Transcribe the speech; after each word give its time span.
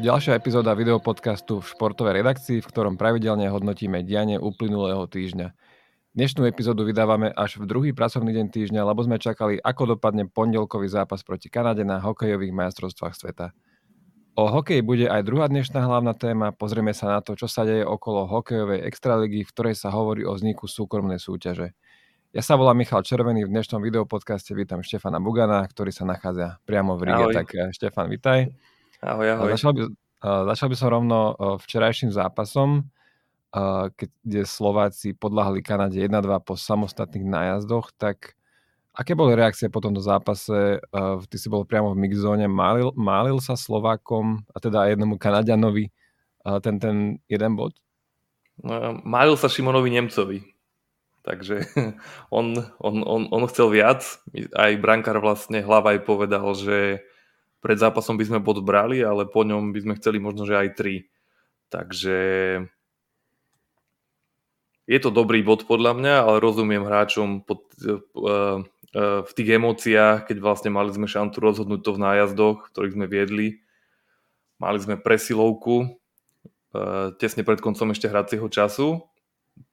tu 0.00 0.08
ďalšia 0.08 0.32
epizóda 0.40 0.72
videopodcastu 0.72 1.60
v 1.60 1.76
športovej 1.76 2.24
redakcii, 2.24 2.64
v 2.64 2.70
ktorom 2.72 2.96
pravidelne 2.96 3.52
hodnotíme 3.52 4.00
dianie 4.00 4.40
uplynulého 4.40 5.04
týždňa. 5.04 5.52
Dnešnú 6.16 6.48
epizódu 6.48 6.88
vydávame 6.88 7.28
až 7.28 7.60
v 7.60 7.68
druhý 7.68 7.90
pracovný 7.92 8.32
deň 8.32 8.46
týždňa, 8.48 8.80
lebo 8.80 9.04
sme 9.04 9.20
čakali, 9.20 9.60
ako 9.60 10.00
dopadne 10.00 10.24
pondelkový 10.24 10.88
zápas 10.88 11.20
proti 11.20 11.52
Kanade 11.52 11.84
na 11.84 12.00
hokejových 12.00 12.48
majstrovstvách 12.48 13.12
sveta. 13.12 13.52
O 14.40 14.48
hokeji 14.48 14.80
bude 14.80 15.04
aj 15.04 15.20
druhá 15.20 15.52
dnešná 15.52 15.84
hlavná 15.84 16.16
téma. 16.16 16.56
Pozrieme 16.56 16.96
sa 16.96 17.12
na 17.12 17.20
to, 17.20 17.36
čo 17.36 17.44
sa 17.44 17.68
deje 17.68 17.84
okolo 17.84 18.24
hokejovej 18.24 18.80
extraligy, 18.88 19.44
v 19.44 19.52
ktorej 19.52 19.76
sa 19.76 19.92
hovorí 19.92 20.24
o 20.24 20.32
vzniku 20.32 20.64
súkromnej 20.64 21.20
súťaže. 21.20 21.76
Ja 22.32 22.40
sa 22.40 22.56
volám 22.56 22.80
Michal 22.80 23.04
Červený, 23.04 23.44
v 23.44 23.52
dnešnom 23.52 23.84
videopodcaste 23.84 24.56
vítam 24.56 24.80
Štefana 24.80 25.20
Bugana, 25.20 25.60
ktorý 25.68 25.92
sa 25.92 26.08
nachádza 26.08 26.56
priamo 26.64 26.96
v 26.96 27.12
Ríge. 27.12 27.36
Tak 27.36 27.48
eh, 27.52 27.68
Štefan, 27.76 28.08
vitaj. 28.08 28.48
Ahoj, 29.00 29.26
ahoj. 29.32 29.50
Začal 29.56 29.72
by, 29.72 29.80
začal 30.52 30.68
by 30.68 30.76
som 30.76 30.88
rovno 30.92 31.18
včerajším 31.64 32.12
zápasom, 32.12 32.84
kde 33.96 34.40
Slováci 34.44 35.16
podľahli 35.16 35.64
Kanade 35.64 35.96
1-2 35.96 36.20
po 36.44 36.52
samostatných 36.52 37.24
nájazdoch, 37.24 37.96
tak 37.96 38.36
aké 38.92 39.16
boli 39.16 39.32
reakcie 39.32 39.72
po 39.72 39.80
tomto 39.80 40.04
zápase? 40.04 40.84
Ty 40.92 41.36
si 41.40 41.48
bol 41.48 41.64
priamo 41.64 41.96
v 41.96 42.00
mixzóne, 42.04 42.44
málil, 42.44 42.92
málil 42.92 43.40
sa 43.40 43.56
Slovákom, 43.56 44.44
a 44.52 44.60
teda 44.60 44.92
jednomu 44.92 45.16
Kanadianovi 45.16 45.88
ten, 46.60 46.76
ten 46.76 46.96
jeden 47.24 47.52
bod? 47.56 47.72
No, 48.60 49.00
málil 49.00 49.40
sa 49.40 49.48
Šimonovi 49.48 49.88
Nemcovi. 49.96 50.44
Takže 51.24 51.64
on, 52.38 52.52
on, 52.76 52.96
on, 53.00 53.22
on 53.32 53.42
chcel 53.48 53.72
viac. 53.72 54.04
Aj 54.52 54.72
brankár 54.76 55.24
vlastne 55.24 55.64
hlava 55.64 55.96
aj 55.96 56.00
povedal, 56.04 56.44
že 56.52 57.00
pred 57.60 57.76
zápasom 57.76 58.16
by 58.16 58.24
sme 58.24 58.38
bod 58.40 58.64
brali, 58.64 59.04
ale 59.04 59.28
po 59.28 59.44
ňom 59.44 59.72
by 59.72 59.80
sme 59.84 59.94
chceli 60.00 60.18
možno, 60.18 60.48
že 60.48 60.56
aj 60.56 60.68
tri. 60.76 61.08
Takže 61.70 62.18
je 64.90 64.98
to 64.98 65.14
dobrý 65.14 65.44
bod 65.46 65.68
podľa 65.70 65.94
mňa, 65.94 66.14
ale 66.26 66.42
rozumiem 66.42 66.82
hráčom 66.82 67.46
pod, 67.46 67.68
uh, 67.86 68.00
uh, 68.18 68.58
v 69.22 69.32
tých 69.36 69.48
emóciách, 69.54 70.26
keď 70.26 70.36
vlastne 70.42 70.74
mali 70.74 70.90
sme 70.90 71.06
šancu 71.06 71.38
rozhodnúť 71.38 71.80
to 71.86 71.94
v 71.94 72.02
nájazdoch, 72.02 72.58
ktorých 72.74 72.96
sme 72.98 73.06
viedli. 73.06 73.62
Mali 74.58 74.82
sme 74.82 74.98
presilovku 74.98 76.00
tesne 77.18 77.42
pred 77.42 77.58
koncom 77.58 77.90
ešte 77.90 78.06
hracieho 78.06 78.46
času. 78.46 79.02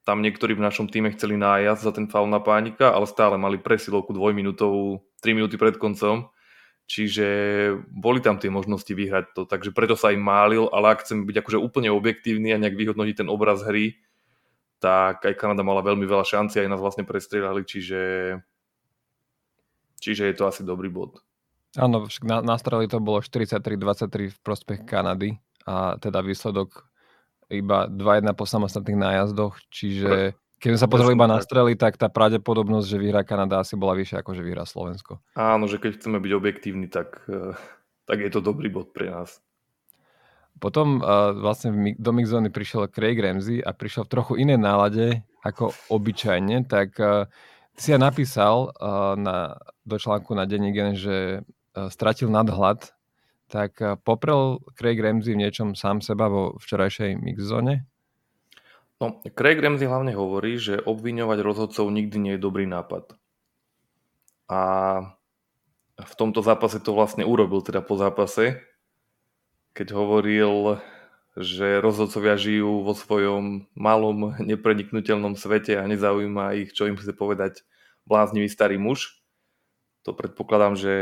Tam 0.02 0.20
niektorí 0.20 0.58
v 0.58 0.64
našom 0.64 0.90
týme 0.90 1.14
chceli 1.14 1.38
nájazd 1.38 1.82
za 1.86 1.92
ten 1.94 2.10
faul 2.10 2.26
na 2.26 2.42
pánika, 2.42 2.90
ale 2.90 3.06
stále 3.06 3.38
mali 3.38 3.56
presilovku 3.56 4.10
dvojminútovú 4.12 5.00
3 5.22 5.38
minúty 5.38 5.56
pred 5.56 5.78
koncom 5.78 6.28
Čiže 6.88 7.26
boli 7.92 8.24
tam 8.24 8.40
tie 8.40 8.48
možnosti 8.48 8.88
vyhrať 8.88 9.36
to, 9.36 9.44
takže 9.44 9.76
preto 9.76 9.92
sa 9.92 10.08
im 10.08 10.24
málil, 10.24 10.72
ale 10.72 10.96
ak 10.96 11.04
chcem 11.04 11.28
byť 11.28 11.36
akože 11.44 11.58
úplne 11.60 11.92
objektívny 11.92 12.56
a 12.56 12.60
nejak 12.60 12.80
vyhodnotiť 12.80 13.22
ten 13.24 13.28
obraz 13.28 13.60
hry, 13.60 14.00
tak 14.80 15.20
aj 15.20 15.36
Kanada 15.36 15.60
mala 15.60 15.84
veľmi 15.84 16.08
veľa 16.08 16.24
šanci, 16.24 16.64
aj 16.64 16.70
nás 16.72 16.80
vlastne 16.80 17.04
prestrieľali, 17.04 17.60
čiže, 17.68 18.02
čiže 20.00 20.32
je 20.32 20.34
to 20.34 20.48
asi 20.48 20.64
dobrý 20.64 20.88
bod. 20.88 21.20
Áno, 21.76 22.08
na, 22.24 22.40
na 22.40 22.56
strely 22.56 22.88
to 22.88 23.04
bolo 23.04 23.20
43-23 23.20 24.32
v 24.32 24.38
prospech 24.40 24.88
Kanady 24.88 25.36
a 25.68 26.00
teda 26.00 26.24
výsledok 26.24 26.88
iba 27.52 27.84
2-1 27.84 28.32
po 28.32 28.48
samostatných 28.48 28.96
nájazdoch, 28.96 29.60
čiže 29.68 30.40
keď 30.58 30.68
sme 30.74 30.82
sa 30.82 30.90
pozreli 30.90 31.14
iba 31.14 31.30
na 31.30 31.38
strely, 31.38 31.78
tak 31.78 31.94
tá 31.94 32.10
pravdepodobnosť, 32.10 32.86
že 32.90 32.98
vyhrá 32.98 33.22
Kanada 33.22 33.62
asi 33.62 33.78
bola 33.78 33.94
vyššia 33.94 34.26
ako 34.26 34.30
že 34.34 34.42
vyhrá 34.42 34.66
Slovensko. 34.66 35.22
Áno, 35.38 35.70
že 35.70 35.78
keď 35.78 36.02
chceme 36.02 36.18
byť 36.18 36.32
objektívni, 36.34 36.90
tak, 36.90 37.22
eh, 37.30 37.54
tak 38.10 38.18
je 38.18 38.30
to 38.34 38.42
dobrý 38.42 38.66
bod 38.66 38.90
pre 38.90 39.08
nás. 39.10 39.38
Potom 40.58 40.98
uh, 40.98 41.30
vlastne 41.38 41.94
do 42.02 42.10
Mixzony 42.10 42.50
prišiel 42.50 42.90
Craig 42.90 43.14
Ramsey 43.14 43.62
a 43.62 43.70
prišiel 43.70 44.10
v 44.10 44.12
trochu 44.18 44.32
inej 44.42 44.58
nálade 44.58 45.22
ako 45.46 45.70
obyčajne, 45.86 46.66
tak 46.66 46.98
uh, 46.98 47.30
si 47.78 47.94
ja 47.94 47.98
napísal 48.02 48.74
uh, 48.74 49.14
na, 49.14 49.54
do 49.86 50.02
článku 50.02 50.34
na 50.34 50.50
Denní 50.50 50.74
Gen, 50.74 50.98
že 50.98 51.46
uh, 51.46 51.86
stratil 51.94 52.26
nadhľad, 52.34 52.90
tak 53.46 53.78
uh, 53.78 53.94
poprel 54.02 54.58
Craig 54.74 54.98
Ramsey 54.98 55.38
v 55.38 55.46
niečom 55.46 55.78
sám 55.78 56.02
seba 56.02 56.26
vo 56.26 56.58
včerajšej 56.58 57.22
Mixzone? 57.22 57.86
No, 58.98 59.22
Craig 59.30 59.62
Ramsey 59.62 59.86
hlavne 59.86 60.10
hovorí, 60.18 60.58
že 60.58 60.82
obviňovať 60.82 61.38
rozhodcov 61.38 61.86
nikdy 61.86 62.16
nie 62.18 62.32
je 62.34 62.42
dobrý 62.42 62.66
nápad. 62.66 63.14
A 64.50 64.60
v 65.98 66.14
tomto 66.18 66.42
zápase 66.42 66.82
to 66.82 66.94
vlastne 66.94 67.22
urobil 67.22 67.62
teda 67.62 67.78
po 67.78 67.94
zápase, 67.94 68.58
keď 69.70 69.94
hovoril, 69.94 70.82
že 71.38 71.78
rozhodcovia 71.78 72.34
žijú 72.34 72.82
vo 72.82 72.90
svojom 72.90 73.70
malom 73.78 74.34
nepreniknutelnom 74.42 75.38
svete 75.38 75.78
a 75.78 75.86
nezaujíma 75.86 76.58
ich, 76.58 76.74
čo 76.74 76.90
im 76.90 76.98
chce 76.98 77.14
povedať 77.14 77.62
bláznivý 78.02 78.50
starý 78.50 78.82
muž. 78.82 79.22
To 80.02 80.10
predpokladám, 80.10 80.74
že 80.74 80.94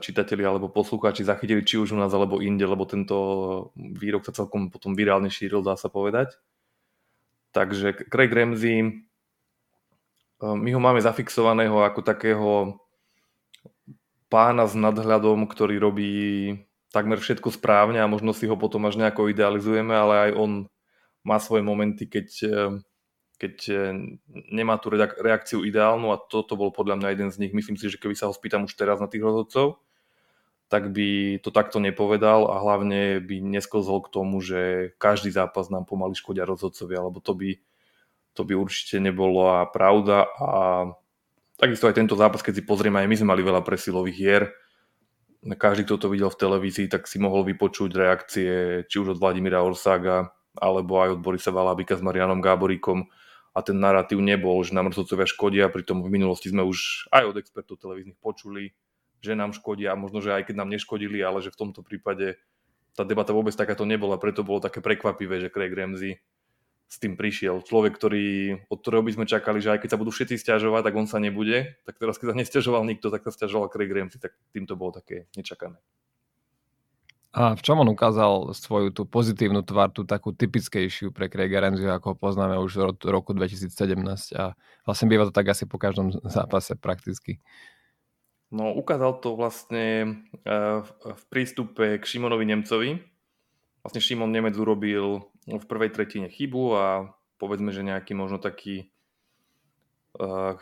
čitatelia 0.00 0.48
alebo 0.48 0.72
poslucháči 0.72 1.26
zachytili 1.26 1.66
či 1.66 1.76
už 1.76 1.92
u 1.92 1.98
nás 2.00 2.14
alebo 2.14 2.40
inde, 2.40 2.64
lebo 2.64 2.88
tento 2.88 3.16
výrok 3.76 4.24
sa 4.24 4.32
celkom 4.32 4.72
potom 4.72 4.96
virálne 4.96 5.28
šíril, 5.28 5.60
dá 5.60 5.76
sa 5.76 5.92
povedať. 5.92 6.32
Takže 7.58 8.06
Craig 8.06 8.30
Ramsey, 8.30 8.78
eh, 8.86 10.54
my 10.54 10.70
ho 10.70 10.78
máme 10.78 11.02
zafixovaného 11.02 11.82
ako 11.82 12.06
takého 12.06 12.78
pána 14.30 14.70
s 14.70 14.78
nadhľadom, 14.78 15.50
ktorý 15.50 15.82
robí 15.82 16.14
takmer 16.94 17.18
všetko 17.18 17.50
správne 17.50 17.98
a 17.98 18.06
možno 18.06 18.30
si 18.30 18.46
ho 18.46 18.54
potom 18.54 18.86
až 18.86 18.94
nejako 19.02 19.34
idealizujeme, 19.34 19.90
ale 19.90 20.30
aj 20.30 20.38
on 20.38 20.50
má 21.26 21.42
svoje 21.42 21.66
momenty, 21.66 22.06
keď, 22.06 22.28
eh, 22.46 22.70
keď 23.42 23.54
eh, 23.74 23.90
nemá 24.54 24.78
tú 24.78 24.94
reakciu 24.94 25.66
ideálnu 25.66 26.14
a 26.14 26.22
toto 26.22 26.54
bol 26.54 26.70
podľa 26.70 26.94
mňa 27.02 27.08
jeden 27.10 27.30
z 27.34 27.42
nich. 27.42 27.50
Myslím 27.50 27.74
si, 27.74 27.90
že 27.90 27.98
keby 27.98 28.14
sa 28.14 28.30
ho 28.30 28.34
spýtam 28.38 28.70
už 28.70 28.78
teraz 28.78 29.02
na 29.02 29.10
tých 29.10 29.26
rozhodcov, 29.26 29.82
tak 30.68 30.92
by 30.92 31.40
to 31.40 31.48
takto 31.48 31.80
nepovedal 31.80 32.52
a 32.52 32.60
hlavne 32.60 33.24
by 33.24 33.40
nesklzol 33.40 34.04
k 34.04 34.12
tomu, 34.12 34.44
že 34.44 34.92
každý 35.00 35.32
zápas 35.32 35.72
nám 35.72 35.88
pomaly 35.88 36.12
škodia 36.12 36.44
rozhodcovia, 36.44 37.00
lebo 37.00 37.24
to 37.24 37.32
by, 37.32 37.56
to 38.36 38.44
by 38.44 38.52
určite 38.52 39.00
nebolo. 39.00 39.48
A 39.48 39.64
pravda 39.64 40.28
a 40.36 40.50
takisto 41.56 41.88
aj 41.88 41.96
tento 41.96 42.14
zápas, 42.14 42.44
keď 42.44 42.60
si 42.60 42.68
pozrieme, 42.68 43.00
aj 43.00 43.08
my 43.08 43.16
sme 43.16 43.32
mali 43.32 43.42
veľa 43.42 43.64
presilových 43.64 44.16
hier, 44.16 44.44
každý, 45.56 45.86
kto 45.86 45.96
to 45.96 46.08
videl 46.10 46.28
v 46.28 46.40
televízii, 46.40 46.90
tak 46.90 47.06
si 47.06 47.22
mohol 47.22 47.46
vypočuť 47.46 47.90
reakcie 47.94 48.82
či 48.90 48.96
už 48.98 49.16
od 49.16 49.20
Vladimíra 49.22 49.62
Orsága, 49.62 50.34
alebo 50.58 50.98
aj 50.98 51.14
od 51.14 51.22
Borisa 51.22 51.54
Valabika 51.54 51.94
s 51.94 52.02
Marianom 52.02 52.42
Gáboríkom. 52.42 53.06
A 53.54 53.58
ten 53.62 53.78
narratív 53.78 54.18
nebol, 54.18 54.58
že 54.66 54.74
nám 54.74 54.90
rozhodcovia 54.90 55.26
škodia, 55.26 55.70
pritom 55.70 56.02
v 56.02 56.10
minulosti 56.10 56.50
sme 56.50 56.66
už 56.66 57.10
aj 57.14 57.34
od 57.34 57.36
expertov 57.38 57.78
televíznych 57.78 58.18
počuli, 58.18 58.74
že 59.18 59.34
nám 59.34 59.54
škodia, 59.54 59.98
možno, 59.98 60.22
že 60.22 60.34
aj 60.34 60.50
keď 60.50 60.56
nám 60.62 60.70
neškodili, 60.70 61.18
ale 61.22 61.42
že 61.42 61.50
v 61.54 61.60
tomto 61.60 61.82
prípade 61.82 62.38
tá 62.94 63.06
debata 63.06 63.30
vôbec 63.30 63.54
takáto 63.54 63.86
nebola, 63.86 64.18
preto 64.18 64.42
bolo 64.42 64.58
také 64.58 64.82
prekvapivé, 64.82 65.38
že 65.38 65.52
Craig 65.52 65.70
Ramsey 65.70 66.18
s 66.88 66.96
tým 66.96 67.20
prišiel. 67.20 67.60
Človek, 67.62 67.94
ktorý, 67.94 68.26
od 68.72 68.78
ktorého 68.80 69.04
by 69.04 69.12
sme 69.12 69.26
čakali, 69.28 69.60
že 69.60 69.76
aj 69.76 69.84
keď 69.84 69.90
sa 69.92 70.00
budú 70.00 70.10
všetci 70.10 70.40
stiažovať, 70.40 70.88
tak 70.88 70.94
on 70.96 71.06
sa 71.06 71.20
nebude. 71.20 71.76
Tak 71.84 72.00
teraz, 72.00 72.16
keď 72.16 72.32
sa 72.32 72.38
nestiažoval 72.40 72.82
nikto, 72.88 73.12
tak 73.12 73.22
sa 73.22 73.30
stiažoval 73.30 73.68
Craig 73.68 73.92
Ramsey, 73.92 74.18
tak 74.18 74.34
týmto 74.56 74.74
bolo 74.74 74.96
také 74.96 75.28
nečakané. 75.36 75.78
A 77.38 77.52
v 77.52 77.60
čom 77.60 77.76
on 77.84 77.92
ukázal 77.92 78.56
svoju 78.56 78.88
tú 78.88 79.04
pozitívnu 79.04 79.60
tvár, 79.60 79.92
tú 79.92 80.08
takú 80.08 80.32
typickejšiu 80.32 81.12
pre 81.12 81.28
Craiga 81.28 81.60
Ramsey, 81.60 81.84
ako 81.84 82.10
ho 82.10 82.16
poznáme 82.16 82.56
už 82.56 82.96
od 82.96 82.98
roku 83.04 83.36
2017 83.36 83.68
a 84.32 84.56
vlastne 84.88 85.06
býva 85.12 85.28
to 85.28 85.32
tak 85.36 85.52
asi 85.52 85.68
po 85.68 85.76
každom 85.76 86.08
zápase 86.24 86.72
prakticky. 86.80 87.44
No, 88.48 88.72
ukázal 88.72 89.20
to 89.20 89.36
vlastne 89.36 90.24
eh, 90.44 90.80
v 91.04 91.22
prístupe 91.28 92.00
k 92.00 92.04
Šimonovi 92.04 92.48
Nemcovi. 92.48 92.90
Vlastne 93.84 94.00
Šimon 94.00 94.32
Nemec 94.32 94.56
urobil 94.56 95.28
v 95.44 95.64
prvej 95.64 95.92
tretine 95.92 96.28
chybu 96.28 96.62
a 96.76 96.86
povedzme, 97.36 97.72
že 97.72 97.84
nejaký 97.84 98.16
možno 98.16 98.40
taký 98.40 98.88
eh, 100.16 100.52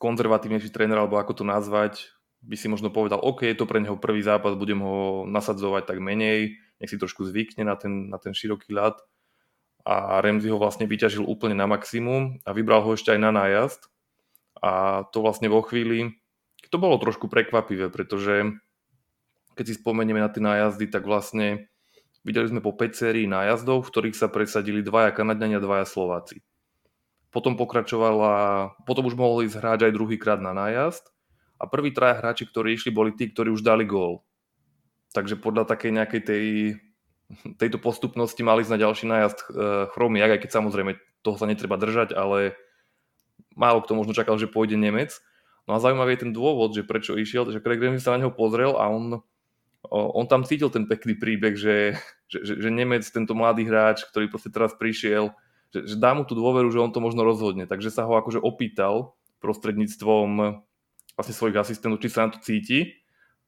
konzervatívnejší 0.00 0.72
tréner, 0.72 0.96
alebo 0.96 1.16
ako 1.16 1.40
to 1.40 1.44
nazvať, 1.44 2.12
by 2.40 2.56
si 2.56 2.72
možno 2.72 2.88
povedal, 2.88 3.20
OK, 3.20 3.44
je 3.44 3.56
to 3.56 3.68
pre 3.68 3.84
neho 3.84 4.00
prvý 4.00 4.24
zápas, 4.24 4.56
budem 4.56 4.80
ho 4.80 5.28
nasadzovať 5.28 5.92
tak 5.92 6.00
menej, 6.00 6.56
nech 6.80 6.88
si 6.88 6.96
trošku 6.96 7.28
zvykne 7.28 7.68
na 7.68 7.76
ten, 7.76 8.08
na 8.08 8.16
ten 8.16 8.32
široký 8.32 8.72
ľad. 8.72 8.96
A 9.84 10.20
Remzi 10.24 10.48
ho 10.48 10.60
vlastne 10.60 10.88
vyťažil 10.88 11.24
úplne 11.24 11.56
na 11.56 11.68
maximum 11.68 12.40
a 12.44 12.52
vybral 12.52 12.84
ho 12.84 12.96
ešte 12.96 13.12
aj 13.12 13.20
na 13.20 13.32
nájazd. 13.32 13.88
A 14.60 15.04
to 15.08 15.24
vlastne 15.24 15.48
vo 15.48 15.64
chvíli, 15.64 16.19
to 16.70 16.76
bolo 16.78 16.96
trošku 16.96 17.26
prekvapivé, 17.26 17.90
pretože 17.90 18.54
keď 19.58 19.64
si 19.66 19.74
spomenieme 19.76 20.22
na 20.22 20.30
tie 20.30 20.40
nájazdy, 20.40 20.86
tak 20.88 21.04
vlastne 21.04 21.68
videli 22.22 22.46
sme 22.48 22.62
po 22.62 22.72
5 22.72 22.94
sérií 22.94 23.26
nájazdov, 23.26 23.84
v 23.84 23.90
ktorých 23.90 24.16
sa 24.16 24.30
presadili 24.30 24.80
dvaja 24.80 25.10
Kanadiania, 25.10 25.60
dvaja 25.60 25.84
Slováci. 25.84 26.40
Potom 27.30 27.54
pokračovala, 27.54 28.74
potom 28.86 29.06
už 29.06 29.14
mohli 29.14 29.46
ísť 29.46 29.58
hráč 29.58 29.80
aj 29.86 29.94
druhýkrát 29.94 30.40
na 30.42 30.50
nájazd 30.50 31.06
a 31.60 31.68
prví 31.68 31.94
traja 31.94 32.18
hráči, 32.18 32.48
ktorí 32.48 32.74
išli, 32.74 32.90
boli 32.90 33.14
tí, 33.14 33.30
ktorí 33.30 33.54
už 33.54 33.62
dali 33.62 33.86
gól. 33.86 34.26
Takže 35.14 35.38
podľa 35.38 35.66
takej 35.66 35.90
nejakej 35.94 36.22
tej 36.22 36.44
tejto 37.58 37.78
postupnosti 37.78 38.42
mali 38.42 38.66
ísť 38.66 38.72
na 38.74 38.82
ďalší 38.82 39.04
nájazd 39.06 39.38
uh, 39.38 39.46
Chromiak, 39.94 40.38
aj 40.38 40.40
keď 40.42 40.50
samozrejme 40.50 40.98
toho 41.22 41.36
sa 41.38 41.46
netreba 41.46 41.78
držať, 41.78 42.16
ale 42.16 42.58
málo 43.54 43.84
kto 43.84 43.94
možno 43.94 44.16
čakal, 44.16 44.34
že 44.40 44.50
pôjde 44.50 44.74
Nemec. 44.74 45.14
No 45.70 45.78
a 45.78 45.82
zaujímavý 45.82 46.18
je 46.18 46.26
ten 46.26 46.34
dôvod, 46.34 46.74
že 46.74 46.82
prečo 46.82 47.14
išiel, 47.14 47.46
že 47.46 47.62
Craig 47.62 47.78
Ramsey 47.78 48.02
sa 48.02 48.18
na 48.18 48.26
neho 48.26 48.34
pozrel 48.34 48.74
a 48.74 48.90
on, 48.90 49.22
on 49.86 50.26
tam 50.26 50.42
cítil 50.42 50.66
ten 50.66 50.90
pekný 50.90 51.14
príbeh, 51.14 51.54
že, 51.54 51.94
že, 52.26 52.42
že, 52.42 52.54
že 52.58 52.68
Nemec, 52.74 53.06
tento 53.06 53.38
mladý 53.38 53.70
hráč, 53.70 54.02
ktorý 54.10 54.26
proste 54.26 54.50
teraz 54.50 54.74
prišiel, 54.74 55.30
že, 55.70 55.86
že 55.86 55.94
dá 55.94 56.10
mu 56.10 56.26
tú 56.26 56.34
dôveru, 56.34 56.74
že 56.74 56.82
on 56.82 56.90
to 56.90 56.98
možno 56.98 57.22
rozhodne. 57.22 57.70
Takže 57.70 57.94
sa 57.94 58.02
ho 58.02 58.18
akože 58.18 58.42
opýtal 58.42 59.14
prostredníctvom 59.38 60.58
vlastne 61.14 61.34
svojich 61.38 61.62
asistentov, 61.62 62.02
či 62.02 62.10
sa 62.10 62.26
na 62.26 62.34
to 62.34 62.42
cíti. 62.42 62.98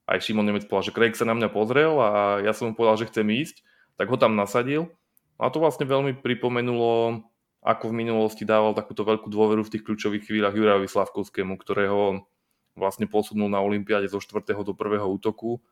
Aj 0.06 0.22
Šimon 0.22 0.46
Nemec 0.46 0.70
povedal, 0.70 0.94
že 0.94 0.94
Craig 0.94 1.18
sa 1.18 1.26
na 1.26 1.34
mňa 1.34 1.50
pozrel 1.50 1.98
a 1.98 2.38
ja 2.38 2.54
som 2.54 2.70
mu 2.70 2.78
povedal, 2.78 3.02
že 3.02 3.10
chcem 3.10 3.26
ísť, 3.26 3.66
tak 3.98 4.06
ho 4.06 4.14
tam 4.14 4.38
nasadil. 4.38 4.94
A 5.42 5.50
to 5.50 5.58
vlastne 5.58 5.90
veľmi 5.90 6.22
pripomenulo 6.22 7.26
ako 7.62 7.94
v 7.94 7.98
minulosti 8.02 8.42
dával 8.42 8.74
takúto 8.74 9.06
veľkú 9.06 9.30
dôveru 9.30 9.62
v 9.62 9.72
tých 9.78 9.86
kľúčových 9.86 10.26
chvíľach 10.26 10.58
Jurajovi 10.58 10.90
Slavkovskému, 10.90 11.54
ktorého 11.62 12.26
vlastne 12.74 13.06
posunul 13.06 13.46
na 13.46 13.62
Olympiáde 13.62 14.10
zo 14.10 14.18
4. 14.18 14.50
do 14.66 14.74
1. 14.74 15.06
útoku 15.06 15.62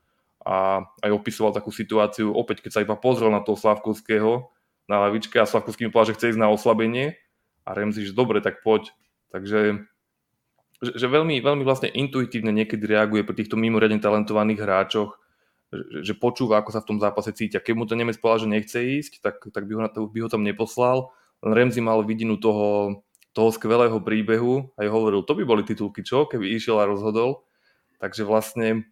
a 0.46 0.86
aj 1.02 1.10
opisoval 1.10 1.52
takú 1.52 1.74
situáciu, 1.74 2.32
opäť 2.32 2.64
keď 2.64 2.70
sa 2.70 2.84
iba 2.86 2.94
pozrel 2.94 3.28
na 3.34 3.42
toho 3.42 3.58
Slavkovského 3.58 4.48
na 4.90 5.06
lavičke 5.06 5.38
a 5.38 5.46
Slavkovský 5.46 5.86
mi 5.86 5.92
povedal, 5.94 6.14
že 6.14 6.16
chce 6.18 6.26
ísť 6.34 6.42
na 6.42 6.50
oslabenie 6.50 7.14
a 7.62 7.70
Remzi, 7.78 8.02
že 8.06 8.16
dobre, 8.16 8.42
tak 8.42 8.66
poď. 8.66 8.90
Takže 9.30 9.86
že, 10.80 10.92
že 10.96 11.06
veľmi, 11.06 11.38
veľmi 11.44 11.62
vlastne 11.62 11.92
intuitívne 11.92 12.50
niekedy 12.50 12.82
reaguje 12.88 13.22
pri 13.22 13.36
týchto 13.36 13.54
mimoriadne 13.54 14.00
talentovaných 14.02 14.60
hráčoch, 14.64 15.20
že, 15.70 16.10
že 16.10 16.14
počúva, 16.18 16.58
ako 16.58 16.70
sa 16.74 16.82
v 16.82 16.88
tom 16.90 16.98
zápase 16.98 17.30
cítia. 17.36 17.62
Keď 17.62 17.74
mu 17.76 17.84
to 17.86 17.94
Nemec 17.94 18.18
povedal, 18.18 18.48
že 18.48 18.54
nechce 18.58 18.78
ísť, 18.80 19.12
tak, 19.22 19.36
tak 19.52 19.68
by, 19.68 19.72
ho, 19.78 19.80
by 19.86 20.18
ho 20.24 20.28
tam 20.32 20.42
neposlal 20.42 21.12
Remzi 21.40 21.80
mal 21.80 22.04
vidinu 22.04 22.36
toho, 22.36 23.00
toho 23.32 23.50
skvelého 23.54 23.96
príbehu 24.04 24.72
a 24.76 24.84
hovoril, 24.84 25.24
to 25.24 25.32
by 25.32 25.44
boli 25.48 25.62
titulky, 25.64 26.04
čo, 26.04 26.28
keby 26.28 26.52
išiel 26.52 26.76
a 26.80 26.88
rozhodol. 26.88 27.48
Takže 28.00 28.24
vlastne 28.28 28.88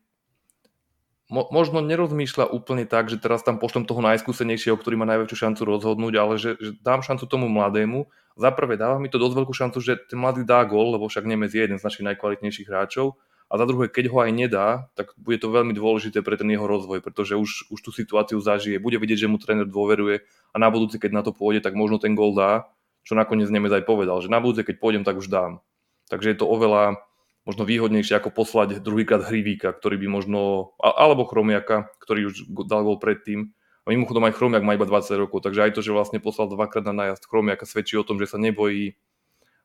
mo, 1.29 1.45
možno 1.53 1.85
nerozmýšľa 1.85 2.49
úplne 2.49 2.89
tak, 2.89 3.13
že 3.13 3.21
teraz 3.21 3.45
tam 3.45 3.61
pošlem 3.61 3.85
toho 3.85 4.01
najskúsenejšieho, 4.01 4.77
ktorý 4.81 4.97
má 4.97 5.07
najväčšiu 5.09 5.37
šancu 5.37 5.63
rozhodnúť, 5.69 6.15
ale 6.17 6.35
že, 6.41 6.57
že 6.57 6.71
dám 6.81 7.05
šancu 7.05 7.29
tomu 7.29 7.53
mladému. 7.53 8.09
Za 8.39 8.51
prvé 8.53 8.81
dáva 8.81 8.97
mi 8.97 9.13
to 9.13 9.21
dosť 9.21 9.35
veľkú 9.37 9.55
šancu, 9.55 9.79
že 9.85 10.01
ten 10.09 10.17
mladý 10.17 10.49
dá 10.49 10.65
gol, 10.65 10.97
lebo 10.97 11.09
však 11.09 11.29
Nemec 11.29 11.53
je 11.53 11.63
jeden 11.65 11.77
z 11.77 11.85
našich 11.85 12.05
najkvalitnejších 12.07 12.69
hráčov. 12.69 13.21
A 13.49 13.57
za 13.57 13.65
druhé, 13.65 13.89
keď 13.89 14.13
ho 14.13 14.21
aj 14.21 14.31
nedá, 14.33 14.93
tak 14.93 15.17
bude 15.17 15.41
to 15.41 15.49
veľmi 15.49 15.73
dôležité 15.73 16.21
pre 16.21 16.37
ten 16.37 16.53
jeho 16.53 16.69
rozvoj, 16.69 17.01
pretože 17.01 17.33
už, 17.33 17.73
už 17.73 17.81
tú 17.81 17.91
situáciu 17.97 18.37
zažije, 18.37 18.77
bude 18.77 19.01
vidieť, 19.01 19.25
že 19.25 19.31
mu 19.33 19.41
tréner 19.41 19.65
dôveruje 19.65 20.21
a 20.53 20.57
na 20.61 20.69
budúci, 20.69 21.01
keď 21.01 21.11
na 21.17 21.23
to 21.25 21.33
pôjde, 21.33 21.65
tak 21.65 21.73
možno 21.73 21.97
ten 21.97 22.13
gol 22.13 22.37
dá, 22.37 22.69
čo 23.09 23.17
nakoniec 23.17 23.49
Nemec 23.49 23.73
aj 23.73 23.89
povedal, 23.89 24.21
že 24.21 24.29
na 24.29 24.37
budúci, 24.37 24.69
keď 24.69 24.77
pôjdem, 24.77 25.01
tak 25.01 25.17
už 25.17 25.33
dám. 25.33 25.65
Takže 26.13 26.37
je 26.37 26.39
to 26.45 26.45
oveľa 26.45 27.01
možno 27.49 27.65
výhodnejšie 27.65 28.21
ako 28.21 28.29
poslať 28.37 28.85
druhýkrát 28.85 29.25
Hrivíka, 29.25 29.73
ktorý 29.73 29.97
by 29.97 30.09
možno, 30.13 30.41
alebo 30.85 31.25
Chromiaka, 31.25 31.89
ktorý 32.05 32.29
už 32.29 32.53
dal 32.69 32.85
gol 32.85 33.01
predtým. 33.01 33.57
A 33.89 33.97
mimochodom 33.97 34.29
aj 34.29 34.37
Chromiak 34.37 34.61
má 34.61 34.77
iba 34.77 34.85
20 34.85 35.17
rokov, 35.17 35.49
takže 35.49 35.65
aj 35.65 35.73
to, 35.73 35.81
že 35.81 35.97
vlastne 35.97 36.21
poslal 36.21 36.53
dvakrát 36.53 36.85
na 36.85 36.93
nájazd 36.93 37.25
Chromiaka 37.25 37.65
svedčí 37.65 37.97
o 37.97 38.05
tom, 38.05 38.21
že 38.21 38.29
sa 38.29 38.37
nebojí 38.37 39.01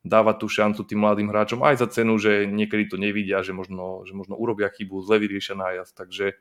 dávať 0.04 0.36
tú 0.44 0.48
šancu 0.52 0.84
tým 0.84 1.00
mladým 1.00 1.32
hráčom 1.32 1.64
aj 1.64 1.80
za 1.80 1.88
cenu, 1.88 2.20
že 2.20 2.44
niekedy 2.44 2.92
to 2.92 3.00
nevidia, 3.00 3.40
že 3.40 3.56
možno, 3.56 4.04
že 4.04 4.12
možno 4.12 4.36
urobia 4.36 4.68
chybu, 4.68 5.00
zle 5.00 5.24
vyriešia 5.24 5.56
nájazd. 5.56 5.96
Takže 5.96 6.36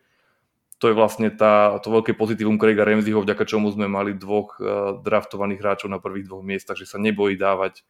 to 0.83 0.91
je 0.91 0.99
vlastne 0.99 1.31
tá, 1.31 1.79
to 1.79 1.95
veľké 1.95 2.19
pozitívum 2.19 2.59
Craiga 2.59 2.83
Ramseyho, 2.83 3.23
vďaka 3.23 3.47
čomu 3.47 3.71
sme 3.71 3.87
mali 3.87 4.19
dvoch 4.19 4.59
uh, 4.59 4.99
draftovaných 4.99 5.63
hráčov 5.63 5.89
na 5.95 6.03
prvých 6.03 6.27
dvoch 6.27 6.43
miestach, 6.43 6.75
že 6.75 6.91
sa 6.91 6.99
nebojí 6.99 7.39
dávať 7.39 7.87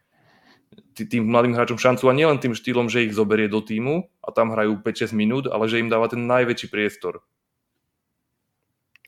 tým 0.92 1.24
mladým 1.24 1.56
hráčom 1.56 1.80
šancu 1.80 2.08
a 2.08 2.16
nielen 2.16 2.36
tým 2.36 2.52
štýlom, 2.52 2.92
že 2.92 3.08
ich 3.08 3.16
zoberie 3.16 3.48
do 3.48 3.64
týmu 3.64 4.12
a 4.20 4.28
tam 4.28 4.52
hrajú 4.52 4.76
5-6 4.84 5.16
minút, 5.16 5.44
ale 5.48 5.68
že 5.72 5.80
im 5.80 5.88
dáva 5.88 6.08
ten 6.12 6.28
najväčší 6.28 6.68
priestor. 6.68 7.24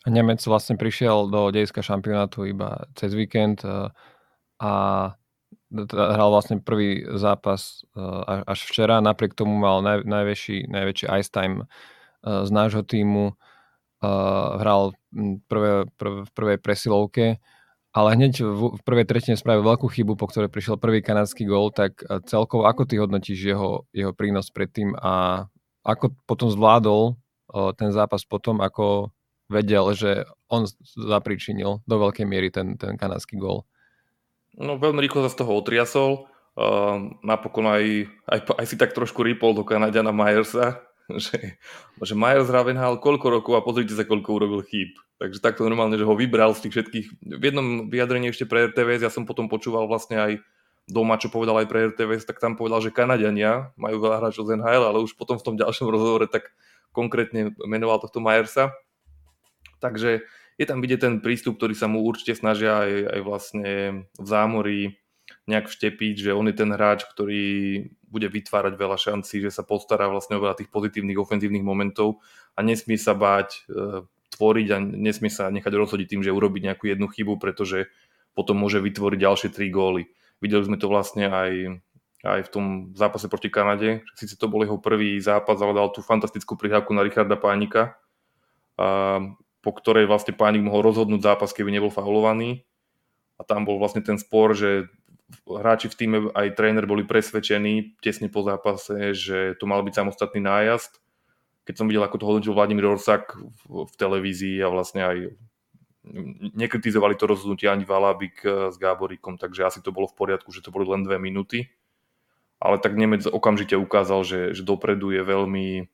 Nemec 0.05 0.41
vlastne 0.45 0.77
prišiel 0.81 1.29
do 1.29 1.49
dejska 1.53 1.81
šampionátu 1.81 2.49
iba 2.49 2.89
cez 2.97 3.13
víkend 3.13 3.65
uh, 3.69 3.93
a 4.61 4.73
hral 5.91 6.31
vlastne 6.31 6.63
prvý 6.63 7.03
zápas 7.19 7.83
uh, 7.99 8.47
až 8.47 8.65
včera, 8.71 9.03
napriek 9.03 9.35
tomu 9.35 9.59
mal 9.59 9.83
naj, 9.83 10.07
najväčší, 10.07 10.71
najväčší 10.71 11.07
ice 11.11 11.31
time 11.35 11.67
uh, 11.67 12.47
z 12.47 12.51
nášho 12.55 12.87
týmu, 12.87 13.35
uh, 13.35 14.49
hral 14.63 14.95
prvé, 15.51 15.91
prv, 15.99 16.13
v 16.25 16.31
prvej 16.31 16.59
presilovke, 16.63 17.27
ale 17.95 18.09
hneď 18.15 18.43
v, 18.43 18.79
v 18.79 18.83
prvej 18.87 19.07
tretine 19.07 19.37
spravil 19.39 19.67
veľkú 19.67 19.91
chybu, 19.91 20.15
po 20.15 20.31
ktorej 20.31 20.51
prišiel 20.51 20.79
prvý 20.79 21.03
kanadský 21.03 21.47
gól, 21.47 21.71
tak 21.71 22.03
celkovo 22.27 22.67
ako 22.67 22.91
ty 22.91 22.99
hodnotíš 22.99 23.55
jeho, 23.55 23.87
jeho 23.95 24.11
prínos 24.11 24.51
predtým 24.51 24.99
a 24.99 25.47
ako 25.87 26.11
potom 26.27 26.51
zvládol 26.51 27.15
ten 27.79 27.95
zápas 27.95 28.27
potom, 28.27 28.59
ako 28.59 29.15
vedel, 29.47 29.95
že 29.95 30.27
on 30.51 30.67
zapričinil 30.99 31.87
do 31.87 31.97
veľkej 32.01 32.27
miery 32.27 32.51
ten, 32.51 32.75
ten 32.75 32.99
kanadský 32.99 33.39
gól? 33.39 33.69
No 34.55 34.79
veľmi 34.79 35.03
rýchlo 35.03 35.27
sa 35.27 35.31
z 35.35 35.39
toho 35.43 35.53
otriasol. 35.59 36.31
Uh, 36.55 37.19
napokon 37.27 37.67
aj, 37.67 38.07
aj, 38.31 38.39
aj 38.55 38.67
si 38.71 38.79
tak 38.79 38.95
trošku 38.95 39.27
rýpol 39.27 39.59
do 39.59 39.67
Kanadiana 39.67 40.15
Myersa, 40.15 40.87
že, 41.25 41.59
že 41.99 42.15
Myers 42.15 42.47
Ravenhal 42.47 43.03
koľko 43.03 43.27
rokov 43.43 43.53
a 43.59 43.65
pozrite 43.67 43.91
sa, 43.91 44.07
koľko 44.07 44.31
urobil 44.39 44.63
chýb. 44.63 44.95
Takže 45.19 45.43
takto 45.43 45.67
normálne, 45.67 45.99
že 45.99 46.07
ho 46.07 46.15
vybral 46.15 46.55
z 46.55 46.67
tých 46.67 46.75
všetkých. 46.79 47.07
V 47.39 47.43
jednom 47.43 47.91
vyjadrení 47.91 48.31
ešte 48.31 48.47
pre 48.47 48.71
RTVS, 48.71 49.03
ja 49.03 49.11
som 49.11 49.27
potom 49.27 49.51
počúval 49.51 49.91
vlastne 49.91 50.19
aj 50.19 50.33
doma, 50.87 51.17
čo 51.17 51.33
povedal 51.33 51.59
aj 51.65 51.69
pre 51.71 51.91
RTVS, 51.91 52.29
tak 52.29 52.39
tam 52.39 52.55
povedal, 52.55 52.79
že 52.85 52.95
Kanadiania 52.95 53.73
majú 53.75 54.05
veľa 54.05 54.21
hráčov 54.21 54.47
z 54.47 54.61
NHL, 54.61 54.85
ale 54.85 54.99
už 55.01 55.17
potom 55.17 55.41
v 55.41 55.47
tom 55.47 55.55
ďalšom 55.57 55.89
rozhovore 55.89 56.29
tak 56.29 56.53
konkrétne 56.93 57.57
menoval 57.65 57.99
tohto 57.99 58.21
Myersa. 58.21 58.71
Takže 59.81 60.23
je 60.59 60.67
tam 60.67 60.79
vidieť 60.79 61.01
ten 61.03 61.15
prístup, 61.19 61.59
ktorý 61.59 61.75
sa 61.75 61.91
mu 61.91 62.03
určite 62.07 62.39
snažia 62.39 62.87
aj, 62.87 62.93
aj 63.19 63.21
vlastne 63.27 63.73
v 64.15 64.27
zámorí 64.27 64.81
nejak 65.45 65.69
vštepiť, 65.69 66.15
že 66.29 66.37
on 66.37 66.49
je 66.49 66.57
ten 66.57 66.71
hráč, 66.73 67.05
ktorý 67.05 67.45
bude 68.09 68.29
vytvárať 68.31 68.75
veľa 68.79 68.97
šancí, 68.97 69.43
že 69.43 69.51
sa 69.51 69.67
postará 69.67 70.09
vlastne 70.09 70.39
o 70.39 70.43
veľa 70.45 70.57
tých 70.57 70.71
pozitívnych 70.71 71.19
ofenzívnych 71.19 71.65
momentov 71.65 72.23
a 72.55 72.63
nesmí 72.63 72.95
sa 72.95 73.13
báť 73.13 73.67
e, 73.67 74.07
tvoriť 74.37 74.69
a 74.73 74.79
nesmie 74.81 75.29
sa 75.29 75.51
nechať 75.51 75.73
rozhodiť 75.75 76.07
tým, 76.17 76.23
že 76.23 76.33
urobiť 76.33 76.71
nejakú 76.71 76.89
jednu 76.89 77.11
chybu, 77.11 77.37
pretože 77.37 77.91
potom 78.33 78.59
môže 78.59 78.81
vytvoriť 78.81 79.19
ďalšie 79.19 79.49
tri 79.53 79.69
góly. 79.69 80.09
Videli 80.39 80.65
sme 80.67 80.79
to 80.79 80.91
vlastne 80.91 81.29
aj, 81.29 81.81
aj 82.27 82.41
v 82.47 82.53
tom 82.53 82.65
zápase 82.95 83.31
proti 83.31 83.49
Kanade. 83.49 84.03
Sice 84.19 84.35
to 84.39 84.51
bol 84.51 84.63
jeho 84.63 84.79
prvý 84.79 85.19
zápas, 85.23 85.59
ale 85.59 85.77
dal 85.77 85.91
tú 85.95 86.03
fantastickú 86.03 86.59
prihrávku 86.59 86.91
na 86.93 87.07
Richarda 87.07 87.39
Pánika. 87.39 87.97
A 88.75 89.19
po 89.65 89.73
ktorej 89.73 90.05
vlastne 90.05 90.37
pánik 90.37 90.61
mohol 90.61 90.85
rozhodnúť 90.85 91.25
zápas, 91.25 91.57
keby 91.57 91.73
nebol 91.73 91.89
faulovaný. 91.89 92.69
A 93.41 93.43
tam 93.43 93.65
bol 93.65 93.81
vlastne 93.81 94.05
ten 94.05 94.21
spor, 94.21 94.53
že 94.53 94.93
hráči 95.49 95.89
v 95.89 95.97
týme 95.97 96.19
aj 96.37 96.55
tréner 96.55 96.85
boli 96.85 97.03
presvedčení 97.03 97.97
tesne 98.05 98.29
po 98.29 98.45
zápase, 98.45 99.17
že 99.17 99.57
to 99.59 99.65
mal 99.65 99.81
byť 99.81 99.95
samostatný 99.97 100.45
nájazd. 100.45 101.01
Keď 101.65 101.75
som 101.81 101.89
videl, 101.89 102.05
ako 102.05 102.21
to 102.21 102.29
hodnotil 102.29 102.53
Vladimír 102.53 102.85
Orsak 102.85 103.41
v, 103.41 103.89
televízii 103.97 104.61
a 104.61 104.69
vlastne 104.69 105.01
aj 105.01 105.17
nekritizovali 106.53 107.17
to 107.17 107.25
rozhodnutie 107.25 107.65
ani 107.65 107.89
Valabik 107.89 108.45
eh, 108.45 108.69
s 108.69 108.77
Gáboríkom, 108.77 109.41
takže 109.41 109.65
asi 109.65 109.81
to 109.81 109.89
bolo 109.91 110.05
v 110.05 110.17
poriadku, 110.21 110.53
že 110.53 110.61
to 110.61 110.69
boli 110.69 110.85
len 110.85 111.03
dve 111.03 111.17
minúty. 111.17 111.73
Ale 112.61 112.81
tak 112.81 112.97
Nemec 112.97 113.25
okamžite 113.29 113.77
ukázal, 113.77 114.25
že, 114.25 114.41
že 114.57 114.63
dopredu 114.65 115.13
je 115.13 115.21
veľmi, 115.21 115.89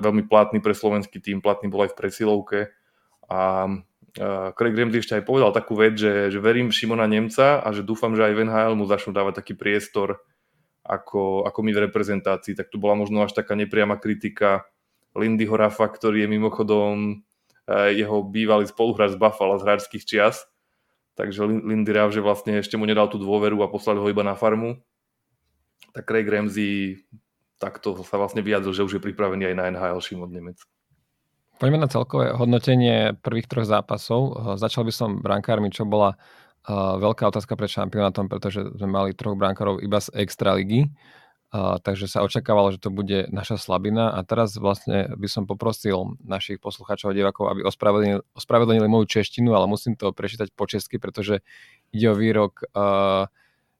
veľmi 0.00 0.26
platný 0.30 0.62
pre 0.62 0.72
slovenský 0.72 1.18
tým, 1.18 1.42
platný 1.42 1.68
bol 1.68 1.82
aj 1.84 1.92
v 1.94 1.98
presilovke 1.98 2.60
a 3.30 3.66
Craig 4.58 4.74
Ramsey 4.74 4.98
ešte 4.98 5.14
aj 5.14 5.24
povedal 5.26 5.54
takú 5.54 5.78
vec, 5.78 5.94
že, 5.94 6.34
že 6.34 6.38
verím 6.42 6.74
Šimona 6.74 7.06
Nemca 7.06 7.62
a 7.62 7.68
že 7.70 7.86
dúfam, 7.86 8.18
že 8.18 8.26
aj 8.26 8.34
v 8.34 8.42
NHL 8.50 8.74
mu 8.74 8.84
začnú 8.90 9.14
dávať 9.14 9.38
taký 9.38 9.54
priestor 9.54 10.18
ako, 10.82 11.46
ako 11.46 11.58
my 11.62 11.70
v 11.70 11.82
reprezentácii. 11.86 12.58
Tak 12.58 12.74
tu 12.74 12.82
bola 12.82 12.98
možno 12.98 13.22
až 13.22 13.38
taká 13.38 13.54
nepriama 13.54 14.02
kritika 14.02 14.66
Lindy 15.14 15.46
Horafa, 15.46 15.86
ktorý 15.86 16.26
je 16.26 16.28
mimochodom 16.30 17.22
jeho 17.70 18.26
bývalý 18.26 18.66
spoluhráč 18.66 19.14
z 19.14 19.20
Buffalo 19.22 19.54
z 19.62 19.66
hráčských 19.66 20.02
čias. 20.02 20.50
Takže 21.14 21.46
Lindy 21.46 21.94
Rav, 21.94 22.10
že 22.10 22.24
vlastne 22.24 22.58
ešte 22.58 22.74
mu 22.74 22.90
nedal 22.90 23.06
tú 23.06 23.20
dôveru 23.20 23.62
a 23.62 23.70
poslali 23.70 24.02
ho 24.02 24.10
iba 24.10 24.26
na 24.26 24.34
farmu. 24.34 24.82
Tak 25.94 26.06
Craig 26.06 26.26
Ramsey 26.26 27.02
takto 27.60 28.00
sa 28.00 28.16
vlastne 28.16 28.40
vyjadril, 28.40 28.72
že 28.72 28.82
už 28.88 28.96
je 28.96 29.04
pripravený 29.04 29.52
aj 29.52 29.54
na 29.54 29.64
NHL 29.68 30.00
Šimon 30.00 30.32
Nemec. 30.32 30.58
Poďme 31.60 31.84
na 31.84 31.92
celkové 31.92 32.32
hodnotenie 32.32 33.20
prvých 33.20 33.44
troch 33.44 33.68
zápasov. 33.68 34.56
Začal 34.56 34.88
by 34.88 34.92
som 34.96 35.20
brankármi, 35.20 35.68
čo 35.68 35.84
bola 35.84 36.16
uh, 36.16 36.96
veľká 36.96 37.28
otázka 37.28 37.52
pred 37.52 37.68
šampionátom, 37.68 38.32
pretože 38.32 38.64
sme 38.80 38.88
mali 38.88 39.12
troch 39.12 39.36
brankárov 39.36 39.84
iba 39.84 40.00
z 40.00 40.08
extraligy. 40.16 40.88
Uh, 41.52 41.76
takže 41.82 42.08
sa 42.08 42.24
očakávalo, 42.24 42.72
že 42.72 42.80
to 42.80 42.88
bude 42.88 43.28
naša 43.28 43.60
slabina 43.60 44.14
a 44.14 44.24
teraz 44.24 44.56
vlastne 44.56 45.12
by 45.18 45.28
som 45.28 45.44
poprosil 45.44 46.16
našich 46.24 46.62
poslucháčov 46.62 47.12
a 47.12 47.16
divákov, 47.18 47.52
aby 47.52 47.60
ospravedlnili, 47.66 48.22
ospravedlnili 48.32 48.88
moju 48.88 49.20
češtinu, 49.20 49.52
ale 49.52 49.68
musím 49.68 49.98
to 50.00 50.16
prečítať 50.16 50.54
po 50.56 50.64
česky, 50.64 50.96
pretože 50.96 51.42
ide 51.90 52.06
o 52.08 52.14
výrok 52.14 52.64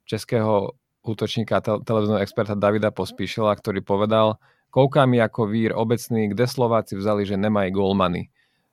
českého 0.02 0.74
útočníka 1.04 1.58
a 1.58 1.64
te- 1.64 1.80
televízneho 1.82 2.20
experta 2.20 2.56
Davida 2.56 2.92
Pospíšila, 2.92 3.56
ktorý 3.56 3.80
povedal, 3.80 4.36
kouká 4.68 5.04
mi 5.04 5.18
ako 5.18 5.48
vír 5.48 5.72
obecný, 5.72 6.30
kde 6.32 6.44
Slováci 6.46 6.96
vzali, 6.96 7.24
že 7.24 7.40
nemají 7.40 7.72
golmany. 7.72 8.28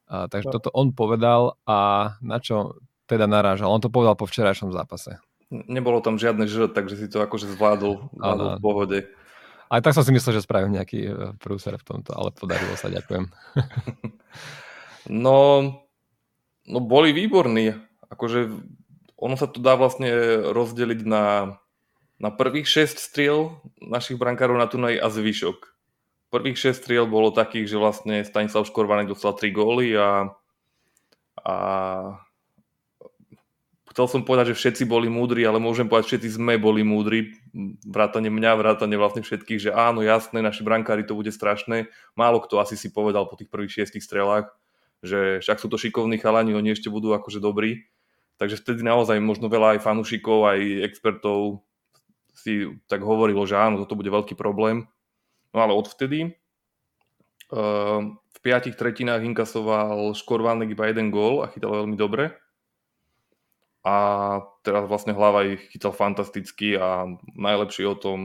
Uh, 0.08 0.32
takže 0.32 0.48
no. 0.48 0.54
toto 0.56 0.70
on 0.72 0.96
povedal 0.96 1.60
a 1.68 2.12
na 2.24 2.40
čo 2.40 2.80
teda 3.08 3.28
narážal? 3.28 3.72
On 3.72 3.84
to 3.84 3.92
povedal 3.92 4.16
po 4.16 4.28
včerajšom 4.28 4.72
zápase. 4.72 5.20
Nebolo 5.52 6.04
tam 6.04 6.20
žiadne 6.20 6.44
Ž, 6.48 6.72
takže 6.72 7.00
si 7.00 7.08
to 7.08 7.24
akože 7.24 7.48
zvládol, 7.56 8.12
zvládol 8.16 8.48
v 8.56 8.64
pohode. 8.64 9.00
Aj 9.68 9.84
tak 9.84 9.96
som 9.96 10.04
si 10.04 10.16
myslel, 10.16 10.40
že 10.40 10.48
spravím 10.48 10.76
nejaký 10.80 11.00
e, 11.08 11.12
prúser 11.40 11.76
v 11.76 11.88
tomto, 11.88 12.16
ale 12.16 12.32
podarilo 12.32 12.76
sa, 12.80 12.88
ďakujem. 12.88 13.28
no, 15.28 15.38
no 16.68 16.80
boli 16.80 17.12
výborní. 17.12 17.76
Akože 18.08 18.48
ono 19.20 19.36
sa 19.36 19.48
tu 19.48 19.60
dá 19.60 19.76
vlastne 19.76 20.08
rozdeliť 20.56 21.00
na, 21.04 21.56
na 22.18 22.34
prvých 22.34 22.66
6 22.90 22.98
striel 22.98 23.62
našich 23.78 24.18
brankárov 24.18 24.58
na 24.58 24.66
tunaj 24.66 24.98
a 24.98 25.08
zvyšok. 25.10 25.78
Prvých 26.34 26.58
6 26.58 26.82
striel 26.84 27.06
bolo 27.06 27.30
takých, 27.30 27.72
že 27.72 27.78
vlastne 27.78 28.26
Stanislav 28.26 28.66
Škorvanek 28.66 29.14
dostal 29.14 29.38
3 29.38 29.54
góly 29.54 29.94
a, 29.96 30.34
a 31.46 31.56
chcel 33.94 34.06
som 34.10 34.22
povedať, 34.26 34.54
že 34.54 34.60
všetci 34.62 34.84
boli 34.90 35.10
múdri, 35.10 35.46
ale 35.46 35.62
môžem 35.62 35.86
povedať, 35.86 36.06
že 36.06 36.12
všetci 36.18 36.30
sme 36.42 36.62
boli 36.62 36.82
múdri, 36.82 37.38
vrátane 37.86 38.34
mňa, 38.34 38.52
vrátane 38.60 38.94
vlastne 38.98 39.22
všetkých, 39.22 39.70
že 39.70 39.72
áno, 39.74 40.02
jasné, 40.02 40.42
naši 40.42 40.62
brankári 40.66 41.06
to 41.06 41.18
bude 41.18 41.30
strašné. 41.34 41.90
Málo 42.18 42.42
kto 42.42 42.62
asi 42.62 42.78
si 42.78 42.94
povedal 42.94 43.30
po 43.30 43.38
tých 43.38 43.50
prvých 43.50 43.82
šiestich 43.82 44.06
strelách, 44.06 44.54
že 45.06 45.42
však 45.42 45.58
sú 45.58 45.70
to 45.70 45.82
šikovní 45.82 46.18
chalani, 46.18 46.58
oni 46.58 46.74
ešte 46.74 46.90
budú 46.90 47.14
akože 47.14 47.42
dobrí. 47.42 47.90
Takže 48.38 48.62
vtedy 48.62 48.86
naozaj 48.86 49.18
možno 49.18 49.50
veľa 49.50 49.78
aj 49.78 49.86
fanúšikov, 49.86 50.46
aj 50.46 50.60
expertov 50.86 51.66
si 52.48 52.54
tak 52.88 53.04
hovorilo, 53.04 53.44
že 53.44 53.60
áno, 53.60 53.84
toto 53.84 54.00
bude 54.00 54.08
veľký 54.08 54.40
problém. 54.40 54.88
No 55.52 55.60
ale 55.60 55.76
odvtedy 55.76 56.32
uh, 57.52 58.00
v 58.08 58.38
piatich 58.40 58.80
tretinách 58.80 59.28
inkasoval 59.28 60.16
Škorvánek 60.16 60.72
iba 60.72 60.88
jeden 60.88 61.12
gól 61.12 61.44
a 61.44 61.52
chytal 61.52 61.84
veľmi 61.84 62.00
dobre 62.00 62.32
a 63.88 63.96
teraz 64.68 64.84
vlastne 64.84 65.16
hlava 65.16 65.48
ich 65.48 65.64
chytal 65.72 65.96
fantasticky 65.96 66.76
a 66.76 67.08
najlepšie 67.40 67.88
o 67.88 67.96
tom 67.96 68.20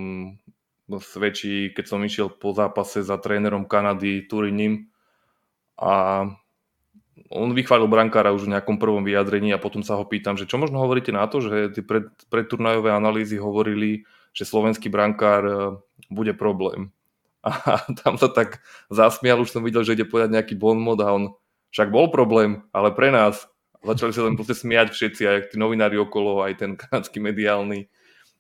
svedčí, 0.90 1.70
keď 1.70 1.84
som 1.86 2.02
išiel 2.02 2.34
po 2.34 2.50
zápase 2.50 3.06
za 3.06 3.14
trénerom 3.22 3.70
Kanady 3.70 4.26
Turinim 4.26 4.90
a 5.78 6.26
on 7.28 7.52
vychválil 7.52 7.88
brankára 7.88 8.32
už 8.32 8.48
v 8.48 8.52
nejakom 8.56 8.80
prvom 8.80 9.04
vyjadrení 9.04 9.52
a 9.52 9.60
potom 9.60 9.84
sa 9.84 10.00
ho 10.00 10.04
pýtam, 10.08 10.40
že 10.40 10.48
čo 10.48 10.56
možno 10.56 10.80
hovoríte 10.80 11.12
na 11.12 11.28
to, 11.28 11.44
že 11.44 11.76
tie 11.76 11.84
pred, 11.84 12.08
predturnajové 12.32 12.88
analýzy 12.92 13.36
hovorili, 13.36 14.08
že 14.32 14.48
slovenský 14.48 14.88
brankár 14.88 15.42
e, 15.44 15.54
bude 16.08 16.32
problém. 16.32 16.88
A 17.42 17.84
tam 18.00 18.16
sa 18.16 18.30
tak 18.30 18.62
zasmial, 18.86 19.42
už 19.42 19.50
som 19.50 19.66
videl, 19.66 19.82
že 19.82 19.98
ide 19.98 20.06
povedať 20.06 20.30
nejaký 20.30 20.54
bon 20.54 20.78
mod 20.78 21.02
a 21.02 21.10
on 21.10 21.34
však 21.74 21.90
bol 21.90 22.06
problém, 22.06 22.62
ale 22.70 22.94
pre 22.94 23.10
nás 23.10 23.50
začali 23.82 24.14
sa 24.14 24.22
len 24.30 24.38
proste 24.38 24.54
smiať 24.54 24.94
všetci, 24.94 25.22
aj 25.26 25.38
tí 25.50 25.56
novinári 25.58 25.98
okolo, 25.98 26.46
aj 26.46 26.54
ten 26.54 26.78
kanadský 26.78 27.18
mediálny 27.18 27.90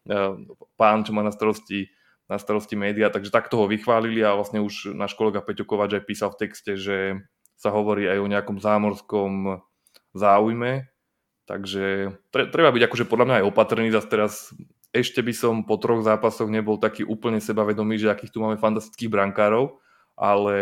uh, 0.06 0.38
pán, 0.78 1.02
čo 1.02 1.10
má 1.10 1.26
na 1.26 1.34
starosti, 1.34 1.90
na 2.30 2.38
starosti 2.38 2.78
média, 2.78 3.10
takže 3.10 3.34
takto 3.34 3.58
ho 3.58 3.66
vychválili 3.66 4.22
a 4.22 4.38
vlastne 4.38 4.62
už 4.62 4.94
náš 4.94 5.18
kolega 5.18 5.42
Peťo 5.42 5.66
Kovač 5.66 5.98
aj 5.98 6.06
písal 6.06 6.30
v 6.30 6.40
texte, 6.46 6.78
že 6.78 7.26
sa 7.62 7.70
hovorí 7.70 8.10
aj 8.10 8.18
o 8.18 8.26
nejakom 8.26 8.58
zámorskom 8.58 9.62
záujme, 10.18 10.90
takže 11.46 12.10
tre, 12.34 12.50
treba 12.50 12.74
byť 12.74 12.82
akože 12.90 13.04
podľa 13.06 13.26
mňa 13.30 13.36
aj 13.38 13.46
opatrný, 13.46 13.88
zase 13.94 14.08
teraz 14.10 14.32
ešte 14.90 15.22
by 15.22 15.30
som 15.30 15.54
po 15.62 15.78
troch 15.78 16.02
zápasoch 16.02 16.50
nebol 16.50 16.82
taký 16.82 17.06
úplne 17.06 17.38
sebavedomý, 17.38 18.02
že 18.02 18.10
akých 18.10 18.34
tu 18.34 18.42
máme 18.42 18.58
fantastických 18.58 19.08
brankárov, 19.08 19.78
ale 20.18 20.56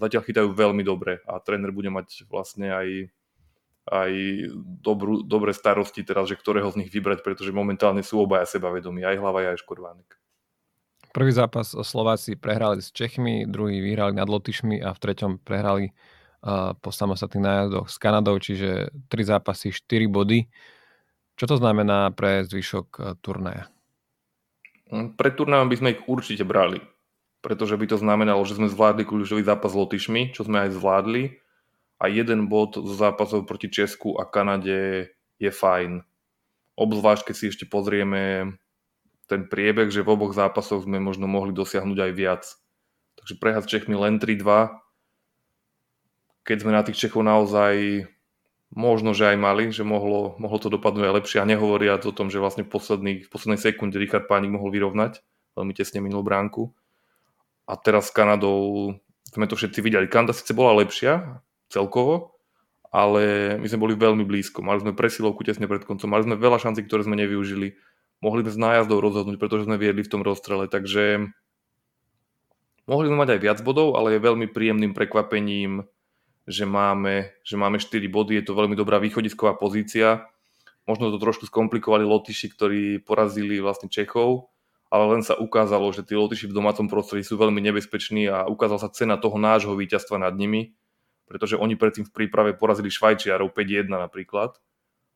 zatiaľ 0.00 0.22
chytajú 0.24 0.48
veľmi 0.56 0.80
dobre 0.82 1.20
a 1.28 1.36
tréner 1.38 1.68
bude 1.68 1.92
mať 1.92 2.24
vlastne 2.32 2.72
aj 2.72 3.12
aj 3.88 4.12
dobrú, 4.84 5.24
dobré 5.24 5.56
starosti 5.56 6.04
teraz, 6.04 6.28
že 6.28 6.36
ktorého 6.36 6.68
z 6.68 6.84
nich 6.84 6.92
vybrať, 6.92 7.24
pretože 7.24 7.56
momentálne 7.56 8.04
sú 8.04 8.20
obaja 8.20 8.44
sebavedomí, 8.44 9.00
aj 9.00 9.16
hlava, 9.16 9.48
aj 9.48 9.64
Škorvánek. 9.64 10.12
Prvý 11.16 11.32
zápas 11.32 11.72
Slováci 11.72 12.36
prehrali 12.36 12.84
s 12.84 12.92
Čechmi, 12.92 13.48
druhý 13.48 13.80
vyhrali 13.80 14.12
nad 14.12 14.28
Lotyšmi 14.28 14.84
a 14.84 14.92
v 14.92 14.98
treťom 15.00 15.40
prehrali 15.40 15.96
po 16.78 16.90
samostatných 16.94 17.44
nájazdoch 17.44 17.86
s 17.90 17.96
Kanadou, 17.98 18.38
čiže 18.38 18.94
tri 19.10 19.22
zápasy, 19.26 19.74
4 19.74 20.06
body. 20.06 20.46
Čo 21.38 21.54
to 21.54 21.56
znamená 21.58 22.10
pre 22.14 22.46
zvyšok 22.46 22.86
uh, 22.98 23.14
turnaja? 23.18 23.70
Mm, 24.90 25.14
Pred 25.18 25.34
turnajom 25.38 25.68
by 25.70 25.76
sme 25.78 25.92
ich 25.94 26.02
určite 26.06 26.42
brali, 26.46 26.82
pretože 27.42 27.78
by 27.78 27.86
to 27.90 27.98
znamenalo, 27.98 28.42
že 28.46 28.58
sme 28.58 28.70
zvládli 28.70 29.06
kľúčový 29.06 29.42
zápas 29.42 29.74
s 29.74 29.78
Lotyšmi, 29.78 30.34
čo 30.34 30.46
sme 30.46 30.66
aj 30.66 30.74
zvládli 30.74 31.38
a 31.98 32.04
jeden 32.06 32.46
bod 32.46 32.78
z 32.78 32.90
zápasov 32.94 33.46
proti 33.46 33.70
Česku 33.70 34.18
a 34.18 34.26
Kanade 34.26 35.10
je 35.38 35.50
fajn. 35.50 36.06
Obzvlášť, 36.78 37.30
keď 37.30 37.34
si 37.34 37.44
ešte 37.50 37.66
pozrieme 37.66 38.54
ten 39.26 39.44
priebeh, 39.50 39.90
že 39.90 40.06
v 40.06 40.14
oboch 40.14 40.32
zápasoch 40.32 40.86
sme 40.86 41.02
možno 41.02 41.26
mohli 41.26 41.50
dosiahnuť 41.50 41.98
aj 41.98 42.12
viac. 42.14 42.42
Takže 43.18 43.34
prehať 43.42 43.62
s 43.66 43.70
Čechmi 43.70 43.98
len 43.98 44.22
3-2, 44.22 44.87
keď 46.48 46.64
sme 46.64 46.72
na 46.72 46.80
tých 46.80 46.96
Čechov 46.96 47.20
naozaj 47.20 48.08
možno, 48.72 49.12
že 49.12 49.28
aj 49.28 49.36
mali, 49.36 49.68
že 49.68 49.84
mohlo, 49.84 50.32
mohlo 50.40 50.56
to 50.56 50.72
dopadnúť 50.72 51.04
aj 51.04 51.16
lepšie 51.20 51.38
a 51.44 51.48
nehovoria 51.48 52.00
o 52.00 52.12
tom, 52.16 52.32
že 52.32 52.40
vlastne 52.40 52.64
v, 52.64 52.72
posledných, 52.72 53.28
v 53.28 53.30
poslednej 53.32 53.60
sekunde 53.60 54.00
Richard 54.00 54.24
Pánik 54.24 54.48
mohol 54.48 54.72
vyrovnať, 54.72 55.20
veľmi 55.60 55.76
tesne 55.76 56.00
minul 56.00 56.24
bránku. 56.24 56.72
A 57.68 57.76
teraz 57.76 58.08
s 58.08 58.16
Kanadou 58.16 58.96
sme 59.28 59.44
to 59.44 59.60
všetci 59.60 59.84
videli. 59.84 60.08
Kanada 60.08 60.32
síce 60.32 60.56
bola 60.56 60.72
lepšia, 60.80 61.44
celkovo, 61.68 62.40
ale 62.88 63.56
my 63.60 63.68
sme 63.68 63.84
boli 63.84 63.92
veľmi 63.92 64.24
blízko. 64.24 64.64
Mali 64.64 64.80
sme 64.80 64.96
presilovku 64.96 65.44
tesne 65.44 65.68
pred 65.68 65.84
koncom, 65.84 66.08
mali 66.08 66.24
sme 66.24 66.40
veľa 66.40 66.56
šancí, 66.56 66.88
ktoré 66.88 67.04
sme 67.04 67.20
nevyužili. 67.20 67.76
Mohli 68.24 68.48
sme 68.48 68.52
z 68.56 68.62
nájazdov 68.64 69.04
rozhodnúť, 69.04 69.36
pretože 69.36 69.68
sme 69.68 69.76
viedli 69.76 70.00
v 70.00 70.12
tom 70.16 70.24
rozstrele, 70.24 70.64
takže 70.64 71.28
mohli 72.88 73.04
sme 73.06 73.20
mať 73.20 73.36
aj 73.36 73.40
viac 73.44 73.58
bodov, 73.60 74.00
ale 74.00 74.16
je 74.16 74.24
veľmi 74.24 74.48
príjemným 74.48 74.96
prekvapením, 74.96 75.84
že 76.48 76.64
máme, 76.64 77.30
že 77.44 77.60
máme 77.60 77.76
4 77.76 78.00
body, 78.08 78.40
je 78.40 78.44
to 78.48 78.56
veľmi 78.56 78.72
dobrá 78.72 78.96
východisková 78.96 79.54
pozícia. 79.60 80.24
Možno 80.88 81.12
to 81.12 81.20
trošku 81.20 81.44
skomplikovali 81.44 82.08
Lotyši, 82.08 82.48
ktorí 82.56 82.82
porazili 83.04 83.60
vlastne 83.60 83.92
Čechov, 83.92 84.48
ale 84.88 85.04
len 85.12 85.20
sa 85.20 85.36
ukázalo, 85.36 85.92
že 85.92 86.00
tí 86.00 86.16
Lotyši 86.16 86.48
v 86.48 86.56
domácom 86.56 86.88
prostredí 86.88 87.22
sú 87.28 87.36
veľmi 87.36 87.60
nebezpeční 87.60 88.32
a 88.32 88.48
ukázala 88.48 88.80
sa 88.80 88.88
cena 88.88 89.20
toho 89.20 89.36
nášho 89.36 89.76
víťazstva 89.76 90.16
nad 90.16 90.32
nimi 90.32 90.72
pretože 91.28 91.60
oni 91.60 91.76
predtým 91.76 92.08
v 92.08 92.14
príprave 92.16 92.56
porazili 92.56 92.88
Švajčiarov 92.88 93.52
5-1 93.52 93.92
napríklad. 93.92 94.56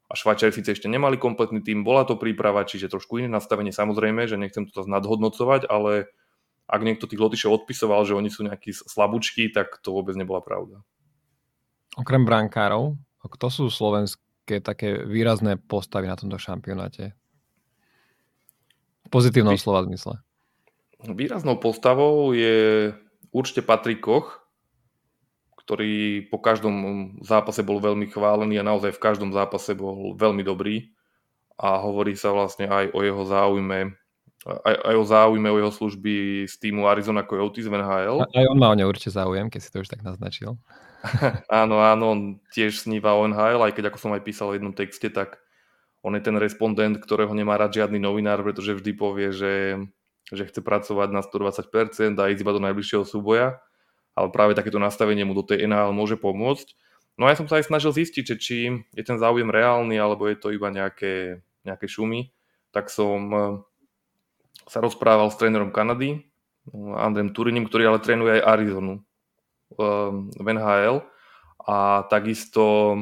A 0.07 0.13
Švajčiari 0.13 0.53
síce 0.53 0.77
ešte 0.77 0.93
nemali 0.93 1.17
kompletný 1.17 1.65
tým, 1.65 1.81
bola 1.81 2.05
to 2.05 2.21
príprava, 2.21 2.69
čiže 2.69 2.93
trošku 2.93 3.17
iné 3.17 3.33
nastavenie 3.33 3.73
samozrejme, 3.73 4.29
že 4.29 4.37
nechcem 4.37 4.69
to 4.69 4.85
nadhodnocovať, 4.85 5.73
ale 5.73 6.13
ak 6.69 6.81
niekto 6.85 7.09
tých 7.09 7.17
Lotyšov 7.17 7.65
odpisoval, 7.65 8.05
že 8.05 8.13
oni 8.13 8.29
sú 8.29 8.45
nejakí 8.45 8.77
slabúčky, 8.77 9.49
tak 9.49 9.81
to 9.81 9.97
vôbec 9.97 10.13
nebola 10.13 10.45
pravda. 10.45 10.85
Okrem 11.99 12.25
brankárov, 12.25 12.97
kto 13.21 13.47
sú 13.53 13.65
slovenské 13.69 14.61
také 14.65 15.05
výrazné 15.05 15.61
postavy 15.61 16.09
na 16.09 16.17
tomto 16.17 16.41
šampionáte? 16.41 17.13
V 19.05 19.09
pozitívnom 19.13 19.57
Vy... 19.57 19.61
slova 19.61 19.85
zmysle. 19.85 20.21
Výraznou 21.03 21.59
postavou 21.59 22.31
je 22.31 22.95
určite 23.35 23.67
Patrik 23.67 24.07
Koch, 24.07 24.39
ktorý 25.59 26.27
po 26.31 26.39
každom 26.39 26.75
zápase 27.23 27.67
bol 27.67 27.83
veľmi 27.83 28.07
chválený 28.11 28.63
a 28.63 28.67
naozaj 28.67 28.95
v 28.95 29.03
každom 29.03 29.35
zápase 29.35 29.75
bol 29.75 30.15
veľmi 30.15 30.47
dobrý 30.47 30.95
a 31.59 31.83
hovorí 31.83 32.15
sa 32.15 32.31
vlastne 32.31 32.71
aj 32.71 32.95
o 32.95 33.03
jeho 33.03 33.23
záujme 33.27 33.95
aj, 34.43 34.75
aj 34.75 34.95
o 34.99 35.05
záujme 35.07 35.49
o 35.55 35.59
jeho 35.63 35.71
služby 35.71 36.45
z 36.51 36.55
týmu 36.59 36.91
Arizona 36.91 37.23
Coyotes 37.23 37.63
v 37.71 37.79
NHL. 37.79 38.27
Aj 38.27 38.47
on 38.51 38.59
má 38.59 38.75
o 38.75 38.77
ne 38.79 38.83
určite 38.83 39.15
záujem, 39.15 39.47
keď 39.47 39.61
si 39.63 39.71
to 39.71 39.87
už 39.87 39.91
tak 39.91 40.03
naznačil. 40.03 40.59
Áno, 41.63 41.83
áno, 41.83 42.05
on 42.15 42.21
tiež 42.55 42.87
sníva 42.87 43.19
o 43.19 43.27
NHL, 43.27 43.63
aj 43.63 43.75
keď 43.75 43.85
ako 43.91 43.99
som 43.99 44.15
aj 44.15 44.23
písal 44.23 44.55
v 44.55 44.63
jednom 44.63 44.75
texte, 44.75 45.11
tak 45.11 45.43
on 46.03 46.15
je 46.19 46.23
ten 46.23 46.35
respondent, 46.39 46.99
ktorého 46.99 47.31
nemá 47.35 47.59
rád 47.59 47.79
žiadny 47.79 48.03
novinár, 48.03 48.43
pretože 48.43 48.75
vždy 48.75 48.93
povie, 48.95 49.31
že, 49.31 49.79
že 50.31 50.47
chce 50.51 50.61
pracovať 50.63 51.09
na 51.15 51.23
120% 51.23 52.19
a 52.19 52.31
ísť 52.31 52.43
iba 52.43 52.53
do 52.55 52.63
najbližšieho 52.63 53.07
súboja. 53.07 53.63
Ale 54.13 54.29
práve 54.29 54.53
takéto 54.53 54.77
nastavenie 54.77 55.25
mu 55.25 55.33
do 55.33 55.47
tej 55.47 55.65
NHL 55.65 55.95
môže 55.97 56.21
pomôcť. 56.21 56.75
No 57.17 57.25
a 57.25 57.33
ja 57.33 57.39
som 57.39 57.49
sa 57.49 57.63
aj 57.63 57.71
snažil 57.71 57.95
zistiť, 57.95 58.25
že 58.35 58.37
či 58.37 58.57
je 58.93 59.03
ten 59.07 59.17
záujem 59.17 59.49
reálny, 59.49 59.97
alebo 59.97 60.27
je 60.29 60.37
to 60.37 60.53
iba 60.53 60.69
nejaké, 60.69 61.41
nejaké 61.65 61.87
šumy, 61.89 62.29
tak 62.75 62.93
som, 62.93 63.31
sa 64.69 64.79
rozprával 64.83 65.33
s 65.33 65.39
trénerom 65.39 65.73
Kanady, 65.73 66.29
Andrem 66.99 67.35
Turinim, 67.35 67.67
ktorý 67.67 67.91
ale 67.91 68.05
trénuje 68.05 68.39
aj 68.39 68.47
Arizonu 68.47 69.03
v 69.77 70.47
NHL 70.47 71.05
a 71.63 72.07
takisto 72.11 72.97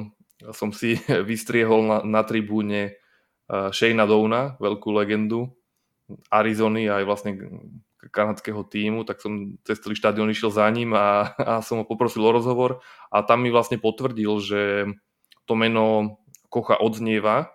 som 0.52 0.70
si 0.72 0.96
vystriehol 1.30 1.80
na, 1.84 1.98
na 2.04 2.22
tribúne 2.24 2.96
Shayna 3.50 4.06
Downa, 4.06 4.54
veľkú 4.62 4.94
legendu 4.94 5.50
Arizony 6.30 6.90
aj 6.90 7.02
vlastne 7.06 7.30
kanadského 8.08 8.64
týmu, 8.64 9.04
tak 9.04 9.20
som 9.20 9.60
cez 9.62 9.76
celý 9.78 9.94
štadión 9.94 10.32
išiel 10.32 10.48
za 10.48 10.64
ním 10.72 10.96
a, 10.96 11.30
a 11.58 11.60
som 11.60 11.82
ho 11.82 11.86
poprosil 11.86 12.24
o 12.24 12.32
rozhovor 12.32 12.80
a 13.12 13.20
tam 13.20 13.44
mi 13.44 13.52
vlastne 13.52 13.76
potvrdil, 13.76 14.32
že 14.40 14.62
to 15.44 15.52
meno 15.58 16.16
Kocha 16.50 16.82
odznieva, 16.82 17.54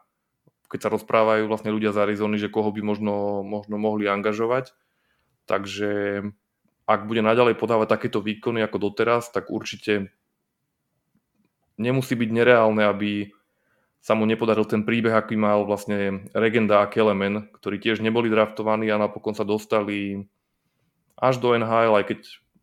keď 0.72 0.88
sa 0.88 0.94
rozprávajú 0.96 1.52
vlastne 1.52 1.72
ľudia 1.72 1.92
z 1.92 2.08
Arizony, 2.08 2.40
že 2.40 2.48
koho 2.48 2.72
by 2.72 2.80
možno, 2.80 3.44
možno 3.44 3.76
mohli 3.76 4.08
angažovať. 4.08 4.72
Takže 5.46 6.24
ak 6.86 7.10
bude 7.10 7.26
naďalej 7.26 7.58
podávať 7.58 7.98
takéto 7.98 8.22
výkony 8.22 8.62
ako 8.62 8.78
doteraz, 8.78 9.34
tak 9.34 9.50
určite 9.50 10.14
nemusí 11.82 12.14
byť 12.14 12.30
nereálne, 12.30 12.86
aby 12.86 13.34
sa 14.06 14.14
mu 14.14 14.30
nepodaril 14.30 14.70
ten 14.70 14.86
príbeh, 14.86 15.18
aký 15.18 15.34
mal 15.34 15.66
vlastne 15.66 16.30
Regenda 16.38 16.86
a 16.86 16.90
Kelemen, 16.90 17.50
ktorí 17.58 17.82
tiež 17.82 18.06
neboli 18.06 18.30
draftovaní 18.30 18.86
a 18.94 19.02
napokon 19.02 19.34
sa 19.34 19.42
dostali 19.42 20.30
až 21.18 21.42
do 21.42 21.58
NHL, 21.58 21.98
aj 21.98 22.06
keď 22.14 22.20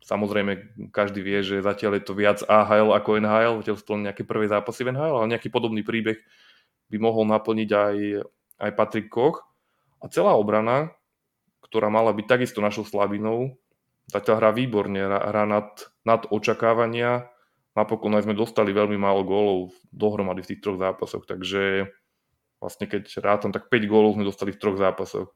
samozrejme 0.07 0.51
každý 0.95 1.19
vie, 1.19 1.43
že 1.43 1.59
zatiaľ 1.59 1.99
je 1.99 2.03
to 2.07 2.15
viac 2.15 2.39
AHL 2.47 2.95
ako 2.95 3.19
NHL, 3.19 3.59
zatiaľ 3.59 3.75
sú 3.75 3.85
to 3.91 3.99
nejaké 3.99 4.23
prvé 4.23 4.47
zápasy 4.47 4.87
v 4.87 4.95
NHL, 4.95 5.19
ale 5.19 5.31
nejaký 5.35 5.51
podobný 5.51 5.83
príbeh 5.83 6.15
by 6.87 6.97
mohol 6.99 7.27
naplniť 7.27 7.69
aj, 7.75 7.95
aj 8.63 8.71
Patrick 8.79 9.11
Koch. 9.11 9.43
A 9.99 10.07
celá 10.07 10.35
obrana, 10.39 10.95
ktorá 11.63 11.91
mala 11.91 12.15
byť 12.15 12.25
takisto 12.27 12.59
našou 12.63 12.87
slabinou, 12.87 13.59
zatiaľ 14.09 14.35
hrá 14.39 14.51
výborne, 14.51 14.99
hrá 14.99 15.43
nad, 15.47 15.69
nad 16.03 16.27
očakávania, 16.27 17.29
napokon 17.73 18.13
aj 18.13 18.25
sme 18.27 18.37
dostali 18.37 18.75
veľmi 18.75 18.97
málo 18.99 19.25
gólov 19.25 19.73
dohromady 19.89 20.43
v 20.43 20.49
tých 20.53 20.61
troch 20.61 20.77
zápasoch, 20.77 21.25
takže 21.25 21.89
vlastne 22.63 22.85
keď 22.87 23.03
rátam, 23.19 23.51
tak 23.51 23.67
5 23.67 23.91
gólov 23.91 24.15
sme 24.15 24.23
dostali 24.23 24.55
v 24.55 24.59
troch 24.61 24.79
zápasoch. 24.79 25.27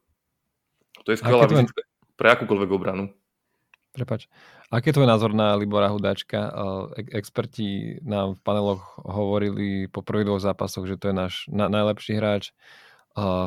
To 1.03 1.09
je 1.11 1.19
skvelá 1.19 1.47
tvoj... 1.47 1.67
pre 2.15 2.27
akúkoľvek 2.33 2.69
obranu. 2.71 3.11
Prepač. 3.97 4.29
Aký 4.69 4.91
je 4.91 4.95
tvoj 4.99 5.09
názor 5.09 5.33
na 5.33 5.57
Libora 5.57 5.89
Hudáčka? 5.89 6.53
Experti 7.09 7.97
nám 8.05 8.37
v 8.37 8.43
paneloch 8.45 8.83
hovorili 9.01 9.89
po 9.89 10.05
prvých 10.05 10.27
dvoch 10.27 10.43
zápasoch, 10.43 10.85
že 10.85 10.99
to 11.01 11.09
je 11.09 11.15
náš 11.17 11.33
na- 11.49 11.71
najlepší 11.71 12.19
hráč. 12.19 12.53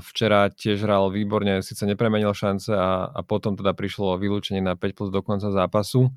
Včera 0.03 0.50
tiež 0.50 0.83
hral 0.83 1.15
výborne, 1.15 1.62
síce 1.62 1.87
nepremenil 1.87 2.35
šance 2.35 2.75
a, 2.75 3.07
a 3.07 3.21
potom 3.23 3.55
teda 3.55 3.71
prišlo 3.71 4.19
vylúčenie 4.19 4.59
na 4.59 4.75
5 4.75 4.99
plus 4.99 5.11
do 5.15 5.23
konca 5.23 5.47
zápasu. 5.47 6.11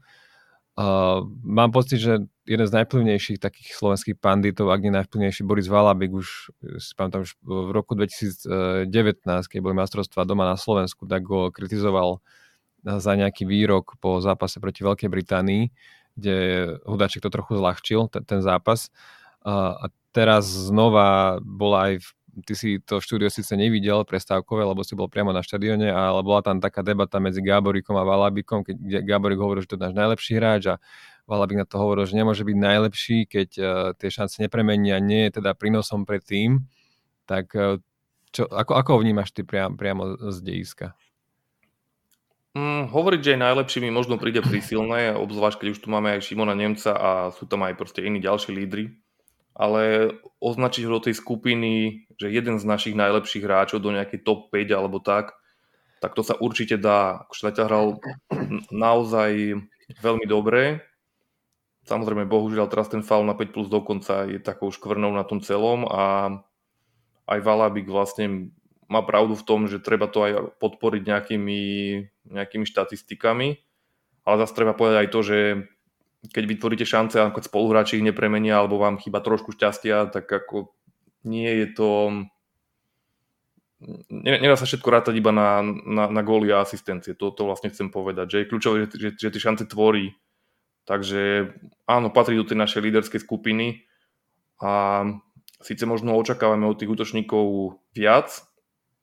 Mám 1.46 1.70
pocit, 1.70 2.02
že 2.02 2.26
jeden 2.50 2.66
z 2.66 2.74
najplnejších 2.82 3.38
takých 3.38 3.78
slovenských 3.78 4.18
panditov, 4.18 4.74
ak 4.74 4.82
nie 4.82 4.90
najvplyvnejší, 4.98 5.46
Boris 5.46 5.70
Valabik 5.70 6.18
už, 6.18 6.50
si 6.82 6.98
pamätám, 6.98 7.30
už 7.30 7.38
v 7.46 7.70
roku 7.70 7.94
2019, 7.94 9.22
keď 9.22 9.60
boli 9.62 9.78
majstrovstvá 9.78 10.26
doma 10.26 10.50
na 10.50 10.58
Slovensku, 10.58 11.06
tak 11.06 11.22
ho 11.30 11.54
kritizoval 11.54 12.26
za 12.82 13.14
nejaký 13.14 13.46
výrok 13.46 14.02
po 14.02 14.18
zápase 14.18 14.58
proti 14.58 14.82
Veľkej 14.82 15.14
Británii, 15.14 15.64
kde 16.18 16.36
Hudáček 16.90 17.22
to 17.22 17.30
trochu 17.30 17.54
zľahčil, 17.54 18.10
ten, 18.10 18.26
ten 18.26 18.42
zápas. 18.42 18.90
A 19.46 19.94
teraz 20.10 20.50
znova 20.50 21.38
bola 21.46 21.94
aj 21.94 21.94
v 22.02 22.10
ty 22.42 22.54
si 22.58 22.70
to 22.82 22.98
štúdio 22.98 23.30
síce 23.30 23.54
nevidel 23.54 24.02
prestávkové, 24.02 24.66
lebo 24.66 24.82
si 24.82 24.98
bol 24.98 25.06
priamo 25.06 25.30
na 25.30 25.46
štadióne, 25.46 25.94
ale 25.94 26.26
bola 26.26 26.42
tam 26.42 26.58
taká 26.58 26.82
debata 26.82 27.22
medzi 27.22 27.46
Gáborikom 27.46 27.94
a 27.94 28.02
Valabikom, 28.02 28.66
keď 28.66 29.06
Gáborik 29.06 29.38
hovoril, 29.38 29.62
že 29.62 29.70
to 29.70 29.78
je 29.78 29.86
náš 29.86 29.94
najlepší 29.94 30.34
hráč 30.42 30.64
a 30.74 30.76
Valabik 31.30 31.62
na 31.62 31.68
to 31.70 31.78
hovoril, 31.80 32.04
že 32.04 32.18
nemôže 32.18 32.44
byť 32.44 32.58
najlepší, 32.58 33.18
keď 33.30 33.50
uh, 33.62 33.66
tie 33.96 34.10
šance 34.10 34.42
nepremenia, 34.42 35.00
nie 35.00 35.30
je 35.30 35.40
teda 35.40 35.56
prínosom 35.56 36.04
pre 36.04 36.20
tým. 36.20 36.68
Tak 37.30 37.46
uh, 37.56 37.80
čo, 38.34 38.50
ako, 38.50 38.76
ako 38.76 38.90
ho 38.98 39.00
vnímaš 39.06 39.32
ty 39.32 39.46
priam, 39.46 39.78
priamo 39.78 40.18
z 40.18 40.38
dejiska? 40.42 40.98
Mm, 42.54 42.94
hovoriť, 42.94 43.22
že 43.22 43.32
je 43.34 43.44
najlepší 43.46 43.80
mi 43.82 43.90
možno 43.90 44.22
príde 44.22 44.42
prísilné, 44.46 45.14
obzvlášť 45.18 45.58
keď 45.64 45.70
už 45.74 45.80
tu 45.82 45.88
máme 45.90 46.14
aj 46.14 46.22
Šimona 46.22 46.54
Nemca 46.54 46.94
a 46.94 47.10
sú 47.34 47.50
tam 47.50 47.66
aj 47.66 47.74
proste 47.74 48.06
iní 48.06 48.22
ďalší 48.22 48.54
lídry, 48.54 48.94
ale 49.54 50.14
označiť 50.42 50.84
ho 50.90 50.98
do 50.98 51.06
tej 51.10 51.16
skupiny, 51.18 52.06
že 52.18 52.34
jeden 52.34 52.58
z 52.58 52.66
našich 52.66 52.98
najlepších 52.98 53.46
hráčov 53.46 53.86
do 53.86 53.94
nejakej 53.94 54.26
top 54.26 54.50
5 54.50 54.74
alebo 54.74 54.98
tak, 54.98 55.38
tak 56.02 56.18
to 56.18 56.26
sa 56.26 56.36
určite 56.36 56.82
dá. 56.82 57.30
Šleťa 57.32 57.64
hral 57.70 58.02
naozaj 58.74 59.62
veľmi 60.04 60.26
dobre. 60.28 60.84
Samozrejme, 61.88 62.28
bohužiaľ 62.28 62.68
teraz 62.68 62.92
ten 62.92 63.06
faul 63.06 63.24
na 63.24 63.36
5 63.38 63.56
plus 63.56 63.68
dokonca 63.72 64.28
je 64.28 64.40
takou 64.40 64.72
škvrnou 64.72 65.12
na 65.16 65.24
tom 65.24 65.40
celom 65.40 65.88
a 65.88 66.32
aj 67.28 67.40
Valabik 67.40 67.88
vlastne 67.88 68.52
má 68.92 69.00
pravdu 69.04 69.36
v 69.36 69.48
tom, 69.48 69.66
že 69.72 69.84
treba 69.84 70.12
to 70.12 70.28
aj 70.28 70.60
podporiť 70.60 71.02
nejakými, 71.08 71.62
nejakými 72.36 72.66
štatistikami, 72.68 73.64
ale 74.28 74.36
zase 74.44 74.54
treba 74.56 74.76
povedať 74.76 75.08
aj 75.08 75.10
to, 75.12 75.20
že 75.24 75.40
keď 76.32 76.44
vytvoríte 76.48 76.88
šance 76.88 77.20
a 77.20 77.34
keď 77.34 77.52
spoluhráči 77.52 78.00
ich 78.00 78.06
nepremenia 78.06 78.64
alebo 78.64 78.80
vám 78.80 78.96
chýba 78.96 79.20
trošku 79.20 79.52
šťastia, 79.52 80.08
tak 80.08 80.32
ako 80.32 80.72
nie 81.28 81.52
je 81.64 81.68
to... 81.76 81.90
Nedá 84.08 84.56
sa 84.56 84.64
všetko 84.64 84.88
rátať 84.88 85.20
iba 85.20 85.36
na, 85.36 85.60
na, 85.84 86.08
na 86.08 86.22
góly 86.24 86.56
a 86.56 86.64
asistencie. 86.64 87.20
To, 87.20 87.36
to 87.36 87.44
vlastne 87.44 87.68
chcem 87.68 87.92
povedať, 87.92 88.32
že 88.32 88.38
je 88.40 88.48
kľúčové, 88.48 88.76
že, 88.88 88.96
že, 88.96 89.10
že 89.20 89.34
tie 89.36 89.42
šance 89.44 89.68
tvorí. 89.68 90.16
Takže 90.88 91.52
áno, 91.84 92.08
patrí 92.08 92.40
do 92.40 92.48
tej 92.48 92.60
našej 92.60 92.80
líderskej 92.80 93.20
skupiny 93.20 93.84
a 94.64 95.04
síce 95.60 95.84
možno 95.84 96.16
očakávame 96.16 96.64
od 96.64 96.80
tých 96.80 96.92
útočníkov 96.92 97.76
viac, 97.92 98.32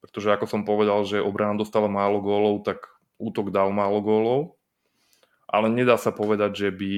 pretože 0.00 0.32
ako 0.32 0.48
som 0.48 0.64
povedal, 0.64 1.04
že 1.04 1.20
obrana 1.20 1.60
dostala 1.60 1.88
málo 1.88 2.24
gólov, 2.24 2.64
tak 2.64 2.88
útok 3.20 3.52
dal 3.52 3.68
málo 3.72 4.00
gólov 4.00 4.59
ale 5.50 5.66
nedá 5.66 5.98
sa 5.98 6.14
povedať, 6.14 6.54
že 6.54 6.68
by, 6.70 6.96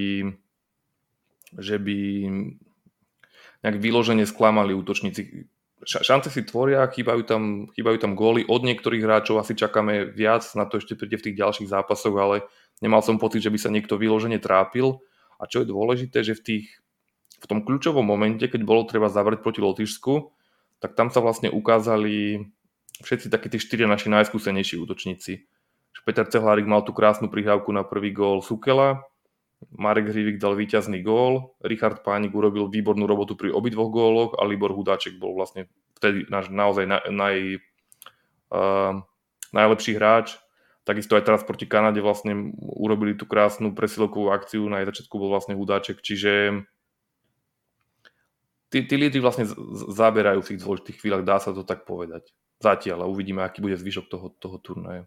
že 1.57 1.77
by 1.81 1.99
nejak 3.65 3.79
vyložene 3.81 4.29
sklamali 4.29 4.77
útočníci. 4.77 5.49
Šance 5.83 6.31
si 6.31 6.47
tvoria, 6.47 6.87
chýbajú 6.87 7.27
tam, 7.27 7.43
chýbajú 7.75 7.97
tam 7.99 8.13
góly. 8.15 8.47
Od 8.47 8.63
niektorých 8.63 9.03
hráčov 9.03 9.43
asi 9.43 9.59
čakáme 9.59 10.15
viac, 10.15 10.47
na 10.55 10.69
to 10.69 10.79
ešte 10.79 10.95
príde 10.95 11.19
v 11.19 11.33
tých 11.33 11.41
ďalších 11.41 11.73
zápasoch, 11.73 12.15
ale 12.15 12.47
nemal 12.79 13.03
som 13.03 13.19
pocit, 13.19 13.43
že 13.43 13.51
by 13.51 13.59
sa 13.59 13.73
niekto 13.73 13.99
vyložene 13.99 14.39
trápil. 14.39 15.03
A 15.43 15.51
čo 15.51 15.65
je 15.65 15.73
dôležité, 15.73 16.23
že 16.23 16.39
v, 16.39 16.43
tých, 16.45 16.67
v 17.43 17.47
tom 17.51 17.67
kľúčovom 17.67 18.07
momente, 18.07 18.47
keď 18.47 18.63
bolo 18.63 18.87
treba 18.87 19.11
zavrieť 19.11 19.43
proti 19.43 19.59
Lotyšsku, 19.59 20.31
tak 20.79 20.95
tam 20.95 21.11
sa 21.11 21.19
vlastne 21.19 21.51
ukázali 21.51 22.47
všetci 23.03 23.27
takí 23.27 23.51
tí 23.51 23.59
štyria 23.59 23.91
naši 23.91 24.07
najskúsenejší 24.07 24.79
útočníci. 24.79 25.51
Peter 26.03 26.27
Cehlárik 26.27 26.67
mal 26.67 26.83
tú 26.83 26.97
krásnu 26.97 27.29
prihrávku 27.31 27.71
na 27.71 27.87
prvý 27.87 28.11
gól 28.11 28.41
Sukela, 28.43 29.05
Marek 29.71 30.11
Hrivik 30.11 30.43
dal 30.43 30.59
víťazný 30.59 31.07
gól, 31.07 31.55
Richard 31.63 32.03
Pánik 32.03 32.35
urobil 32.35 32.67
výbornú 32.67 33.07
robotu 33.07 33.39
pri 33.39 33.55
obidvoch 33.55 33.95
góloch 33.95 34.31
a 34.35 34.43
Libor 34.43 34.75
Hudáček 34.75 35.23
bol 35.23 35.39
vlastne 35.39 35.71
vtedy 36.03 36.27
náš 36.27 36.51
naozaj 36.51 36.85
naj, 36.89 37.03
naj, 37.15 37.37
uh, 38.51 38.99
najlepší 39.55 39.95
hráč. 39.95 40.35
Takisto 40.83 41.15
aj 41.15 41.23
teraz 41.23 41.43
proti 41.47 41.71
Kanade 41.71 42.03
vlastne 42.03 42.51
urobili 42.59 43.15
tú 43.15 43.23
krásnu 43.23 43.71
presilovkovú 43.71 44.35
akciu, 44.35 44.67
na 44.67 44.83
jej 44.83 44.91
začiatku 44.91 45.15
bol 45.15 45.31
vlastne 45.31 45.55
Hudáček, 45.55 46.03
čiže 46.03 46.67
tí, 48.67 48.83
tí 48.83 48.95
lídry 48.99 49.23
vlastne 49.23 49.47
zaberajú 49.95 50.43
v 50.43 50.49
tých 50.51 50.63
dôležitých 50.67 50.99
chvíľach, 50.99 51.23
dá 51.23 51.39
sa 51.39 51.55
to 51.55 51.63
tak 51.63 51.87
povedať. 51.87 52.35
Zatiaľ 52.59 53.07
a 53.07 53.11
uvidíme, 53.11 53.47
aký 53.47 53.63
bude 53.63 53.79
zvyšok 53.79 54.07
toho, 54.11 54.27
toho 54.43 54.59
turnaja. 54.59 55.07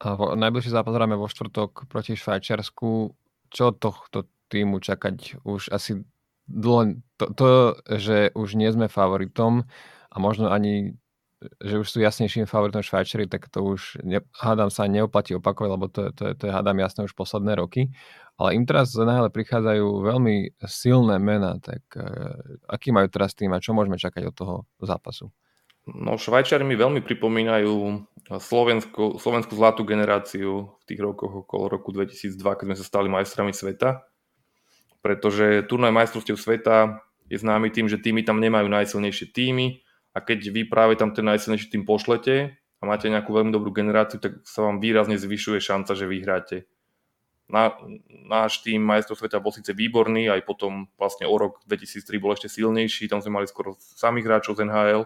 A 0.00 0.16
vo, 0.16 0.32
najbližší 0.32 0.72
zápas 0.72 0.96
hráme 0.96 1.16
vo 1.16 1.28
štvrtok 1.28 1.84
proti 1.86 2.16
Švajčiarsku. 2.16 3.12
Čo 3.50 3.74
tohto 3.76 4.30
týmu 4.48 4.80
čakať 4.80 5.44
už 5.44 5.68
asi 5.74 6.02
dlho, 6.48 6.98
to, 7.18 7.24
to, 7.36 7.48
že 7.98 8.32
už 8.34 8.58
nie 8.58 8.70
sme 8.72 8.90
favoritom 8.90 9.66
a 10.10 10.16
možno 10.18 10.50
ani 10.50 10.98
že 11.40 11.80
už 11.80 11.88
sú 11.88 11.98
jasnejším 12.04 12.44
favoritom 12.44 12.84
Švajčeri, 12.84 13.24
tak 13.24 13.48
to 13.48 13.64
už 13.64 14.04
ne, 14.04 14.20
hádam 14.36 14.68
sa 14.68 14.84
neoplatí 14.84 15.32
opakovať, 15.32 15.70
lebo 15.72 15.86
to, 15.88 16.12
to, 16.12 16.36
to 16.36 16.44
je 16.44 16.52
hádam 16.52 16.76
jasné 16.76 17.08
už 17.08 17.16
posledné 17.16 17.56
roky. 17.56 17.88
Ale 18.36 18.60
im 18.60 18.68
teraz 18.68 18.92
náhle 18.92 19.32
prichádzajú 19.32 20.04
veľmi 20.04 20.60
silné 20.68 21.16
mená, 21.16 21.56
tak 21.60 21.80
uh, 21.96 22.36
aký 22.68 22.92
majú 22.92 23.08
teraz 23.08 23.32
tým 23.32 23.56
a 23.56 23.60
čo 23.60 23.72
môžeme 23.72 23.96
čakať 23.96 24.22
od 24.28 24.34
toho 24.36 24.54
zápasu? 24.84 25.32
No 25.88 26.20
Švajčiari 26.20 26.62
mi 26.62 26.76
veľmi 26.76 27.00
pripomínajú 27.00 28.04
Slovensko, 28.38 29.16
slovenskú 29.18 29.56
zlatú 29.56 29.82
generáciu 29.82 30.76
v 30.76 30.82
tých 30.86 31.00
rokoch 31.00 31.42
okolo 31.42 31.72
roku 31.72 31.90
2002, 31.90 32.36
keď 32.36 32.64
sme 32.68 32.76
sa 32.78 32.84
stali 32.86 33.08
majstrami 33.08 33.50
sveta. 33.50 34.04
Pretože 35.00 35.64
turnaj 35.64 35.90
majstrovstiev 35.90 36.36
sveta 36.36 37.00
je 37.26 37.40
známy 37.40 37.72
tým, 37.72 37.88
že 37.88 37.98
týmy 37.98 38.22
tam 38.22 38.38
nemajú 38.38 38.68
najsilnejšie 38.68 39.32
týmy 39.32 39.80
a 40.12 40.20
keď 40.20 40.52
vy 40.52 40.62
práve 40.68 40.94
tam 41.00 41.10
ten 41.16 41.24
najsilnejší 41.26 41.72
tým 41.72 41.88
pošlete 41.88 42.54
a 42.54 42.82
máte 42.84 43.08
nejakú 43.08 43.32
veľmi 43.32 43.50
dobrú 43.50 43.72
generáciu, 43.72 44.20
tak 44.20 44.44
sa 44.44 44.62
vám 44.68 44.78
výrazne 44.78 45.16
zvyšuje 45.16 45.58
šanca, 45.58 45.92
že 45.96 46.06
vyhráte. 46.06 46.56
Na, 47.50 47.74
náš 48.30 48.62
tým 48.62 48.78
majstrov 48.78 49.18
sveta 49.18 49.42
bol 49.42 49.50
síce 49.50 49.74
výborný, 49.74 50.30
aj 50.30 50.46
potom 50.46 50.86
vlastne 50.94 51.26
o 51.26 51.34
rok 51.34 51.58
2003 51.66 52.22
bol 52.22 52.30
ešte 52.38 52.46
silnejší, 52.46 53.10
tam 53.10 53.18
sme 53.18 53.42
mali 53.42 53.50
skoro 53.50 53.74
samých 53.78 54.26
hráčov 54.30 54.54
z 54.54 54.70
NHL, 54.70 55.02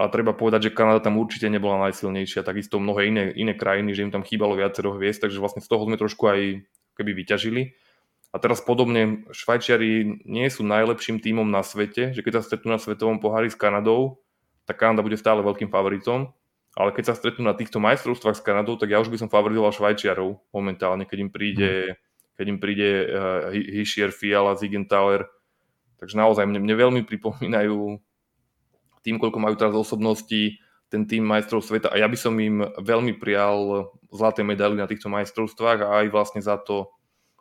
ale 0.00 0.08
treba 0.08 0.32
povedať, 0.32 0.72
že 0.72 0.76
Kanada 0.76 1.04
tam 1.04 1.20
určite 1.20 1.52
nebola 1.52 1.76
najsilnejšia, 1.88 2.48
takisto 2.48 2.80
mnohé 2.80 3.12
iné, 3.12 3.24
iné 3.36 3.52
krajiny, 3.52 3.92
že 3.92 4.08
im 4.08 4.12
tam 4.12 4.24
chýbalo 4.24 4.56
viacero 4.56 4.96
hviezd, 4.96 5.28
takže 5.28 5.36
vlastne 5.36 5.60
z 5.60 5.68
toho 5.68 5.84
sme 5.84 6.00
trošku 6.00 6.24
aj 6.32 6.40
keby 6.96 7.12
vyťažili. 7.12 7.62
A 8.32 8.40
teraz 8.40 8.64
podobne, 8.64 9.28
Švajčiari 9.28 10.24
nie 10.24 10.48
sú 10.48 10.64
najlepším 10.64 11.20
tímom 11.20 11.44
na 11.44 11.60
svete, 11.60 12.16
že 12.16 12.24
keď 12.24 12.40
sa 12.40 12.42
stretnú 12.48 12.72
na 12.72 12.80
svetovom 12.80 13.20
pohári 13.20 13.52
s 13.52 13.60
Kanadou, 13.60 14.24
tak 14.64 14.80
Kanada 14.80 15.04
bude 15.04 15.20
stále 15.20 15.44
veľkým 15.44 15.68
favoritom. 15.68 16.32
Ale 16.72 16.96
keď 16.96 17.12
sa 17.12 17.18
stretnú 17.18 17.44
na 17.44 17.52
týchto 17.52 17.76
majstrovstvách 17.76 18.40
s 18.40 18.40
Kanadou, 18.40 18.80
tak 18.80 18.88
ja 18.88 18.96
už 19.04 19.12
by 19.12 19.20
som 19.20 19.28
favorizoval 19.28 19.76
Švajčiarov 19.76 20.40
momentálne, 20.56 21.04
keď 21.04 21.18
im 21.20 21.28
príde, 21.28 21.70
mm. 21.92 21.96
keď 22.40 22.46
im 22.48 22.58
príde 22.64 22.88
uh, 22.88 23.52
Hischier, 23.52 24.08
Fiala, 24.08 24.56
Zigenthaler. 24.56 25.28
Takže 26.00 26.16
naozaj 26.16 26.48
mne, 26.48 26.64
mne 26.64 26.74
veľmi 26.80 27.00
pripomínajú 27.04 28.00
tým, 29.02 29.18
koľko 29.18 29.38
majú 29.38 29.54
teraz 29.58 29.74
osobností, 29.74 30.62
ten 30.92 31.08
tým 31.08 31.24
majstrov 31.24 31.64
sveta. 31.64 31.88
A 31.88 31.96
ja 31.98 32.06
by 32.06 32.18
som 32.20 32.36
im 32.36 32.62
veľmi 32.76 33.16
prial 33.16 33.88
zlaté 34.12 34.44
medaily 34.44 34.76
na 34.76 34.84
týchto 34.84 35.08
majstrovstvách 35.08 35.78
a 35.82 35.88
aj 36.04 36.06
vlastne 36.12 36.40
za 36.44 36.60
to, 36.60 36.92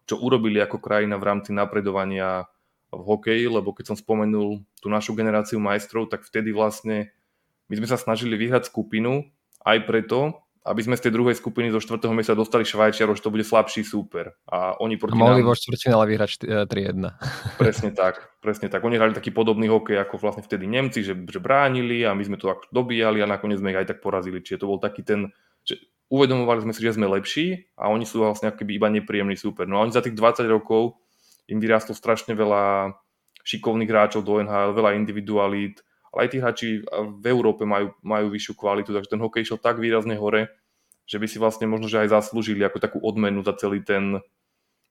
čo 0.07 0.17
urobili 0.23 0.57
ako 0.63 0.79
krajina 0.79 1.19
v 1.19 1.27
rámci 1.27 1.51
napredovania 1.51 2.47
v 2.91 3.01
hokeji, 3.03 3.47
lebo 3.47 3.71
keď 3.71 3.91
som 3.91 3.97
spomenul 3.99 4.63
tú 4.79 4.87
našu 4.91 5.15
generáciu 5.15 5.59
majstrov, 5.59 6.11
tak 6.11 6.27
vtedy 6.27 6.51
vlastne 6.51 7.11
my 7.71 7.79
sme 7.79 7.87
sa 7.87 7.95
snažili 7.95 8.35
vyhrať 8.35 8.67
skupinu 8.67 9.31
aj 9.63 9.87
preto, 9.87 10.43
aby 10.61 10.81
sme 10.85 10.93
z 10.93 11.09
tej 11.09 11.17
druhej 11.17 11.33
skupiny 11.33 11.73
zo 11.73 11.81
štvrtého 11.81 12.13
miesta 12.13 12.37
dostali 12.37 12.61
Švajčiarov, 12.61 13.17
že 13.17 13.25
to 13.25 13.33
bude 13.33 13.41
slabší 13.41 13.81
súper. 13.81 14.37
A 14.45 14.77
oni 14.77 14.93
proti 14.93 15.17
mohli 15.17 15.41
nám... 15.41 15.49
vo 15.49 15.57
štvrťfinále 15.57 16.05
vyhrať 16.05 16.29
3-1. 16.69 17.01
E, 17.01 17.09
presne 17.61 17.89
tak, 17.97 18.37
presne 18.37 18.69
tak. 18.69 18.85
Oni 18.85 19.01
hrali 19.01 19.17
taký 19.17 19.33
podobný 19.33 19.65
hokej 19.73 19.97
ako 19.97 20.21
vlastne 20.21 20.45
vtedy 20.45 20.69
Nemci, 20.69 21.01
že, 21.01 21.17
že 21.17 21.39
bránili 21.41 22.05
a 22.05 22.13
my 22.13 22.21
sme 22.21 22.37
to 22.37 22.53
dobíjali 22.69 23.25
a 23.25 23.31
nakoniec 23.31 23.57
sme 23.57 23.73
ich 23.73 23.81
aj 23.81 23.97
tak 23.97 23.99
porazili. 24.05 24.45
Čiže 24.45 24.61
to 24.61 24.69
bol 24.69 24.77
taký 24.77 25.01
ten, 25.01 25.33
že 25.65 25.81
uvedomovali 26.13 26.61
sme 26.61 26.77
si, 26.77 26.85
že 26.85 26.93
sme 26.93 27.09
lepší 27.09 27.73
a 27.73 27.89
oni 27.89 28.05
sú 28.05 28.21
vlastne 28.21 28.53
akoby 28.53 28.77
iba 28.77 28.93
nepríjemný 28.93 29.33
súper. 29.33 29.65
No 29.65 29.81
a 29.81 29.83
oni 29.87 29.89
za 29.89 30.05
tých 30.05 30.13
20 30.13 30.45
rokov 30.45 31.01
im 31.49 31.57
vyrástlo 31.57 31.97
strašne 31.97 32.37
veľa 32.37 32.93
šikovných 33.41 33.89
hráčov 33.89 34.21
do 34.21 34.37
NHL, 34.37 34.77
veľa 34.77 34.93
individualít, 34.93 35.81
ale 36.11 36.27
aj 36.27 36.29
tí 36.29 36.37
hráči 36.43 36.67
v 36.91 37.25
Európe 37.31 37.63
majú, 37.63 37.95
majú 38.03 38.27
vyššiu 38.31 38.53
kvalitu, 38.55 38.91
takže 38.91 39.11
ten 39.15 39.23
hokej 39.23 39.47
šiel 39.47 39.59
tak 39.59 39.79
výrazne 39.79 40.19
hore, 40.19 40.51
že 41.07 41.17
by 41.17 41.27
si 41.27 41.39
vlastne 41.39 41.67
možno 41.71 41.87
že 41.87 42.03
aj 42.03 42.11
zaslúžili 42.11 42.61
ako 42.67 42.77
takú 42.83 42.97
odmenu 42.99 43.39
za 43.43 43.55
celý 43.55 43.79
ten, 43.79 44.19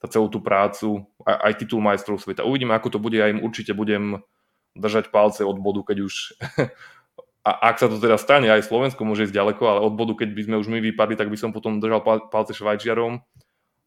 za 0.00 0.09
celú 0.09 0.33
tú 0.33 0.40
prácu, 0.40 1.04
aj, 1.28 1.37
aj 1.44 1.52
titul 1.61 1.85
majstrov 1.85 2.16
sveta. 2.16 2.48
Uvidíme, 2.48 2.72
ako 2.72 2.96
to 2.96 2.98
bude, 2.98 3.20
ja 3.20 3.28
im 3.28 3.44
určite 3.44 3.76
budem 3.76 4.24
držať 4.72 5.12
palce 5.12 5.44
od 5.44 5.61
bodu, 5.61 5.85
keď 5.92 5.98
už 6.09 6.14
a 7.40 7.50
ak 7.72 7.80
sa 7.80 7.88
to 7.88 7.96
teda 7.96 8.20
stane, 8.20 8.52
aj 8.52 8.68
Slovensko 8.68 9.00
môže 9.04 9.24
ísť 9.28 9.37
ďaleko, 9.37 9.62
ale 9.64 9.80
od 9.80 9.96
bodu, 9.96 10.12
keď 10.12 10.28
by 10.37 10.42
sme 10.44 10.56
už 10.61 10.68
my 10.68 10.78
vypadli, 10.92 11.16
tak 11.16 11.33
by 11.33 11.37
som 11.40 11.56
potom 11.56 11.80
držal 11.80 12.04
palce 12.04 12.52
Švajčiarom. 12.52 13.24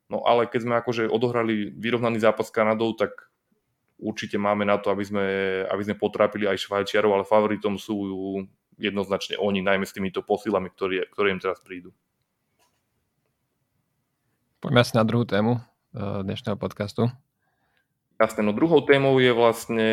No 0.10 0.18
ale 0.26 0.50
keď 0.50 0.60
sme 0.66 0.76
akože 0.82 1.10
odohrali 1.10 1.70
vyrovnaný 1.70 2.18
zápas 2.22 2.50
s 2.50 2.54
Kanadou, 2.54 2.98
tak 2.98 3.14
určite 4.04 4.36
máme 4.36 4.68
na 4.68 4.76
to, 4.76 4.92
aby 4.92 5.04
sme, 5.08 5.26
aby 5.72 5.82
sme 5.88 5.96
potrápili 5.96 6.44
aj 6.46 6.60
Švajčiarov, 6.68 7.16
ale 7.16 7.24
favoritom 7.24 7.80
sú 7.80 7.96
jednoznačne 8.76 9.40
oni, 9.40 9.64
najmä 9.64 9.88
s 9.88 9.96
týmito 9.96 10.20
posilami, 10.20 10.68
ktoré, 10.76 11.08
ktoré 11.08 11.32
im 11.32 11.40
teraz 11.40 11.64
prídu. 11.64 11.96
Poďme 14.60 14.84
asi 14.84 14.94
na 15.00 15.08
druhú 15.08 15.24
tému 15.24 15.64
eh, 15.96 16.20
dnešného 16.28 16.60
podcastu. 16.60 17.08
Jasne, 18.20 18.44
no 18.44 18.52
druhou 18.52 18.84
témou 18.84 19.18
je 19.24 19.32
vlastne 19.32 19.90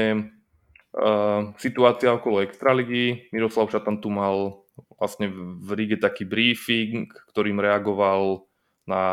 Uh, 0.91 1.55
situácia 1.63 2.11
okolo 2.11 2.43
Extraligy. 2.43 3.31
Miroslav 3.31 3.71
Šatan 3.71 4.03
tu 4.03 4.11
mal 4.11 4.67
vlastne 4.99 5.31
v 5.63 5.71
Ríge 5.79 6.03
taký 6.03 6.27
briefing, 6.27 7.07
ktorým 7.31 7.63
reagoval 7.63 8.43
na, 8.91 9.05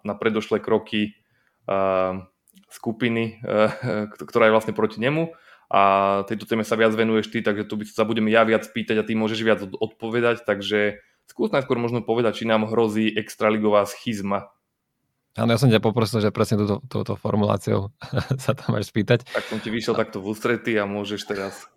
na 0.00 0.16
predošlé 0.16 0.64
kroky 0.64 1.12
uh, 1.68 2.24
skupiny, 2.76 3.40
uh, 3.40 4.06
ktorá 4.12 4.52
je 4.52 4.54
vlastne 4.54 4.76
proti 4.76 5.00
nemu. 5.00 5.32
A 5.66 6.22
tejto 6.30 6.46
téme 6.46 6.62
sa 6.62 6.78
viac 6.78 6.94
venuješ 6.94 7.32
ty, 7.32 7.42
takže 7.42 7.66
tu 7.66 7.74
by 7.80 7.84
sa 7.88 8.06
budeme 8.06 8.30
ja 8.30 8.46
viac 8.46 8.68
pýtať 8.70 9.02
a 9.02 9.06
ty 9.08 9.18
môžeš 9.18 9.40
viac 9.42 9.60
odpovedať. 9.64 10.46
Takže 10.46 11.02
skús 11.26 11.50
najskôr 11.50 11.80
možno 11.80 12.06
povedať, 12.06 12.44
či 12.44 12.44
nám 12.46 12.70
hrozí 12.70 13.10
extraligová 13.10 13.82
schizma 13.88 14.54
Áno, 15.36 15.52
ja 15.52 15.60
som 15.60 15.68
ťa 15.68 15.84
poprosil, 15.84 16.24
že 16.24 16.32
presne 16.32 16.56
túto, 16.56 16.80
túto 16.88 17.12
formuláciou 17.12 17.92
sa 18.42 18.56
tam 18.56 18.72
máš 18.72 18.88
spýtať. 18.88 19.28
Tak 19.28 19.44
som 19.44 19.60
ti 19.60 19.68
vyšiel 19.68 19.92
a... 19.92 20.00
takto 20.00 20.24
v 20.24 20.32
ústrety 20.32 20.72
a 20.80 20.88
môžeš 20.88 21.28
teraz. 21.28 21.68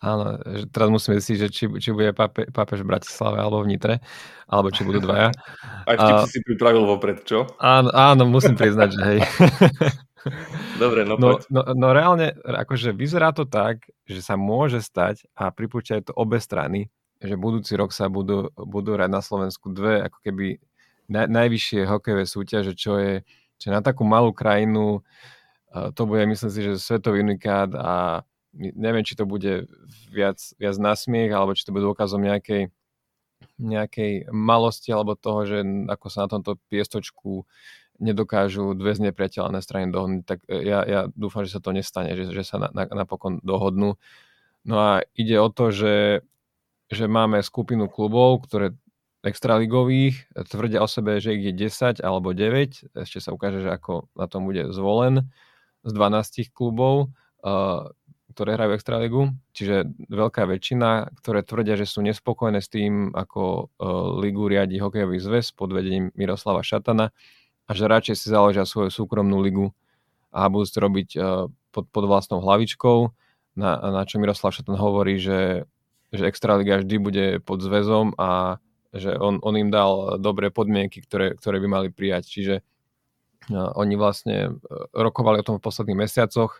Áno, 0.00 0.40
teraz 0.72 0.88
musíme 0.88 1.20
si, 1.20 1.36
že 1.36 1.52
či, 1.52 1.68
či 1.76 1.92
bude 1.92 2.16
pápe, 2.16 2.48
pápež 2.48 2.80
v 2.80 2.96
Bratislave 2.96 3.36
alebo 3.36 3.60
v 3.60 3.76
Nitre, 3.76 3.94
alebo 4.48 4.72
či 4.72 4.80
budú 4.80 5.04
dvaja. 5.04 5.28
Aj 5.88 5.96
vtip 6.00 6.16
a... 6.16 6.24
si 6.24 6.40
pripravil 6.40 6.88
vopred, 6.88 7.20
čo? 7.28 7.44
Áno, 7.60 7.92
áno 7.92 8.24
musím 8.24 8.56
priznať, 8.56 8.96
že 8.96 9.00
hej. 9.04 9.20
Dobre, 10.82 11.04
no, 11.04 11.20
no, 11.20 11.40
no, 11.52 11.62
no 11.76 11.86
reálne, 11.92 12.32
akože 12.44 12.96
vyzerá 12.96 13.32
to 13.32 13.48
tak, 13.48 13.88
že 14.04 14.20
sa 14.20 14.36
môže 14.36 14.80
stať 14.80 15.24
a 15.36 15.52
pripúšťajú 15.52 16.12
to 16.12 16.12
obe 16.16 16.36
strany, 16.40 16.92
že 17.20 17.40
budúci 17.40 17.76
rok 17.76 17.92
sa 17.92 18.08
budú, 18.08 18.52
budú 18.56 18.96
hrať 18.96 19.10
na 19.12 19.20
Slovensku 19.20 19.72
dve 19.72 20.04
ako 20.04 20.18
keby 20.20 20.60
na, 21.08 21.28
najvyššie 21.28 21.88
hokejové 21.88 22.24
súťaže, 22.24 22.72
čo 22.76 23.00
je, 23.00 23.24
čo 23.60 23.68
na 23.72 23.80
takú 23.84 24.04
malú 24.04 24.32
krajinu, 24.32 25.04
to 25.70 26.02
bude, 26.04 26.24
myslím 26.26 26.50
si, 26.50 26.60
že 26.64 26.82
svetový 26.82 27.22
unikát 27.22 27.70
a 27.76 28.24
neviem, 28.54 29.06
či 29.06 29.14
to 29.14 29.26
bude 29.26 29.70
viac, 30.10 30.38
viac 30.58 30.76
na 30.78 30.94
smiech, 30.98 31.30
alebo 31.30 31.54
či 31.54 31.62
to 31.62 31.74
bude 31.74 31.86
dôkazom 31.86 32.22
nejakej, 32.22 32.70
nejakej 33.58 34.30
malosti, 34.34 34.90
alebo 34.90 35.14
toho, 35.14 35.46
že 35.46 35.58
ako 35.88 36.06
sa 36.10 36.26
na 36.26 36.28
tomto 36.38 36.58
piestočku 36.68 37.46
nedokážu 38.00 38.72
dve 38.72 38.96
znepriateľné 38.96 39.60
strany 39.60 39.92
dohodnúť, 39.92 40.24
tak 40.24 40.38
e, 40.48 40.64
ja, 40.64 40.80
ja 40.88 41.00
dúfam, 41.12 41.44
že 41.44 41.52
sa 41.52 41.60
to 41.60 41.76
nestane, 41.76 42.16
že, 42.16 42.32
že 42.32 42.42
sa 42.42 42.56
na, 42.56 42.68
na, 42.72 42.84
napokon 43.04 43.44
dohodnú. 43.44 44.00
No 44.64 44.76
a 44.80 45.04
ide 45.12 45.36
o 45.36 45.52
to, 45.52 45.68
že, 45.68 46.24
že 46.88 47.04
máme 47.04 47.44
skupinu 47.44 47.92
klubov, 47.92 48.48
ktoré 48.48 48.72
extraligových, 49.20 50.32
tvrdia 50.48 50.80
o 50.80 50.88
sebe, 50.88 51.20
že 51.20 51.36
ich 51.36 51.52
je 51.52 51.68
10 51.68 52.00
alebo 52.00 52.32
9, 52.32 52.96
ešte 52.96 53.20
sa 53.20 53.36
ukáže, 53.36 53.60
že 53.60 53.68
ako 53.68 54.08
na 54.16 54.24
tom 54.24 54.48
bude 54.48 54.72
zvolen 54.72 55.28
z 55.84 55.92
12 55.92 56.48
klubov, 56.56 57.12
ktoré 58.40 58.56
hrajú 58.56 58.72
extraligu, 58.72 59.20
čiže 59.52 59.84
veľká 60.08 60.48
väčšina, 60.48 61.12
ktoré 61.20 61.44
tvrdia, 61.44 61.76
že 61.76 61.84
sú 61.84 62.00
nespokojné 62.00 62.64
s 62.64 62.72
tým, 62.72 63.12
ako 63.12 63.68
ligu 64.16 64.48
riadi 64.48 64.80
hokejový 64.80 65.20
zväz 65.20 65.52
pod 65.52 65.76
vedením 65.76 66.08
Miroslava 66.16 66.64
Šatana 66.64 67.12
a 67.68 67.70
že 67.76 67.84
radšej 67.84 68.16
si 68.16 68.32
založia 68.32 68.64
svoju 68.64 68.88
súkromnú 68.88 69.44
ligu 69.44 69.76
a 70.32 70.48
budú 70.48 70.64
to 70.64 70.80
robiť 70.80 71.08
pod, 71.68 71.84
pod 71.92 72.04
vlastnou 72.08 72.40
hlavičkou, 72.40 73.12
na, 73.60 73.76
na 73.76 74.08
čo 74.08 74.16
Miroslav 74.16 74.56
Šatan 74.56 74.80
hovorí, 74.80 75.20
že, 75.20 75.68
že 76.08 76.24
Extraliga 76.24 76.80
vždy 76.80 76.96
bude 76.96 77.26
pod 77.44 77.60
zväzom 77.60 78.16
a 78.16 78.56
že 78.96 79.20
on, 79.20 79.36
on 79.44 79.52
im 79.60 79.68
dal 79.68 80.16
dobré 80.16 80.48
podmienky, 80.48 81.04
ktoré, 81.04 81.36
ktoré 81.36 81.60
by 81.60 81.68
mali 81.68 81.88
prijať. 81.92 82.24
Čiže 82.24 82.54
uh, 82.58 83.70
oni 83.76 83.94
vlastne 83.94 84.36
e, 84.48 84.50
rokovali 84.96 85.38
o 85.38 85.46
tom 85.46 85.60
v 85.60 85.66
posledných 85.68 86.08
mesiacoch 86.08 86.58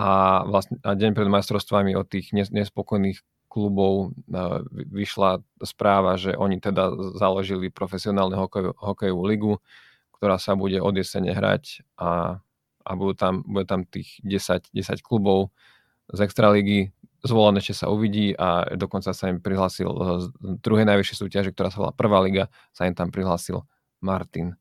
a, 0.00 0.40
vlastne, 0.48 0.80
a 0.80 0.96
deň 0.96 1.12
pred 1.12 1.28
majstrovstvami 1.28 1.92
od 1.92 2.08
tých 2.08 2.32
nespokojných 2.32 3.20
klubov 3.52 4.16
uh, 4.32 4.64
vyšla 4.72 5.44
správa, 5.60 6.16
že 6.16 6.32
oni 6.32 6.56
teda 6.56 6.96
založili 7.20 7.68
profesionálnu 7.68 8.48
hokej, 8.48 8.72
hokejovú 8.80 9.22
ligu, 9.28 9.52
ktorá 10.16 10.40
sa 10.40 10.56
bude 10.56 10.80
od 10.80 10.96
jesene 10.96 11.36
hrať 11.36 11.84
a, 12.00 12.40
a 12.80 12.90
budú 12.96 13.12
tam, 13.12 13.44
bude 13.44 13.68
tam 13.68 13.84
tých 13.84 14.24
10, 14.24 14.72
10 14.72 15.04
klubov 15.04 15.52
z 16.08 16.24
extraligy, 16.24 16.96
zvolené, 17.20 17.60
ešte 17.60 17.84
sa 17.84 17.92
uvidí 17.92 18.32
a 18.32 18.64
dokonca 18.80 19.12
sa 19.12 19.28
im 19.28 19.44
prihlásil 19.44 19.90
z 19.92 20.24
druhej 20.64 20.88
najvyššej 20.88 21.18
súťaže, 21.20 21.52
ktorá 21.52 21.68
sa 21.68 21.80
volá 21.84 21.92
Prvá 21.92 22.24
liga, 22.24 22.48
sa 22.72 22.88
im 22.88 22.96
tam 22.96 23.12
prihlásil 23.12 23.60
Martin. 24.00 24.56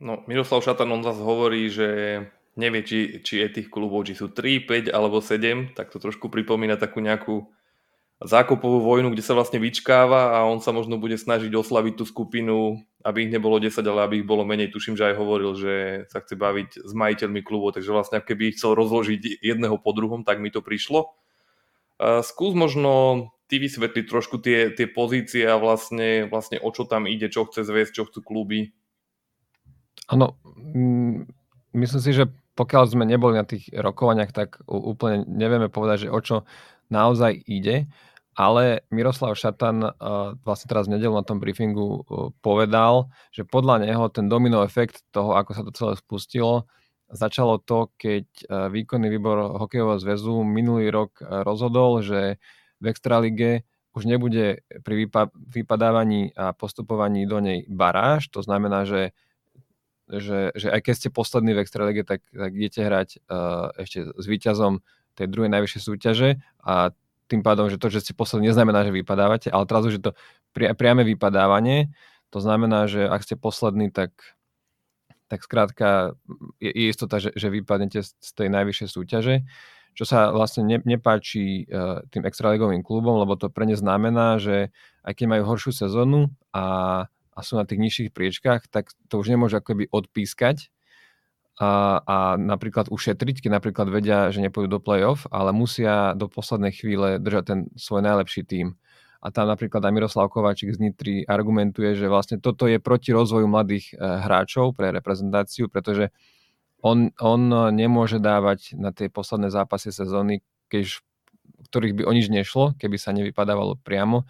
No, 0.00 0.24
Miroslav 0.24 0.64
Šatan, 0.64 0.88
on 0.96 1.04
zase 1.04 1.20
hovorí, 1.20 1.68
že 1.68 1.88
nevie, 2.58 2.82
či, 2.82 2.98
či 3.22 3.42
je 3.44 3.48
tých 3.60 3.68
klubov, 3.70 4.06
či 4.06 4.18
sú 4.18 4.32
3, 4.32 4.66
5 4.66 4.90
alebo 4.90 5.22
7, 5.22 5.74
tak 5.74 5.90
to 5.94 6.02
trošku 6.02 6.32
pripomína 6.32 6.74
takú 6.80 6.98
nejakú 6.98 7.50
zákopovú 8.20 8.84
vojnu, 8.84 9.16
kde 9.16 9.24
sa 9.24 9.32
vlastne 9.32 9.56
vyčkáva 9.56 10.36
a 10.36 10.44
on 10.44 10.60
sa 10.60 10.76
možno 10.76 11.00
bude 11.00 11.16
snažiť 11.16 11.48
oslaviť 11.56 11.94
tú 11.96 12.04
skupinu, 12.04 12.84
aby 13.00 13.24
ich 13.24 13.32
nebolo 13.32 13.56
10, 13.56 13.80
ale 13.80 14.04
aby 14.04 14.14
ich 14.20 14.28
bolo 14.28 14.44
menej. 14.44 14.68
Tuším, 14.68 14.92
že 14.92 15.08
aj 15.08 15.16
hovoril, 15.16 15.56
že 15.56 15.74
sa 16.12 16.20
chce 16.20 16.36
baviť 16.36 16.84
s 16.84 16.92
majiteľmi 16.92 17.40
klubov, 17.40 17.80
takže 17.80 17.96
vlastne 17.96 18.20
keby 18.20 18.52
ich 18.52 18.56
chcel 18.60 18.76
rozložiť 18.76 19.40
jedného 19.40 19.80
po 19.80 19.96
druhom, 19.96 20.20
tak 20.20 20.36
mi 20.36 20.52
to 20.52 20.60
prišlo. 20.60 21.16
Skús 22.00 22.52
možno 22.52 23.28
ty 23.48 23.56
vysvetli 23.56 24.04
trošku 24.04 24.36
tie, 24.44 24.68
tie 24.68 24.84
pozície 24.84 25.48
a 25.48 25.56
vlastne, 25.56 26.28
vlastne 26.28 26.60
o 26.60 26.68
čo 26.76 26.84
tam 26.84 27.08
ide, 27.08 27.32
čo 27.32 27.48
chce 27.48 27.64
zviesť, 27.64 27.92
čo 27.96 28.04
chcú 28.04 28.20
kluby. 28.20 28.76
Áno, 30.12 30.36
mm, 30.60 31.39
myslím 31.72 32.00
si, 32.02 32.10
že 32.12 32.24
pokiaľ 32.58 32.84
sme 32.92 33.08
neboli 33.08 33.38
na 33.38 33.46
tých 33.46 33.70
rokovaniach, 33.72 34.34
tak 34.36 34.60
úplne 34.68 35.24
nevieme 35.24 35.72
povedať, 35.72 36.06
že 36.06 36.12
o 36.12 36.20
čo 36.20 36.36
naozaj 36.90 37.46
ide, 37.46 37.88
ale 38.34 38.86
Miroslav 38.88 39.34
Šatan 39.36 39.84
uh, 39.84 39.92
vlastne 40.42 40.70
teraz 40.70 40.86
v 40.86 40.98
nedelu 40.98 41.14
na 41.14 41.26
tom 41.26 41.42
briefingu 41.42 42.02
uh, 42.02 42.30
povedal, 42.40 43.10
že 43.34 43.44
podľa 43.46 43.84
neho 43.84 44.06
ten 44.08 44.30
domino 44.30 44.62
efekt 44.62 45.02
toho, 45.10 45.34
ako 45.34 45.50
sa 45.52 45.62
to 45.66 45.72
celé 45.74 45.92
spustilo, 45.98 46.66
začalo 47.10 47.58
to, 47.58 47.90
keď 47.98 48.26
uh, 48.46 48.70
výkonný 48.70 49.10
výbor 49.10 49.60
hokejového 49.60 49.98
zväzu 49.98 50.46
minulý 50.46 50.88
rok 50.94 51.18
rozhodol, 51.20 52.00
že 52.00 52.38
v 52.80 52.84
Extralige 52.88 53.68
už 53.90 54.06
nebude 54.06 54.62
pri 54.86 55.06
vypa- 55.06 55.34
vypadávaní 55.34 56.30
a 56.38 56.54
postupovaní 56.54 57.26
do 57.26 57.42
nej 57.42 57.66
baráž, 57.66 58.30
to 58.30 58.40
znamená, 58.40 58.86
že, 58.86 59.10
že, 60.10 60.50
že 60.58 60.68
aj 60.74 60.80
keď 60.82 60.94
ste 60.98 61.08
poslední 61.14 61.54
v 61.54 61.62
Extralige, 61.62 62.02
tak, 62.02 62.26
tak 62.34 62.50
idete 62.50 62.82
hrať 62.82 63.08
uh, 63.30 63.70
ešte 63.78 64.10
s 64.10 64.24
víťazom 64.26 64.82
tej 65.14 65.26
druhej 65.30 65.50
najvyššej 65.54 65.82
súťaže 65.82 66.28
a 66.66 66.90
tým 67.30 67.46
pádom, 67.46 67.70
že 67.70 67.78
to, 67.78 67.86
že 67.86 68.02
ste 68.02 68.12
poslední, 68.18 68.50
neznamená, 68.50 68.82
že 68.82 68.90
vypadávate, 68.90 69.54
ale 69.54 69.62
teraz 69.70 69.86
už 69.86 70.02
je 70.02 70.04
to 70.10 70.12
pri, 70.50 70.74
priame 70.74 71.06
vypadávanie, 71.06 71.94
to 72.34 72.42
znamená, 72.42 72.90
že 72.90 73.06
ak 73.06 73.22
ste 73.22 73.38
poslední, 73.38 73.94
tak, 73.94 74.10
tak 75.30 75.46
skrátka 75.46 76.18
je, 76.58 76.74
je 76.74 76.90
istota, 76.90 77.22
že, 77.22 77.30
že 77.38 77.50
vypadnete 77.50 78.02
z, 78.02 78.10
z 78.18 78.30
tej 78.34 78.48
najvyššej 78.50 78.88
súťaže. 78.90 79.36
Čo 79.90 80.06
sa 80.06 80.30
vlastne 80.30 80.62
ne, 80.62 80.78
nepáči 80.86 81.66
uh, 81.66 82.06
tým 82.14 82.22
extraligovým 82.22 82.86
klubom, 82.86 83.18
lebo 83.18 83.34
to 83.34 83.50
pre 83.50 83.66
ne 83.66 83.74
znamená, 83.74 84.38
že 84.38 84.70
aj 85.02 85.12
keď 85.18 85.26
majú 85.26 85.42
horšiu 85.50 85.74
sezónu 85.74 86.30
a, 86.54 87.06
a 87.40 87.46
sú 87.46 87.56
na 87.56 87.64
tých 87.64 87.80
nižších 87.80 88.10
priečkách, 88.12 88.68
tak 88.68 88.92
to 89.08 89.16
už 89.16 89.32
nemôžu 89.32 89.56
akoby 89.56 89.88
odpískať 89.88 90.68
a, 91.56 92.00
a 92.04 92.16
napríklad 92.36 92.92
ušetriť, 92.92 93.44
keď 93.44 93.50
napríklad 93.60 93.88
vedia, 93.88 94.28
že 94.28 94.44
nepôjdu 94.44 94.76
do 94.76 94.80
play-off, 94.80 95.24
ale 95.32 95.56
musia 95.56 96.12
do 96.16 96.28
poslednej 96.28 96.76
chvíle 96.76 97.16
držať 97.16 97.44
ten 97.44 97.60
svoj 97.76 98.04
najlepší 98.04 98.44
tím. 98.44 98.76
A 99.20 99.28
tam 99.28 99.52
napríklad 99.52 99.84
aj 99.84 99.92
Miroslav 99.92 100.32
Kováčik 100.32 100.72
z 100.72 100.80
Nitry 100.80 101.28
argumentuje, 101.28 101.92
že 101.92 102.08
vlastne 102.08 102.40
toto 102.40 102.64
je 102.64 102.80
proti 102.80 103.12
rozvoju 103.12 103.44
mladých 103.48 103.92
eh, 103.92 104.00
hráčov 104.00 104.76
pre 104.76 104.92
reprezentáciu, 104.92 105.68
pretože 105.68 106.08
on, 106.80 107.12
on 107.20 107.72
nemôže 107.76 108.16
dávať 108.16 108.72
na 108.80 108.88
tie 108.88 109.12
posledné 109.12 109.52
zápasy 109.52 109.92
sezóny, 109.92 110.40
keď, 110.72 111.04
ktorých 111.68 111.92
by 111.92 112.02
o 112.08 112.12
nič 112.16 112.32
nešlo, 112.32 112.72
keby 112.80 112.96
sa 112.96 113.12
nevypadávalo 113.12 113.76
priamo 113.84 114.24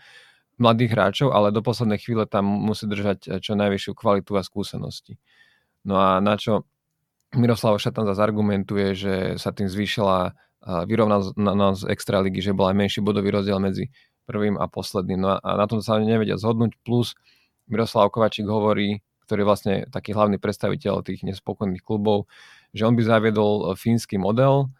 mladých 0.60 0.92
hráčov, 0.92 1.28
ale 1.32 1.50
do 1.50 1.64
poslednej 1.64 1.96
chvíle 1.96 2.28
tam 2.28 2.44
musí 2.44 2.84
držať 2.84 3.40
čo 3.40 3.56
najvyššiu 3.56 3.92
kvalitu 3.96 4.36
a 4.36 4.44
skúsenosti. 4.44 5.16
No 5.88 5.96
a 5.96 6.20
na 6.20 6.36
čo 6.36 6.68
Miroslav 7.32 7.80
Šatan 7.80 8.04
zase 8.10 8.20
argumentuje, 8.20 8.92
že 8.92 9.14
sa 9.40 9.54
tým 9.54 9.70
zvýšila 9.70 10.36
vyrovnanosť 10.60 11.88
extraligy, 11.88 12.44
že 12.44 12.52
bol 12.52 12.68
aj 12.68 12.76
menší 12.76 13.00
bodový 13.00 13.32
rozdiel 13.32 13.56
medzi 13.56 13.88
prvým 14.28 14.60
a 14.60 14.68
posledným. 14.68 15.18
No 15.24 15.28
a 15.40 15.50
na 15.56 15.64
tom 15.64 15.80
sa 15.80 15.96
nevedia 15.96 16.36
zhodnúť, 16.36 16.76
plus 16.84 17.16
Miroslav 17.70 18.12
Kovačík 18.12 18.44
hovorí, 18.44 19.00
ktorý 19.24 19.46
je 19.46 19.48
vlastne 19.48 19.74
taký 19.88 20.10
hlavný 20.10 20.42
predstaviteľ 20.42 21.06
tých 21.06 21.22
nespokojných 21.22 21.86
klubov, 21.86 22.26
že 22.74 22.82
on 22.82 22.98
by 22.98 23.02
zaviedol 23.06 23.50
e, 23.62 23.78
fínsky 23.78 24.18
model, 24.18 24.74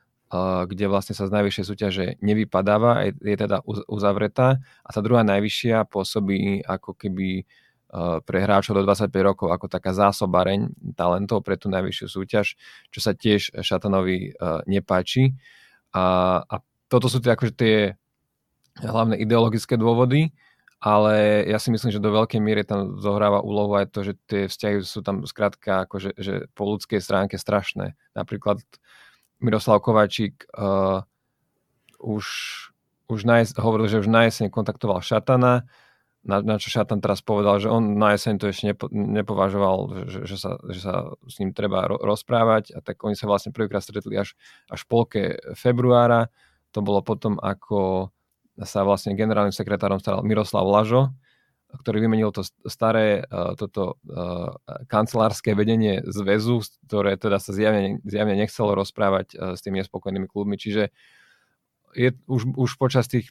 kde 0.67 0.87
vlastne 0.87 1.19
sa 1.19 1.27
z 1.27 1.35
najvyššej 1.35 1.67
súťaže 1.67 2.05
nevypadáva, 2.23 3.11
je, 3.11 3.35
teda 3.35 3.67
uzavretá 3.67 4.63
a 4.87 4.89
tá 4.95 5.01
druhá 5.03 5.27
najvyššia 5.27 5.91
pôsobí 5.91 6.63
ako 6.63 6.95
keby 6.95 7.45
pre 8.23 8.39
hráčov 8.39 8.79
do 8.79 8.87
25 8.87 9.11
rokov 9.19 9.51
ako 9.51 9.67
taká 9.67 9.91
zásobareň 9.91 10.71
talentov 10.95 11.43
pre 11.43 11.59
tú 11.59 11.67
najvyššiu 11.75 12.07
súťaž, 12.07 12.55
čo 12.95 13.01
sa 13.03 13.19
tiež 13.19 13.59
Šatanovi 13.59 14.39
nepáči. 14.71 15.35
A, 15.91 16.39
a 16.47 16.55
toto 16.87 17.11
sú 17.11 17.19
tie, 17.19 17.35
akože 17.35 17.53
tie 17.59 17.77
hlavné 18.79 19.19
ideologické 19.19 19.75
dôvody 19.75 20.31
ale 20.81 21.45
ja 21.45 21.61
si 21.61 21.69
myslím, 21.69 21.93
že 21.93 22.01
do 22.01 22.09
veľkej 22.09 22.41
miery 22.41 22.65
tam 22.65 22.97
zohráva 22.97 23.45
úlohu 23.45 23.77
aj 23.77 23.93
to, 23.93 24.01
že 24.01 24.13
tie 24.25 24.43
vzťahy 24.49 24.81
sú 24.81 25.05
tam 25.05 25.29
skrátka 25.29 25.85
akože, 25.85 26.17
že 26.17 26.49
po 26.57 26.65
ľudskej 26.73 27.05
stránke 27.05 27.37
strašné. 27.37 28.01
Napríklad 28.17 28.65
Miroslav 29.41 29.81
Kováčik 29.81 30.45
uh, 30.55 31.05
už, 32.01 32.25
už 33.09 33.21
na 33.25 33.41
jes- 33.41 33.57
hovoril, 33.57 33.89
že 33.89 34.01
už 34.01 34.09
na 34.09 34.29
jeseň 34.29 34.53
kontaktoval 34.53 35.01
Šatana, 35.05 35.69
na, 36.21 36.45
na 36.45 36.61
čo 36.61 36.69
Šatan 36.69 37.01
teraz 37.01 37.25
povedal, 37.25 37.57
že 37.57 37.73
on 37.73 37.97
na 37.97 38.13
jeseň 38.13 38.37
to 38.37 38.53
ešte 38.53 38.77
nepo, 38.77 38.93
nepovažoval, 38.93 40.05
že, 40.05 40.29
že, 40.29 40.37
sa, 40.37 40.61
že 40.69 40.81
sa 40.85 41.17
s 41.25 41.41
ním 41.41 41.57
treba 41.57 41.89
ro- 41.89 42.01
rozprávať 42.01 42.77
a 42.77 42.85
tak 42.85 43.01
oni 43.01 43.17
sa 43.17 43.25
vlastne 43.25 43.57
prvýkrát 43.57 43.81
stretli 43.81 44.21
až, 44.21 44.37
až 44.69 44.85
polke 44.85 45.41
februára. 45.57 46.29
To 46.77 46.85
bolo 46.85 47.01
potom, 47.01 47.41
ako 47.41 48.13
sa 48.61 48.85
vlastne 48.85 49.17
generálnym 49.17 49.57
sekretárom 49.57 49.97
staral 49.97 50.21
Miroslav 50.21 50.69
Lažo, 50.69 51.17
ktorý 51.79 52.03
vymenil 52.03 52.35
to 52.35 52.43
staré 52.67 53.23
uh, 53.23 53.55
toto 53.55 54.01
uh, 54.09 54.57
kancelárske 54.91 55.55
vedenie 55.55 56.03
zväzu, 56.03 56.65
ktoré 56.89 57.15
teda 57.15 57.39
sa 57.39 57.55
zjavne, 57.55 58.03
zjavne 58.03 58.35
nechcelo 58.35 58.75
rozprávať 58.75 59.27
uh, 59.35 59.55
s 59.55 59.61
tými 59.63 59.79
nespokojnými 59.85 60.27
klubmi. 60.27 60.59
Čiže 60.59 60.91
je, 61.95 62.11
už, 62.27 62.55
už 62.59 62.71
počas 62.79 63.07
tých 63.07 63.31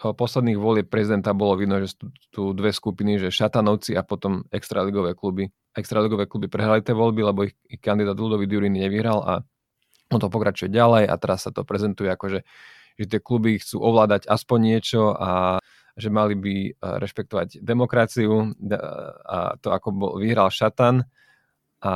posledných 0.00 0.56
volieb 0.56 0.88
prezidenta 0.88 1.36
bolo 1.36 1.60
vidno, 1.60 1.76
že 1.84 1.92
sú 1.92 2.08
tu 2.32 2.42
dve 2.56 2.72
skupiny, 2.72 3.20
že 3.20 3.28
Šatanovci 3.28 3.92
a 3.98 4.02
potom 4.02 4.48
extraligové 4.48 5.12
kluby. 5.12 5.52
Extraligové 5.76 6.24
kluby 6.24 6.48
prehrali 6.48 6.80
tie 6.80 6.96
voľby, 6.96 7.20
lebo 7.20 7.44
ich, 7.44 7.54
ich 7.68 7.84
kandidát 7.84 8.16
Ludový 8.16 8.48
Durin 8.48 8.72
nevyhral 8.72 9.20
a 9.20 9.32
on 10.10 10.18
to 10.18 10.32
pokračuje 10.32 10.72
ďalej 10.72 11.04
a 11.04 11.14
teraz 11.20 11.44
sa 11.44 11.52
to 11.52 11.68
prezentuje 11.68 12.08
ako, 12.08 12.38
že 12.38 12.40
že 13.00 13.16
tie 13.16 13.20
kluby 13.24 13.56
chcú 13.56 13.80
ovládať 13.80 14.28
aspoň 14.28 14.58
niečo 14.60 15.16
a 15.16 15.59
že 16.00 16.10
mali 16.10 16.34
by 16.34 16.54
e, 16.66 16.70
rešpektovať 16.74 17.60
demokraciu 17.60 18.56
a 19.28 19.54
to, 19.60 19.68
ako 19.70 19.88
bol, 19.92 20.10
vyhral 20.16 20.48
Šatan. 20.48 21.04
A 21.80 21.92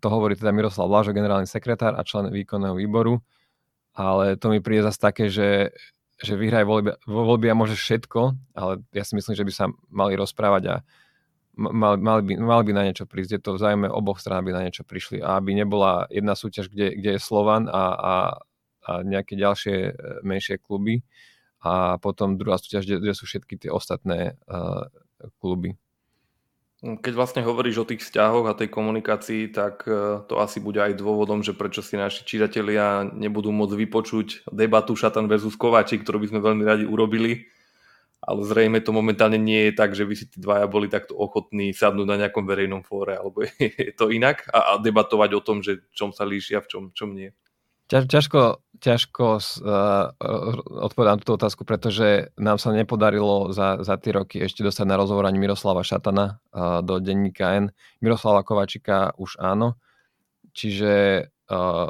to 0.00 0.08
hovorí 0.08 0.36
teda 0.36 0.52
Miroslav 0.56 0.88
Lážo, 0.88 1.12
generálny 1.12 1.44
sekretár 1.44 1.96
a 1.96 2.04
člen 2.04 2.32
výkonného 2.32 2.76
výboru, 2.76 3.20
ale 3.92 4.40
to 4.40 4.48
mi 4.48 4.64
príde 4.64 4.88
zase 4.88 4.96
také, 4.96 5.28
že, 5.28 5.76
že 6.16 6.32
vyhraj 6.32 6.64
voľby, 6.64 6.90
voľby 7.04 7.46
a 7.52 7.58
môže 7.58 7.76
všetko, 7.76 8.20
ale 8.56 8.80
ja 8.96 9.04
si 9.04 9.12
myslím, 9.20 9.36
že 9.36 9.44
by 9.44 9.52
sa 9.52 9.64
mali 9.92 10.16
rozprávať 10.16 10.62
a 10.72 10.74
mali, 11.58 11.98
mali, 12.00 12.22
by, 12.24 12.32
mali 12.38 12.62
by 12.70 12.72
na 12.72 12.86
niečo 12.86 13.04
prísť. 13.04 13.30
Je 13.36 13.42
to 13.42 13.50
v 13.58 13.62
zájme 13.62 13.86
oboch 13.90 14.22
strán, 14.22 14.40
aby 14.40 14.54
na 14.54 14.64
niečo 14.64 14.86
prišli 14.86 15.18
a 15.20 15.36
aby 15.36 15.58
nebola 15.58 16.06
jedna 16.08 16.38
súťaž, 16.38 16.70
kde, 16.70 16.94
kde 16.96 17.10
je 17.18 17.20
Slovan 17.20 17.66
a, 17.66 17.74
a, 17.74 18.14
a 18.86 18.90
nejaké 19.02 19.34
ďalšie 19.34 19.76
e, 19.90 19.92
menšie 20.22 20.56
kluby 20.62 21.02
a 21.58 21.98
potom 21.98 22.38
druhá 22.38 22.58
súťaž, 22.58 22.86
kde, 22.86 23.12
sú 23.14 23.26
všetky 23.26 23.58
tie 23.58 23.70
ostatné 23.74 24.38
uh, 24.46 24.86
kluby. 25.42 25.74
Keď 26.78 27.10
vlastne 27.10 27.42
hovoríš 27.42 27.82
o 27.82 27.88
tých 27.90 28.06
vzťahoch 28.06 28.46
a 28.46 28.54
tej 28.54 28.70
komunikácii, 28.70 29.50
tak 29.50 29.82
e, 29.90 30.22
to 30.30 30.38
asi 30.38 30.62
bude 30.62 30.78
aj 30.78 30.94
dôvodom, 30.94 31.42
že 31.42 31.50
prečo 31.50 31.82
si 31.82 31.98
naši 31.98 32.22
čitatelia 32.22 33.02
nebudú 33.02 33.50
môcť 33.50 33.74
vypočuť 33.74 34.46
debatu 34.54 34.94
Šatan 34.94 35.26
versus 35.26 35.58
Kováčik, 35.58 36.06
ktorú 36.06 36.22
by 36.22 36.30
sme 36.30 36.38
veľmi 36.38 36.62
radi 36.62 36.84
urobili. 36.86 37.50
Ale 38.22 38.46
zrejme 38.46 38.78
to 38.78 38.94
momentálne 38.94 39.42
nie 39.42 39.70
je 39.70 39.72
tak, 39.74 39.98
že 39.98 40.06
by 40.06 40.14
si 40.14 40.30
tí 40.30 40.38
dvaja 40.38 40.70
boli 40.70 40.86
takto 40.86 41.18
ochotní 41.18 41.74
sadnúť 41.74 42.06
na 42.06 42.16
nejakom 42.22 42.46
verejnom 42.46 42.86
fóre, 42.86 43.18
alebo 43.18 43.42
je 43.58 43.90
to 43.98 44.14
inak 44.14 44.46
a, 44.54 44.58
a 44.58 44.72
debatovať 44.78 45.34
o 45.34 45.42
tom, 45.42 45.66
že 45.66 45.82
čom 45.90 46.14
sa 46.14 46.22
líšia, 46.22 46.62
v 46.62 46.70
čom, 46.70 46.82
čom 46.94 47.10
nie. 47.10 47.34
Ťaž, 47.88 48.04
ťažko, 48.04 48.40
ťažko 48.84 49.26
uh, 49.40 50.12
odpovedám 50.86 51.24
túto 51.24 51.40
otázku, 51.40 51.64
pretože 51.64 52.28
nám 52.36 52.60
sa 52.60 52.76
nepodarilo 52.76 53.48
za, 53.56 53.80
za 53.80 53.96
tie 53.96 54.12
roky 54.12 54.44
ešte 54.44 54.60
dostať 54.60 54.84
na 54.84 55.00
rozhovor 55.00 55.24
ani 55.24 55.40
Miroslava 55.40 55.80
Šatana 55.80 56.36
uh, 56.52 56.84
do 56.84 57.00
denníka 57.00 57.56
N. 57.56 57.72
Miroslava 58.04 58.44
Kovačika 58.44 59.16
už 59.16 59.40
áno. 59.40 59.80
Čiže 60.52 61.26
uh, 61.48 61.88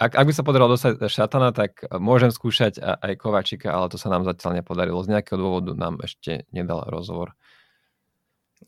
ak, 0.00 0.16
ak 0.16 0.24
by 0.24 0.32
sa 0.32 0.40
podarilo 0.40 0.72
dostať 0.72 1.04
Šatana, 1.12 1.52
tak 1.52 1.84
môžem 1.92 2.32
skúšať 2.32 2.80
aj 2.80 3.20
Kovačika, 3.20 3.68
ale 3.76 3.92
to 3.92 4.00
sa 4.00 4.08
nám 4.08 4.24
zatiaľ 4.24 4.64
nepodarilo. 4.64 5.04
Z 5.04 5.12
nejakého 5.12 5.36
dôvodu 5.36 5.76
nám 5.76 6.00
ešte 6.00 6.48
nedal 6.48 6.88
rozhovor. 6.88 7.36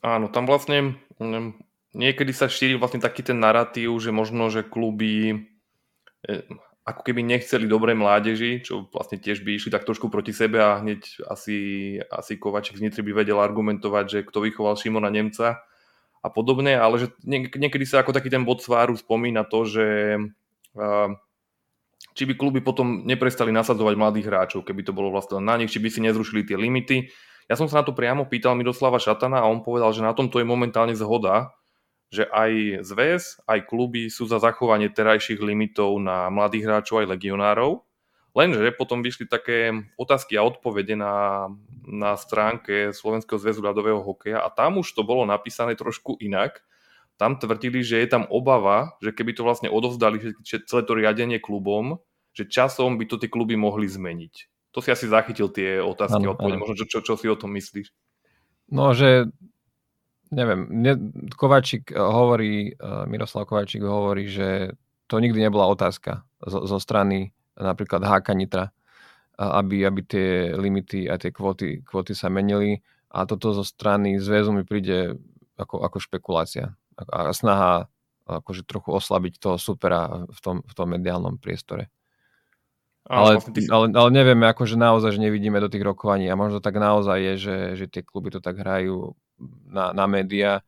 Áno, 0.04 0.28
tam 0.28 0.44
vlastne 0.44 1.00
mm, 1.16 1.56
niekedy 1.96 2.36
sa 2.36 2.52
šíri 2.52 2.76
vlastne 2.76 3.00
taký 3.00 3.24
ten 3.24 3.40
narratív, 3.40 3.96
že 3.96 4.12
možno, 4.12 4.52
že 4.52 4.60
kluby 4.60 5.48
ako 6.82 7.00
keby 7.06 7.22
nechceli 7.22 7.70
dobré 7.70 7.94
mládeži, 7.94 8.62
čo 8.66 8.90
vlastne 8.90 9.18
tiež 9.18 9.46
by 9.46 9.54
išli 9.54 9.70
tak 9.70 9.86
trošku 9.86 10.10
proti 10.10 10.34
sebe 10.34 10.58
a 10.58 10.82
hneď 10.82 11.22
asi, 11.30 11.58
asi 12.10 12.34
Kovaček 12.38 12.78
z 12.78 12.82
Nitry 12.82 13.06
by 13.06 13.22
vedel 13.22 13.38
argumentovať, 13.38 14.04
že 14.10 14.18
kto 14.26 14.42
vychoval 14.42 14.74
Šimona 14.74 15.06
Nemca 15.06 15.62
a 16.22 16.28
podobne, 16.30 16.74
ale 16.74 16.98
že 16.98 17.06
niekedy 17.22 17.86
sa 17.86 18.02
ako 18.02 18.10
taký 18.10 18.30
ten 18.30 18.42
bod 18.42 18.62
sváru 18.62 18.98
spomína 18.98 19.46
to, 19.46 19.62
že 19.62 19.86
či 22.12 22.22
by 22.26 22.34
kluby 22.34 22.58
potom 22.58 23.06
neprestali 23.06 23.54
nasadzovať 23.54 23.94
mladých 23.94 24.26
hráčov, 24.26 24.66
keby 24.66 24.82
to 24.82 24.90
bolo 24.90 25.14
vlastne 25.14 25.38
na 25.38 25.54
nich, 25.58 25.70
či 25.70 25.78
by 25.78 25.88
si 25.88 26.02
nezrušili 26.02 26.42
tie 26.42 26.58
limity. 26.58 27.06
Ja 27.46 27.54
som 27.54 27.70
sa 27.70 27.82
na 27.82 27.86
to 27.86 27.94
priamo 27.94 28.26
pýtal 28.26 28.58
Miroslava 28.58 28.98
Šatana 28.98 29.42
a 29.42 29.50
on 29.50 29.62
povedal, 29.62 29.94
že 29.94 30.02
na 30.02 30.14
tomto 30.14 30.42
je 30.42 30.46
momentálne 30.46 30.94
zhoda, 30.98 31.54
že 32.12 32.28
aj 32.28 32.84
zväz, 32.84 33.40
aj 33.48 33.64
kluby 33.64 34.12
sú 34.12 34.28
za 34.28 34.36
zachovanie 34.36 34.92
terajších 34.92 35.40
limitov 35.40 35.96
na 35.96 36.28
mladých 36.28 36.68
hráčov 36.68 37.00
aj 37.02 37.16
legionárov, 37.16 37.80
Lenže 38.32 38.72
potom 38.72 39.04
vyšli 39.04 39.28
také 39.28 39.76
otázky 40.00 40.40
a 40.40 40.46
odpovede 40.48 40.96
na, 40.96 41.48
na 41.84 42.16
stránke 42.16 42.96
Slovenského 42.96 43.36
zväzu 43.36 43.60
ľadového 43.60 44.00
hokeja 44.00 44.40
a 44.40 44.48
tam 44.48 44.80
už 44.80 44.88
to 44.96 45.04
bolo 45.04 45.28
napísané 45.28 45.76
trošku 45.76 46.16
inak. 46.16 46.64
Tam 47.20 47.36
tvrdili, 47.36 47.84
že 47.84 48.00
je 48.00 48.08
tam 48.08 48.24
obava, 48.32 48.96
že 49.04 49.12
keby 49.12 49.36
to 49.36 49.44
vlastne 49.44 49.68
odovzdali 49.68 50.32
celé 50.48 50.82
to 50.82 50.92
riadenie 50.96 51.44
klubom, 51.44 52.00
že 52.32 52.48
časom 52.48 52.96
by 52.96 53.04
to 53.04 53.20
tie 53.20 53.28
kluby 53.28 53.52
mohli 53.52 53.84
zmeniť. 53.84 54.48
To 54.72 54.80
si 54.80 54.88
asi 54.88 55.12
zachytil 55.12 55.52
tie 55.52 55.84
otázky 55.84 56.24
a 56.24 56.32
odpovede. 56.32 56.56
Možno 56.56 56.74
čo, 56.80 56.86
čo, 56.88 56.98
čo 57.04 57.20
si 57.20 57.28
o 57.28 57.36
tom 57.36 57.52
myslíš? 57.52 57.92
No, 58.72 58.96
že 58.96 59.28
neviem, 60.32 60.60
Kovačík 61.36 61.92
hovorí, 61.92 62.72
eh, 62.72 63.04
Miroslav 63.06 63.44
Kovačík 63.44 63.84
hovorí, 63.84 64.26
že 64.32 64.72
to 65.06 65.20
nikdy 65.20 65.44
nebola 65.44 65.68
otázka 65.68 66.24
zo, 66.40 66.64
zo 66.64 66.78
strany 66.80 67.36
napríklad 67.52 68.00
HK 68.00 68.28
Nitra, 68.32 68.72
aby, 69.36 69.84
aby 69.84 70.00
tie 70.04 70.28
limity 70.56 71.08
a 71.08 71.20
tie 71.20 71.28
kvóty, 71.32 71.84
kvóty 71.84 72.16
sa 72.16 72.32
menili. 72.32 72.80
A 73.12 73.28
toto 73.28 73.52
zo 73.52 73.64
strany 73.64 74.16
zväzu 74.16 74.56
mi 74.56 74.64
príde 74.64 75.20
ako, 75.60 75.84
ako 75.84 76.00
špekulácia. 76.00 76.72
A 76.96 77.32
snaha 77.36 77.92
akože 78.24 78.64
trochu 78.64 78.94
oslabiť 78.94 79.36
toho 79.36 79.56
supera 79.60 80.24
v 80.30 80.40
tom, 80.40 80.56
v 80.64 80.72
tom 80.72 80.88
mediálnom 80.88 81.36
priestore. 81.36 81.92
Ale, 83.02 83.36
vlastne 83.36 83.52
ty... 83.52 83.66
ale, 83.66 83.90
ale 83.90 84.10
nevieme, 84.14 84.46
akože 84.46 84.78
naozaj, 84.78 85.18
že 85.18 85.24
nevidíme 85.26 85.58
do 85.58 85.66
tých 85.66 85.82
rokovaní. 85.82 86.30
A 86.30 86.38
možno 86.38 86.62
tak 86.62 86.78
naozaj 86.78 87.18
je, 87.18 87.34
že, 87.36 87.56
že 87.82 87.86
tie 87.90 88.02
kluby 88.06 88.30
to 88.30 88.38
tak 88.38 88.62
hrajú 88.62 89.12
na, 89.68 89.92
na 89.92 90.06
médiá, 90.10 90.64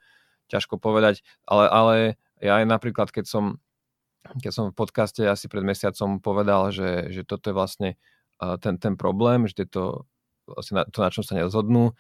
ťažko 0.49 0.77
povedať, 0.77 1.25
ale, 1.49 1.65
ale 1.69 1.95
ja 2.39 2.61
aj 2.61 2.67
napríklad, 2.69 3.09
keď 3.11 3.27
som 3.27 3.45
keď 4.25 4.53
som 4.57 4.65
v 4.73 4.79
podcaste 4.79 5.21
asi 5.21 5.53
pred 5.53 5.61
mesiacom 5.61 6.17
povedal, 6.17 6.73
že, 6.73 7.13
že 7.13 7.29
toto 7.29 7.53
je 7.53 7.55
vlastne 7.55 7.91
ten, 8.41 8.81
ten 8.81 8.97
problém, 8.97 9.45
že 9.45 9.69
to, 9.69 10.09
vlastne 10.49 10.81
to, 10.89 10.99
na 11.05 11.13
čom 11.13 11.21
sa 11.21 11.37
nezhodnú, 11.37 11.93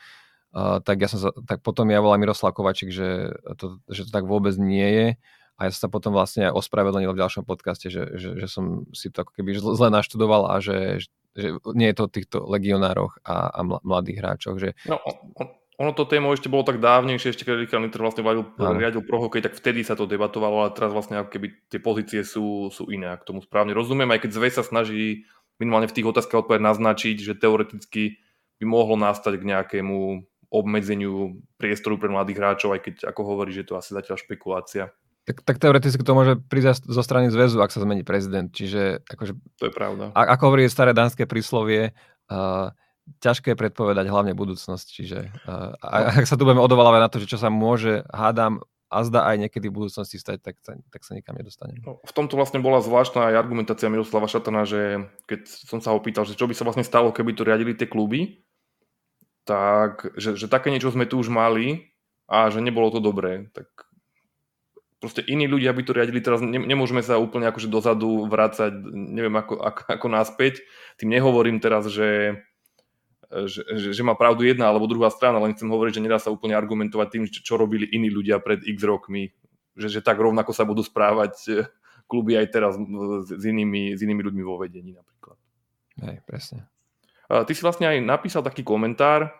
tak, 0.54 1.04
ja 1.04 1.08
som 1.10 1.20
sa, 1.20 1.30
tak 1.44 1.60
potom 1.60 1.90
ja 1.92 2.00
volám 2.00 2.24
Miroslav 2.24 2.56
Kovačik, 2.56 2.94
že 2.94 3.34
to, 3.60 3.82
že 3.92 4.08
to 4.08 4.10
tak 4.14 4.24
vôbec 4.24 4.56
nie 4.56 4.88
je 4.88 5.08
a 5.58 5.60
ja 5.66 5.70
som 5.70 5.86
sa 5.86 5.90
potom 5.90 6.14
vlastne 6.14 6.50
aj 6.50 6.56
ospravedlnil 6.56 7.14
v 7.14 7.20
ďalšom 7.20 7.44
podcaste, 7.46 7.86
že, 7.86 8.18
že, 8.18 8.40
že 8.40 8.46
som 8.50 8.86
si 8.90 9.10
to 9.10 9.22
ako 9.22 9.32
keby 9.38 9.54
zle 9.58 9.88
naštudoval 9.90 10.50
a 10.50 10.58
že, 10.58 11.06
že 11.34 11.58
nie 11.78 11.90
je 11.90 11.96
to 11.98 12.02
o 12.06 12.10
týchto 12.10 12.38
legionároch 12.42 13.22
a, 13.22 13.50
a 13.50 13.60
mladých 13.62 14.18
hráčoch. 14.18 14.56
Že... 14.58 14.74
No, 14.90 14.98
ono 15.74 15.90
to 15.90 16.06
téma 16.06 16.30
ešte 16.30 16.46
bolo 16.46 16.62
tak 16.62 16.78
dávnejšie, 16.78 17.34
ešte 17.34 17.42
keď 17.42 17.66
Richard 17.66 17.82
Litter 17.82 17.98
vlastne 17.98 18.22
vadil, 18.22 18.46
riadil 18.58 19.02
pro 19.02 19.18
hokej, 19.18 19.42
tak 19.42 19.58
vtedy 19.58 19.82
sa 19.82 19.98
to 19.98 20.06
debatovalo, 20.06 20.62
ale 20.62 20.70
teraz 20.70 20.94
vlastne 20.94 21.18
ako 21.18 21.30
keby 21.34 21.46
tie 21.66 21.80
pozície 21.82 22.20
sú, 22.22 22.70
sú 22.70 22.86
iné, 22.94 23.10
ak 23.10 23.26
tomu 23.26 23.42
správne 23.42 23.74
rozumiem, 23.74 24.06
aj 24.14 24.22
keď 24.22 24.30
Zväz 24.38 24.54
sa 24.62 24.64
snaží 24.66 25.26
minimálne 25.58 25.90
v 25.90 25.96
tých 25.98 26.06
otázkach 26.06 26.46
odpovedať 26.46 26.62
naznačiť, 26.62 27.16
že 27.18 27.34
teoreticky 27.34 28.22
by 28.62 28.64
mohlo 28.70 28.94
nastať 28.94 29.34
k 29.42 29.48
nejakému 29.50 29.98
obmedzeniu 30.54 31.42
priestoru 31.58 31.98
pre 31.98 32.06
mladých 32.06 32.38
hráčov, 32.38 32.78
aj 32.78 32.80
keď 32.86 32.94
ako 33.10 33.20
hovorí, 33.26 33.50
že 33.50 33.66
to 33.66 33.74
asi 33.74 33.90
zatiaľ 33.90 34.14
špekulácia. 34.22 34.94
Tak, 35.24 35.40
tak 35.42 35.56
teoreticky 35.56 36.04
to 36.04 36.12
môže 36.12 36.36
prísť 36.46 36.86
zo 36.86 37.02
strany 37.02 37.32
zväzu, 37.32 37.58
ak 37.58 37.72
sa 37.72 37.80
zmení 37.80 38.04
prezident. 38.04 38.52
Čiže 38.52 39.08
akože, 39.08 39.32
to 39.56 39.64
je 39.66 39.72
pravda. 39.72 40.12
A, 40.12 40.36
ako 40.36 40.52
hovorí 40.52 40.68
staré 40.68 40.92
dánske 40.92 41.24
príslovie, 41.24 41.96
uh, 42.28 42.70
ťažké 43.20 43.56
predpovedať 43.56 44.08
hlavne 44.08 44.32
budúcnosť, 44.32 44.86
čiže 44.88 45.32
uh, 45.44 45.76
ak 46.20 46.24
sa 46.24 46.40
tu 46.40 46.48
budeme 46.48 46.64
odvolávať 46.64 47.00
na 47.00 47.10
to, 47.12 47.20
že 47.20 47.30
čo 47.30 47.38
sa 47.40 47.52
môže, 47.52 48.04
hádam, 48.08 48.64
a 48.94 49.02
zda 49.02 49.26
aj 49.26 49.36
niekedy 49.42 49.66
v 49.66 49.82
budúcnosti 49.82 50.22
stať, 50.22 50.38
tak 50.38 50.54
sa, 50.62 50.78
tak 50.78 51.02
sa 51.02 51.18
nikam 51.18 51.34
nedostane. 51.34 51.82
No, 51.82 51.98
v 51.98 52.12
tomto 52.14 52.38
vlastne 52.38 52.62
bola 52.62 52.78
zvláštna 52.78 53.34
aj 53.34 53.38
argumentácia 53.42 53.90
Miroslava 53.90 54.30
Šatana, 54.30 54.62
že 54.62 55.10
keď 55.26 55.50
som 55.50 55.82
sa 55.82 55.90
ho 55.90 55.98
pýtal, 55.98 56.22
že 56.22 56.38
čo 56.38 56.46
by 56.46 56.54
sa 56.54 56.62
vlastne 56.62 56.86
stalo, 56.86 57.10
keby 57.10 57.34
to 57.34 57.42
riadili 57.42 57.74
tie 57.74 57.90
kluby, 57.90 58.46
tak, 59.42 60.14
že, 60.14 60.38
že 60.38 60.46
také 60.46 60.70
niečo 60.70 60.94
sme 60.94 61.10
tu 61.10 61.18
už 61.18 61.26
mali 61.26 61.90
a 62.30 62.48
že 62.54 62.62
nebolo 62.62 62.94
to 62.94 63.02
dobré. 63.02 63.50
Tak 63.50 63.66
proste 65.02 65.26
iní 65.26 65.50
ľudia 65.50 65.74
by 65.74 65.82
to 65.84 65.92
riadili 65.92 66.22
teraz, 66.22 66.38
ne, 66.38 66.62
nemôžeme 66.62 67.02
sa 67.02 67.18
úplne 67.18 67.50
akože 67.50 67.66
dozadu 67.66 68.30
vrácať, 68.30 68.72
neviem 68.94 69.34
ako, 69.34 69.58
ako, 69.58 69.82
ako 69.90 70.06
náspäť. 70.06 70.62
Tým 71.02 71.12
nehovorím 71.12 71.58
teraz, 71.58 71.90
že 71.90 72.40
že, 73.46 73.66
že, 73.66 73.88
že 73.96 74.02
má 74.06 74.14
pravdu 74.14 74.46
jedna 74.46 74.70
alebo 74.70 74.86
druhá 74.86 75.10
strana, 75.10 75.42
len 75.42 75.54
chcem 75.58 75.66
hovoriť, 75.66 75.98
že 75.98 76.04
nedá 76.04 76.18
sa 76.22 76.30
úplne 76.30 76.54
argumentovať 76.54 77.08
tým, 77.10 77.24
čo, 77.26 77.40
čo 77.42 77.54
robili 77.58 77.90
iní 77.90 78.08
ľudia 78.08 78.38
pred 78.38 78.62
x 78.62 78.78
rokmi, 78.86 79.34
že, 79.74 79.90
že 79.90 80.00
tak 80.00 80.22
rovnako 80.22 80.54
sa 80.54 80.62
budú 80.62 80.86
správať 80.86 81.34
eh, 81.50 81.66
kluby 82.06 82.38
aj 82.38 82.46
teraz 82.52 82.78
s 83.26 83.42
inými, 83.44 83.98
s 83.98 84.00
inými 84.04 84.22
ľuďmi 84.22 84.42
vo 84.44 84.60
vedení 84.60 84.94
napríklad. 84.94 85.36
Hej, 86.04 86.22
presne. 86.28 86.68
Ty 87.24 87.48
si 87.48 87.64
vlastne 87.64 87.88
aj 87.88 88.04
napísal 88.04 88.44
taký 88.44 88.60
komentár, 88.60 89.32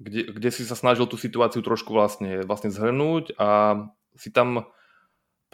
kde, 0.00 0.20
kde 0.32 0.48
si 0.50 0.66
sa 0.66 0.74
snažil 0.74 1.06
tú 1.06 1.14
situáciu 1.14 1.62
trošku 1.62 1.94
vlastne, 1.94 2.42
vlastne 2.42 2.72
zhrnúť 2.72 3.36
a 3.38 3.78
si 4.18 4.34
tam 4.34 4.66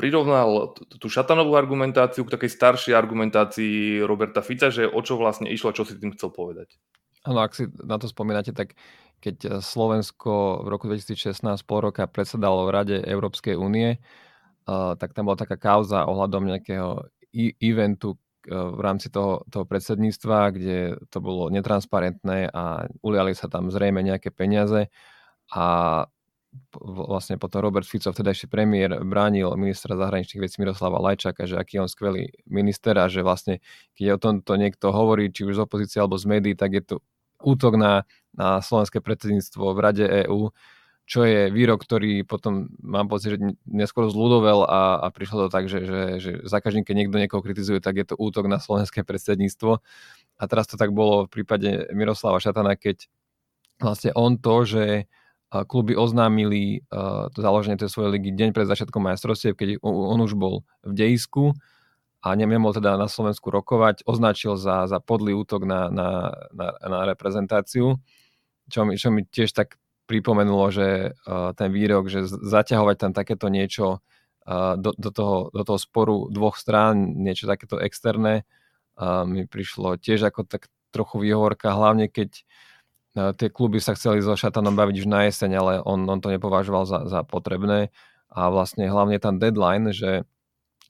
prirovnal 0.01 0.73
tú 0.97 1.13
šatanovú 1.13 1.53
argumentáciu 1.61 2.25
k 2.25 2.33
takej 2.33 2.57
staršej 2.57 2.97
argumentácii 2.97 4.01
Roberta 4.01 4.41
Fica, 4.41 4.73
že 4.73 4.89
o 4.89 5.05
čo 5.05 5.21
vlastne 5.21 5.53
išlo 5.53 5.77
čo 5.77 5.85
si 5.85 6.01
tým 6.01 6.17
chcel 6.17 6.33
povedať. 6.33 6.81
Áno, 7.29 7.45
ak 7.45 7.53
si 7.53 7.69
na 7.85 8.01
to 8.01 8.09
spomínate, 8.09 8.57
tak 8.57 8.81
keď 9.21 9.61
Slovensko 9.61 10.65
v 10.65 10.69
roku 10.73 10.89
2016 10.89 11.45
pol 11.69 11.93
roka 11.93 12.09
predsedalo 12.09 12.65
v 12.65 12.73
Rade 12.73 12.97
Európskej 13.05 13.61
únie, 13.61 14.01
tak 14.97 15.13
tam 15.13 15.29
bola 15.29 15.37
taká 15.37 15.61
kauza 15.61 16.09
ohľadom 16.09 16.49
nejakého 16.49 17.05
eventu 17.61 18.17
v 18.49 18.81
rámci 18.81 19.13
toho, 19.13 19.45
toho 19.53 19.69
predsedníctva, 19.69 20.57
kde 20.57 20.97
to 21.13 21.21
bolo 21.21 21.53
netransparentné 21.53 22.49
a 22.49 22.89
uliali 23.05 23.37
sa 23.37 23.53
tam 23.53 23.69
zrejme 23.69 24.01
nejaké 24.01 24.33
peniaze 24.33 24.89
a 25.53 26.09
vlastne 26.83 27.39
potom 27.39 27.63
Robert 27.63 27.87
Fico, 27.87 28.11
vtedajší 28.11 28.51
premiér, 28.51 29.03
bránil 29.07 29.55
ministra 29.55 29.95
zahraničných 29.95 30.43
vecí 30.43 30.57
Miroslava 30.59 30.99
Lajčaka, 30.99 31.47
že 31.47 31.55
aký 31.55 31.79
on 31.79 31.87
skvelý 31.87 32.31
minister 32.51 32.99
a 32.99 33.07
že 33.07 33.23
vlastne, 33.23 33.63
keď 33.95 34.19
o 34.19 34.19
tomto 34.19 34.53
niekto 34.59 34.91
hovorí, 34.91 35.31
či 35.31 35.47
už 35.47 35.59
z 35.59 35.63
opozície 35.63 36.03
alebo 36.03 36.19
z 36.19 36.27
médií, 36.27 36.55
tak 36.59 36.75
je 36.75 36.83
to 36.83 36.97
útok 37.43 37.79
na, 37.79 38.03
na 38.35 38.59
slovenské 38.59 38.99
predsedníctvo 38.99 39.63
v 39.75 39.79
Rade 39.79 40.07
EÚ, 40.27 40.51
čo 41.11 41.27
je 41.27 41.51
výrok, 41.51 41.83
ktorý 41.83 42.23
potom 42.23 42.71
mám 42.79 43.11
pocit, 43.11 43.35
že 43.35 43.39
neskôr 43.67 44.07
zľudovel 44.07 44.63
a, 44.63 45.03
a 45.03 45.07
prišlo 45.11 45.47
to 45.47 45.49
tak, 45.51 45.67
že, 45.67 45.83
že, 45.83 46.01
že 46.23 46.31
za 46.47 46.63
každým, 46.63 46.87
keď 46.87 46.95
niekto 46.95 47.19
niekoho 47.19 47.43
kritizuje, 47.43 47.83
tak 47.83 47.99
je 47.99 48.07
to 48.07 48.15
útok 48.15 48.47
na 48.47 48.63
slovenské 48.63 49.03
predsedníctvo. 49.03 49.83
A 50.39 50.43
teraz 50.47 50.71
to 50.71 50.79
tak 50.79 50.95
bolo 50.95 51.27
v 51.27 51.43
prípade 51.43 51.91
Miroslava 51.91 52.39
Šatana, 52.39 52.79
keď 52.79 53.11
vlastne 53.83 54.15
on 54.15 54.39
to, 54.39 54.63
že 54.63 55.11
kluby 55.51 55.99
oznámili 55.99 56.87
to 57.35 57.39
založenie 57.43 57.75
tej 57.75 57.91
svojej 57.91 58.15
ligy 58.15 58.31
deň 58.31 58.55
pred 58.55 58.71
začiatkom 58.71 59.03
majstrovstiev, 59.03 59.59
keď 59.59 59.83
on 59.83 60.19
už 60.23 60.39
bol 60.39 60.63
v 60.87 60.93
dejisku 60.95 61.59
a 62.23 62.37
nemohol 62.39 62.71
teda 62.71 62.95
na 62.95 63.11
Slovensku 63.11 63.51
rokovať, 63.51 64.07
označil 64.07 64.55
za, 64.55 64.87
za 64.87 65.03
podlý 65.03 65.35
útok 65.35 65.67
na, 65.67 65.91
na, 65.91 66.09
na, 66.55 66.69
na 66.79 66.99
reprezentáciu, 67.09 67.99
čo 68.71 68.81
mi, 68.87 68.95
čo 68.95 69.11
mi 69.11 69.27
tiež 69.27 69.51
tak 69.51 69.81
pripomenulo, 70.07 70.71
že 70.71 71.19
ten 71.59 71.71
výrok, 71.71 72.07
že 72.07 72.27
zaťahovať 72.27 72.97
tam 72.99 73.13
takéto 73.15 73.51
niečo 73.51 74.03
do, 74.79 74.91
do, 74.95 75.11
toho, 75.11 75.51
do 75.51 75.63
toho 75.67 75.79
sporu 75.79 76.17
dvoch 76.31 76.59
strán, 76.59 77.19
niečo 77.19 77.51
takéto 77.51 77.79
externé, 77.79 78.47
mi 79.27 79.51
prišlo 79.51 79.99
tiež 79.99 80.31
ako 80.31 80.47
tak 80.47 80.71
trochu 80.91 81.23
výhovorka, 81.23 81.71
hlavne 81.71 82.11
keď 82.11 82.31
uh, 82.35 82.70
tie 83.15 83.49
kluby 83.51 83.83
sa 83.83 83.99
chceli 83.99 84.23
so 84.23 84.39
Šatanom 84.39 84.79
baviť 84.79 85.03
už 85.03 85.07
na 85.11 85.27
jeseň, 85.27 85.51
ale 85.59 85.73
on, 85.83 86.07
on 86.07 86.23
to 86.23 86.31
nepovažoval 86.31 86.87
za, 86.87 87.07
za 87.11 87.21
potrebné 87.27 87.91
a 88.31 88.47
vlastne 88.49 88.87
hlavne 88.87 89.19
tam 89.19 89.43
deadline, 89.43 89.91
že 89.91 90.23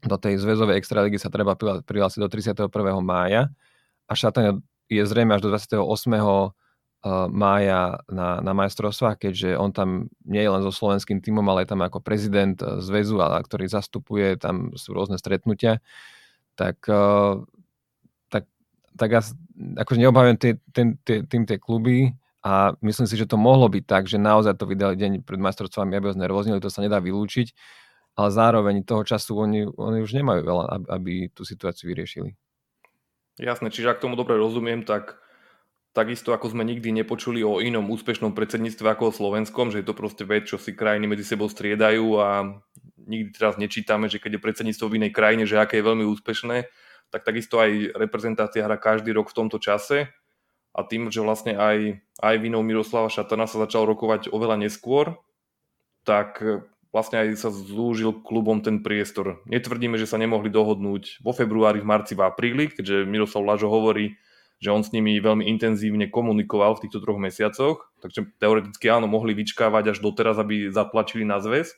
do 0.05 0.17
tej 0.17 0.41
zväzovej 0.41 0.81
extraligy 0.81 1.17
sa 1.21 1.33
treba 1.33 1.57
prihlásiť 1.57 2.21
do 2.21 2.29
31. 2.29 2.69
mája 3.01 3.49
a 4.09 4.13
Šatan 4.13 4.65
je 4.89 5.03
zrejme 5.05 5.37
až 5.37 5.45
do 5.45 5.51
28. 5.53 5.81
E, 5.81 6.49
mája 7.33 8.01
na, 8.09 8.45
na 8.45 8.53
majstrovstvách, 8.53 9.17
keďže 9.17 9.57
on 9.57 9.73
tam 9.73 10.13
nie 10.25 10.45
je 10.45 10.51
len 10.53 10.63
so 10.65 10.73
slovenským 10.73 11.25
týmom, 11.25 11.45
ale 11.49 11.65
je 11.65 11.73
tam 11.73 11.81
ako 11.85 12.05
prezident 12.05 12.57
e, 12.61 12.81
zväzu, 12.85 13.17
ktorý 13.21 13.65
zastupuje, 13.69 14.37
tam 14.37 14.73
sú 14.77 14.93
rôzne 14.93 15.17
stretnutia, 15.17 15.81
tak 16.57 16.85
tak 19.01 19.09
ja 19.17 19.25
akože 19.77 19.99
neobhajujem 20.01 20.39
tý, 20.41 20.51
tým 21.05 21.43
tie 21.45 21.59
kluby 21.61 22.17
a 22.41 22.73
myslím 22.81 23.05
si, 23.05 23.21
že 23.21 23.29
to 23.29 23.37
mohlo 23.37 23.69
byť 23.69 23.85
tak, 23.85 24.09
že 24.09 24.17
naozaj 24.17 24.57
to 24.57 24.65
vydali 24.65 24.97
deň 24.97 25.13
pred 25.29 25.37
majstrovstvami, 25.37 25.93
aby 25.93 26.09
ho 26.09 26.17
znervoznili, 26.17 26.63
to 26.65 26.73
sa 26.73 26.81
nedá 26.81 26.97
vylúčiť, 26.97 27.53
ale 28.17 28.29
zároveň 28.33 28.83
toho 28.83 29.05
času 29.05 29.37
oni, 29.37 29.69
oni 29.69 30.01
už 30.01 30.17
nemajú 30.17 30.41
veľa, 30.45 30.65
aby, 30.73 30.87
aby 30.89 31.13
tú 31.37 31.45
situáciu 31.45 31.93
vyriešili. 31.93 32.33
Jasné, 33.41 33.69
čiže 33.73 33.93
ak 33.93 34.01
tomu 34.01 34.17
dobre 34.17 34.37
rozumiem, 34.37 34.85
tak 34.85 35.21
takisto 35.91 36.31
ako 36.31 36.55
sme 36.55 36.63
nikdy 36.63 36.93
nepočuli 37.03 37.43
o 37.43 37.59
inom 37.59 37.89
úspešnom 37.91 38.33
predsedníctve 38.33 38.87
ako 38.95 39.11
o 39.11 39.17
slovenskom, 39.17 39.75
že 39.75 39.83
je 39.83 39.87
to 39.91 39.95
proste 39.97 40.25
vec, 40.25 40.47
čo 40.47 40.57
si 40.57 40.77
krajiny 40.77 41.11
medzi 41.11 41.27
sebou 41.27 41.51
striedajú 41.51 42.21
a 42.21 42.57
nikdy 43.01 43.35
teraz 43.35 43.59
nečítame, 43.59 44.07
že 44.07 44.23
keď 44.23 44.39
je 44.39 44.45
predsedníctvo 44.45 44.87
v 44.87 44.97
inej 45.03 45.13
krajine, 45.13 45.45
že 45.45 45.59
aké 45.59 45.83
je 45.83 45.89
veľmi 45.89 46.05
úspešné, 46.07 46.71
tak 47.11 47.27
takisto 47.27 47.59
aj 47.59 47.95
reprezentácia 47.99 48.65
hra 48.65 48.79
každý 48.79 49.11
rok 49.11 49.31
v 49.31 49.37
tomto 49.37 49.59
čase. 49.59 50.11
A 50.71 50.87
tým, 50.87 51.11
že 51.11 51.19
vlastne 51.19 51.59
aj, 51.59 51.99
aj 52.23 52.35
vinou 52.39 52.63
Miroslava 52.63 53.11
Šatana 53.11 53.51
sa 53.51 53.59
začal 53.67 53.91
rokovať 53.91 54.31
oveľa 54.31 54.63
neskôr, 54.63 55.19
tak 56.07 56.39
vlastne 56.95 57.23
aj 57.23 57.29
sa 57.39 57.51
zúžil 57.51 58.23
klubom 58.23 58.63
ten 58.63 58.83
priestor. 58.83 59.43
Netvrdíme, 59.51 59.99
že 59.99 60.07
sa 60.07 60.19
nemohli 60.19 60.47
dohodnúť 60.51 61.23
vo 61.27 61.35
februári, 61.35 61.83
v 61.83 61.91
marci, 61.91 62.15
v 62.15 62.23
apríli, 62.23 62.71
keďže 62.71 63.07
Miroslav 63.07 63.47
Lažo 63.47 63.67
hovorí, 63.67 64.15
že 64.61 64.71
on 64.71 64.85
s 64.85 64.93
nimi 64.93 65.17
veľmi 65.17 65.49
intenzívne 65.49 66.13
komunikoval 66.13 66.77
v 66.77 66.87
týchto 66.87 67.01
troch 67.01 67.17
mesiacoch, 67.17 67.89
takže 68.05 68.29
teoreticky 68.37 68.93
áno, 68.93 69.09
mohli 69.09 69.33
vyčkávať 69.33 69.97
až 69.97 69.99
doteraz, 70.05 70.37
aby 70.37 70.69
zatlačili 70.69 71.25
na 71.25 71.41
zväz, 71.41 71.75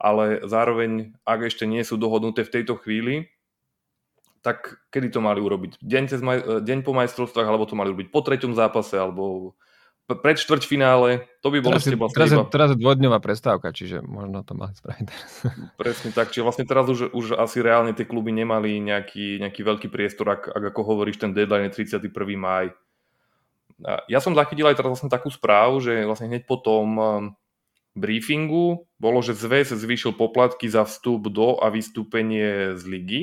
ale 0.00 0.40
zároveň, 0.46 1.12
ak 1.28 1.52
ešte 1.52 1.68
nie 1.68 1.84
sú 1.84 2.00
dohodnuté 2.00 2.46
v 2.46 2.54
tejto 2.60 2.80
chvíli, 2.80 3.28
tak 4.42 4.80
kedy 4.90 5.12
to 5.12 5.20
mali 5.20 5.38
urobiť? 5.42 5.82
Deň, 5.82 6.04
cez 6.08 6.20
maj, 6.22 6.62
deň 6.62 6.86
po 6.86 6.92
majstrovstvách, 6.94 7.48
alebo 7.48 7.68
to 7.68 7.78
mali 7.78 7.90
urobiť 7.92 8.08
po 8.10 8.20
treťom 8.22 8.54
zápase, 8.54 8.96
alebo 8.96 9.54
pred 10.08 10.40
štvrťfinále, 10.40 11.28
to 11.44 11.52
by 11.52 11.60
bolo 11.60 11.76
teraz, 11.76 11.84
vlastne 11.84 12.16
teraz, 12.16 12.30
iba... 12.32 12.42
teraz 12.48 12.68
je 12.72 12.78
dvojdňová 12.80 13.20
prestávka, 13.20 13.76
čiže 13.76 14.00
možno 14.00 14.40
to 14.40 14.56
mali 14.56 14.72
spraviť 14.72 15.04
teraz. 15.04 15.32
Presne 15.84 16.10
tak, 16.16 16.32
čiže 16.32 16.48
vlastne 16.48 16.64
teraz 16.64 16.88
už, 16.88 17.12
už 17.12 17.36
asi 17.36 17.60
reálne 17.60 17.92
tie 17.92 18.08
kluby 18.08 18.32
nemali 18.32 18.80
nejaký, 18.80 19.36
nejaký 19.44 19.60
veľký 19.60 19.88
priestor, 19.92 20.32
ak, 20.32 20.48
ak 20.48 20.64
ako 20.72 20.80
hovoríš, 20.80 21.20
ten 21.20 21.36
deadline 21.36 21.68
je 21.68 21.84
31. 21.84 22.08
maj. 22.40 22.72
Ja 24.08 24.18
som 24.24 24.32
zachytil 24.32 24.64
aj 24.64 24.80
teraz 24.80 24.96
vlastne 24.96 25.12
takú 25.12 25.28
správu, 25.28 25.84
že 25.84 26.08
vlastne 26.08 26.32
hneď 26.32 26.48
po 26.48 26.56
tom 26.58 26.88
um, 26.98 27.24
briefingu 27.94 28.88
bolo, 28.96 29.20
že 29.20 29.36
zväz 29.36 29.76
zvýšil 29.76 30.16
poplatky 30.16 30.66
za 30.66 30.88
vstup 30.88 31.28
do 31.28 31.60
a 31.60 31.68
vystúpenie 31.68 32.74
z 32.74 32.82
ligy. 32.88 33.22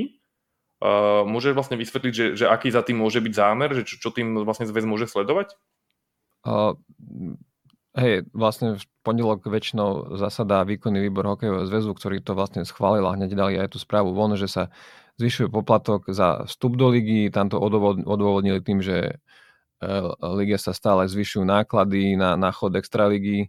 Uh, 0.83 1.23
môže 1.23 1.55
vlastne 1.55 1.79
vysvetliť, 1.79 2.13
že, 2.13 2.25
že 2.35 2.45
aký 2.51 2.67
za 2.67 2.83
tým 2.83 2.99
môže 2.99 3.23
byť 3.23 3.33
zámer, 3.33 3.71
že 3.71 3.87
čo, 3.87 3.95
čo 3.95 4.09
tým 4.11 4.43
vlastne 4.43 4.67
zväz 4.67 4.83
môže 4.83 5.07
sledovať? 5.07 5.55
Uh, 6.43 6.75
hej, 7.95 8.27
vlastne 8.35 8.75
v 8.75 8.83
pondelok 9.01 9.47
väčšinou 9.47 10.19
zasadá 10.19 10.67
výkonný 10.67 10.99
výbor 11.07 11.25
hokejového 11.31 11.65
zväzu, 11.65 11.95
ktorý 11.95 12.19
to 12.19 12.35
vlastne 12.35 12.67
schválil 12.67 13.07
a 13.07 13.15
hneď 13.15 13.31
dali 13.33 13.55
aj 13.55 13.71
tú 13.71 13.79
správu 13.79 14.11
von, 14.11 14.35
že 14.35 14.51
sa 14.51 14.67
zvyšuje 15.15 15.47
poplatok 15.47 16.11
za 16.11 16.43
vstup 16.43 16.75
do 16.75 16.91
ligy. 16.91 17.31
Tam 17.31 17.47
to 17.47 17.55
odôvodnili 18.03 18.59
tým, 18.59 18.83
že 18.83 19.15
e, 19.79 19.93
lige 20.35 20.59
sa 20.59 20.75
stále 20.75 21.07
zvyšujú 21.07 21.47
náklady 21.47 22.19
na, 22.19 22.35
na 22.35 22.51
chod 22.51 22.75
extraligy. 22.75 23.47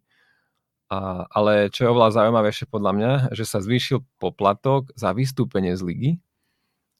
A, 0.86 1.26
ale 1.26 1.66
čo 1.74 1.82
je 1.82 1.90
oveľa 1.90 2.22
zaujímavejšie 2.22 2.70
podľa 2.70 2.92
mňa, 2.94 3.12
že 3.34 3.42
sa 3.42 3.58
zvýšil 3.58 4.06
poplatok 4.22 4.94
za 4.94 5.10
vystúpenie 5.10 5.74
z 5.74 5.82
ligy, 5.82 6.10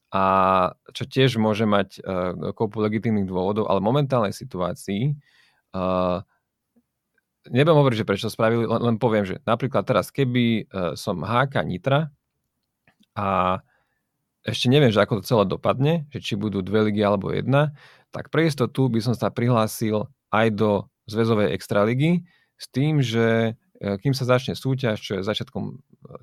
a 0.07 0.23
čo 0.95 1.03
tiež 1.03 1.35
môže 1.35 1.67
mať 1.67 1.99
uh, 1.99 2.53
kopu 2.55 2.79
legitímnych 2.79 3.27
dôvodov, 3.27 3.67
ale 3.67 3.83
v 3.83 3.87
momentálnej 3.91 4.33
situácii 4.35 5.15
Uh, 5.75 6.23
nebudem 7.51 7.79
hovoriť, 7.79 7.97
že 8.03 8.07
prečo 8.07 8.27
spravili, 8.31 8.63
len, 8.63 8.81
len 8.81 8.95
poviem, 8.97 9.27
že 9.27 9.43
napríklad 9.43 9.83
teraz, 9.83 10.11
keby 10.11 10.67
uh, 10.67 10.93
som 10.95 11.23
HK 11.23 11.67
Nitra 11.67 12.09
a 13.17 13.59
ešte 14.47 14.71
neviem, 14.71 14.93
že 14.95 15.03
ako 15.03 15.19
to 15.19 15.27
celé 15.27 15.43
dopadne, 15.43 16.07
že 16.07 16.23
či 16.23 16.33
budú 16.39 16.63
dve 16.63 16.87
ligy 16.87 17.03
alebo 17.03 17.35
jedna, 17.35 17.75
tak 18.15 18.31
pre 18.31 18.47
istotu 18.47 18.87
by 18.87 19.03
som 19.03 19.11
sa 19.11 19.27
prihlásil 19.27 20.07
aj 20.31 20.47
do 20.55 20.71
zväzovej 21.11 21.51
extraligy 21.51 22.23
s 22.55 22.65
tým, 22.71 23.03
že 23.03 23.59
kým 23.77 24.13
sa 24.17 24.25
začne 24.25 24.57
súťaž, 24.57 24.97
čo 24.97 25.11
je 25.17 25.21
začiatkom, 25.21 25.63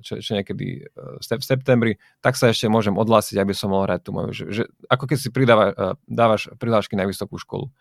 čo, 0.03 0.19
čo 0.19 0.31
niekedy 0.35 0.83
v 0.91 1.23
septembri, 1.23 1.95
tak 2.19 2.35
sa 2.35 2.51
ešte 2.51 2.67
môžem 2.67 2.91
odhlásiť, 2.99 3.39
aby 3.39 3.55
som 3.55 3.71
mohol 3.71 3.87
hrať 3.87 4.01
tú 4.03 4.11
moju, 4.11 4.29
že, 4.35 4.43
že 4.51 4.63
ako 4.91 5.07
keď 5.07 5.17
si 5.17 5.29
pridáva, 5.31 5.95
dávaš 6.03 6.51
prihlášky 6.59 6.99
na 6.99 7.07
vysokú 7.07 7.39
školu. 7.39 7.71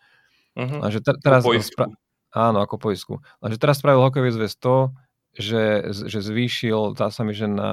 Uh-huh. 0.55 0.79
Lenže 0.79 1.03
te, 1.03 1.19
teraz... 1.19 1.43
Spra- 1.43 1.91
áno, 2.31 2.63
ako 2.63 2.79
poisku. 2.79 3.19
Lenže 3.43 3.59
teraz 3.59 3.83
spravil 3.83 4.03
hokejový 4.07 4.31
zväz 4.31 4.55
to, 4.63 4.95
že, 5.35 5.91
že 5.91 6.19
zvýšil, 6.23 6.95
dá 6.95 7.11
sa 7.11 7.27
mi, 7.27 7.35
že 7.35 7.51
na... 7.51 7.71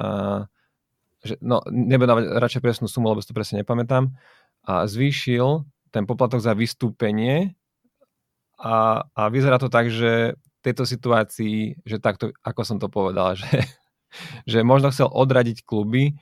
Že, 1.21 1.37
no, 1.37 1.61
nebudem 1.69 2.09
dávať 2.09 2.25
radšej 2.33 2.61
presnú 2.65 2.89
sumu, 2.89 3.13
lebo 3.13 3.21
si 3.21 3.29
to 3.29 3.37
presne 3.37 3.61
nepamätám. 3.61 4.09
A 4.65 4.89
zvýšil 4.89 5.69
ten 5.93 6.09
poplatok 6.09 6.41
za 6.41 6.57
vystúpenie 6.57 7.53
a, 8.57 9.05
a 9.13 9.21
vyzerá 9.29 9.61
to 9.61 9.69
tak, 9.69 9.93
že 9.93 10.33
tejto 10.62 10.86
situácii, 10.86 11.82
že 11.84 11.97
takto, 11.97 12.32
ako 12.45 12.62
som 12.66 12.78
to 12.78 12.88
povedal, 12.88 13.36
že, 13.41 13.66
že 14.47 14.62
možno 14.62 14.93
chcel 14.93 15.09
odradiť 15.09 15.66
kluby, 15.66 16.16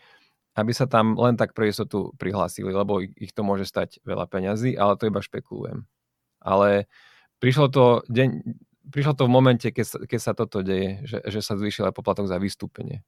aby 0.57 0.71
sa 0.75 0.89
tam 0.89 1.15
len 1.15 1.39
tak 1.39 1.55
pre 1.55 1.71
istotu 1.71 2.11
prihlásili, 2.19 2.73
lebo 2.73 2.99
ich 2.99 3.31
to 3.31 3.45
môže 3.45 3.69
stať 3.69 4.03
veľa 4.03 4.27
peňazí, 4.27 4.75
ale 4.75 4.99
to 4.99 5.07
iba 5.07 5.23
špekulujem 5.23 5.87
ale 6.43 6.87
prišlo 7.43 7.67
to, 7.71 7.85
deň, 8.07 8.29
prišlo 8.91 9.13
to 9.15 9.23
v 9.27 9.31
momente, 9.31 9.67
keď 9.69 9.85
sa, 9.85 9.97
keď 10.03 10.19
sa 10.19 10.31
toto 10.35 10.63
deje, 10.63 11.03
že, 11.05 11.19
že 11.27 11.39
sa 11.43 11.59
zvýšil 11.59 11.91
aj 11.91 11.95
poplatok 11.95 12.27
za 12.27 12.39
vystúpenie. 12.39 13.03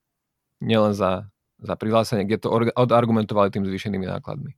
Nielen 0.61 0.93
za, 0.93 1.31
za 1.57 1.75
prihlásenie, 1.79 2.27
kde 2.27 2.45
to 2.45 2.53
odargumentovali 2.75 3.49
tým 3.49 3.65
zvýšenými 3.65 4.05
nákladmi. 4.05 4.53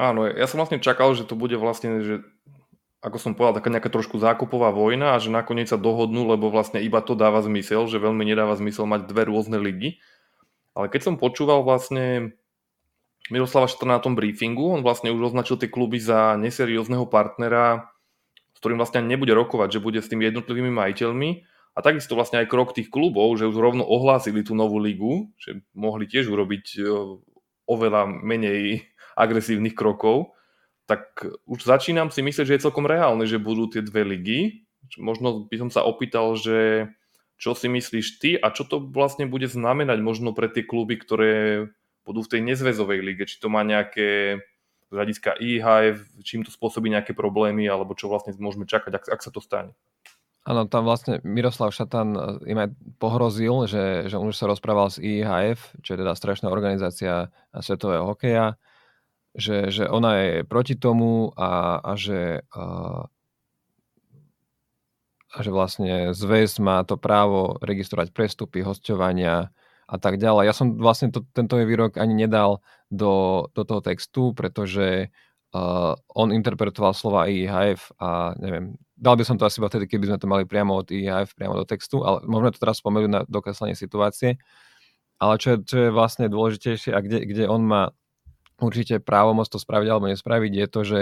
Áno, 0.00 0.24
ja 0.24 0.48
som 0.48 0.56
vlastne 0.56 0.80
čakal, 0.80 1.12
že 1.12 1.28
to 1.28 1.36
bude 1.36 1.54
vlastne, 1.60 2.00
že 2.00 2.24
ako 3.00 3.16
som 3.16 3.32
povedal, 3.32 3.60
taká 3.60 3.72
nejaká 3.72 3.88
trošku 3.88 4.20
zákupová 4.20 4.72
vojna 4.76 5.16
a 5.16 5.20
že 5.20 5.32
nakoniec 5.32 5.72
sa 5.72 5.80
dohodnú, 5.80 6.28
lebo 6.28 6.52
vlastne 6.52 6.84
iba 6.84 7.00
to 7.00 7.16
dáva 7.16 7.40
zmysel, 7.40 7.88
že 7.88 7.96
veľmi 7.96 8.24
nedáva 8.28 8.56
zmysel 8.60 8.84
mať 8.84 9.08
dve 9.08 9.24
rôzne 9.28 9.56
ligy. 9.56 9.96
Ale 10.76 10.92
keď 10.92 11.08
som 11.08 11.14
počúval 11.16 11.64
vlastne 11.64 12.36
Miroslava 13.30 13.70
Štrna 13.70 13.96
na 13.96 14.02
tom 14.02 14.18
briefingu. 14.18 14.74
On 14.74 14.82
vlastne 14.82 15.14
už 15.14 15.32
označil 15.32 15.56
tie 15.56 15.70
kluby 15.70 16.02
za 16.02 16.34
neseriózneho 16.34 17.06
partnera, 17.06 17.92
s 18.52 18.58
ktorým 18.58 18.82
vlastne 18.82 19.06
nebude 19.06 19.30
rokovať, 19.30 19.78
že 19.78 19.84
bude 19.84 20.02
s 20.02 20.10
tými 20.10 20.26
jednotlivými 20.26 20.74
majiteľmi. 20.74 21.46
A 21.76 21.78
takisto 21.86 22.18
vlastne 22.18 22.42
aj 22.42 22.50
krok 22.50 22.74
tých 22.74 22.90
klubov, 22.90 23.30
že 23.38 23.46
už 23.46 23.54
rovno 23.54 23.86
ohlásili 23.86 24.42
tú 24.42 24.58
novú 24.58 24.82
ligu, 24.82 25.30
že 25.38 25.62
mohli 25.70 26.10
tiež 26.10 26.26
urobiť 26.26 26.64
e, 26.74 26.78
oveľa 27.70 28.10
menej 28.10 28.90
agresívnych 29.14 29.78
krokov, 29.78 30.34
tak 30.90 31.22
už 31.46 31.62
začínam 31.62 32.10
si 32.10 32.18
myslieť, 32.18 32.46
že 32.50 32.54
je 32.58 32.64
celkom 32.66 32.82
reálne, 32.82 33.22
že 33.22 33.38
budú 33.38 33.70
tie 33.70 33.78
dve 33.78 34.02
ligy. 34.02 34.66
Možno 34.98 35.46
by 35.46 35.56
som 35.62 35.70
sa 35.70 35.86
opýtal, 35.86 36.34
že 36.34 36.90
čo 37.38 37.54
si 37.54 37.70
myslíš 37.70 38.06
ty 38.18 38.34
a 38.34 38.50
čo 38.50 38.66
to 38.66 38.82
vlastne 38.82 39.30
bude 39.30 39.46
znamenať 39.46 40.02
možno 40.02 40.34
pre 40.34 40.50
tie 40.50 40.66
kluby, 40.66 40.98
ktoré 40.98 41.70
budú 42.02 42.26
v 42.26 42.30
tej 42.34 42.40
nezväzovej 42.42 42.98
lige, 43.06 43.24
či 43.30 43.38
to 43.38 43.46
má 43.46 43.62
nejaké 43.62 44.42
z 44.90 44.98
hľadiska 44.98 45.38
IHF, 45.38 46.02
čím 46.26 46.42
to 46.42 46.50
spôsobí 46.50 46.90
nejaké 46.90 47.14
problémy, 47.14 47.62
alebo 47.70 47.94
čo 47.94 48.10
vlastne 48.10 48.34
môžeme 48.42 48.66
čakať, 48.66 48.90
ak, 48.98 49.04
ak 49.06 49.20
sa 49.22 49.30
to 49.30 49.38
stane. 49.38 49.70
Áno, 50.42 50.66
tam 50.66 50.82
vlastne 50.82 51.22
Miroslav 51.22 51.70
Šatan 51.70 52.08
eh, 52.18 52.20
im 52.50 52.58
aj 52.58 52.68
pohrozil, 52.98 53.70
že, 53.70 54.10
že 54.10 54.18
on 54.18 54.34
už 54.34 54.36
sa 54.36 54.50
rozprával 54.50 54.90
s 54.90 54.98
IHF, 54.98 55.78
čo 55.86 55.94
je 55.94 56.00
teda 56.02 56.18
strašná 56.18 56.50
organizácia 56.50 57.30
svetového 57.54 58.10
hokeja, 58.10 58.58
že, 59.34 59.70
že 59.70 59.84
ona 59.86 60.12
je 60.18 60.32
proti 60.44 60.74
tomu 60.74 61.30
a, 61.38 61.78
a 61.78 61.92
že 61.94 62.42
a, 62.50 62.64
a 65.30 65.38
že 65.38 65.50
vlastne 65.54 66.10
zväz 66.10 66.58
má 66.58 66.82
to 66.82 66.98
právo 66.98 67.58
registrovať 67.62 68.10
prestupy, 68.10 68.66
hostovania, 68.66 69.54
a 69.90 69.96
tak 69.98 70.22
ďalej. 70.22 70.46
Ja 70.46 70.54
som 70.54 70.78
vlastne 70.78 71.10
to, 71.10 71.26
tento 71.34 71.58
výrok 71.58 71.98
ani 71.98 72.14
nedal 72.14 72.62
do, 72.94 73.46
do 73.58 73.66
toho 73.66 73.82
textu, 73.82 74.30
pretože 74.30 75.10
uh, 75.50 75.98
on 76.14 76.30
interpretoval 76.30 76.94
slova 76.94 77.26
IHF 77.26 77.98
a 77.98 78.38
neviem, 78.38 78.78
dal 78.94 79.18
by 79.18 79.26
som 79.26 79.34
to 79.34 79.50
asi 79.50 79.58
vtedy, 79.58 79.90
keby 79.90 80.14
sme 80.14 80.22
to 80.22 80.30
mali 80.30 80.46
priamo 80.46 80.78
od 80.78 80.86
IHF, 80.94 81.34
priamo 81.34 81.58
do 81.58 81.66
textu, 81.66 82.06
ale 82.06 82.22
môžeme 82.22 82.54
to 82.54 82.62
teraz 82.62 82.78
spomenúť 82.78 83.10
na 83.10 83.20
dokreslenie 83.26 83.74
situácie. 83.74 84.38
Ale 85.20 85.36
čo 85.36 85.52
je, 85.52 85.56
čo 85.66 85.76
je 85.84 85.90
vlastne 85.92 86.30
dôležitejšie 86.32 86.94
a 86.94 87.02
kde, 87.02 87.26
kde 87.26 87.44
on 87.50 87.66
má 87.66 87.92
určite 88.60 89.00
právomoc 89.00 89.48
to 89.48 89.56
spraviť 89.56 89.88
alebo 89.88 90.06
nespraviť, 90.12 90.52
je 90.52 90.66
to, 90.68 90.80
že 90.84 91.00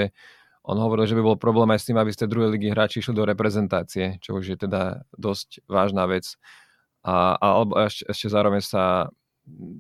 on 0.69 0.77
hovoril, 0.77 1.09
že 1.09 1.17
by 1.17 1.23
bol 1.25 1.37
problém 1.41 1.73
aj 1.73 1.81
s 1.81 1.87
tým, 1.89 1.97
aby 1.97 2.13
ste 2.13 2.29
druhej 2.29 2.53
ligy 2.53 2.69
hráči 2.69 3.01
išli 3.01 3.17
do 3.17 3.25
reprezentácie, 3.25 4.21
čo 4.21 4.37
už 4.37 4.45
je 4.53 4.57
teda 4.69 5.09
dosť 5.17 5.65
vážna 5.65 6.05
vec. 6.05 6.37
A, 7.07 7.41
alebo 7.41 7.79
ešte, 7.81 8.05
ešte 8.05 8.29
zároveň 8.29 8.61
sa 8.61 9.09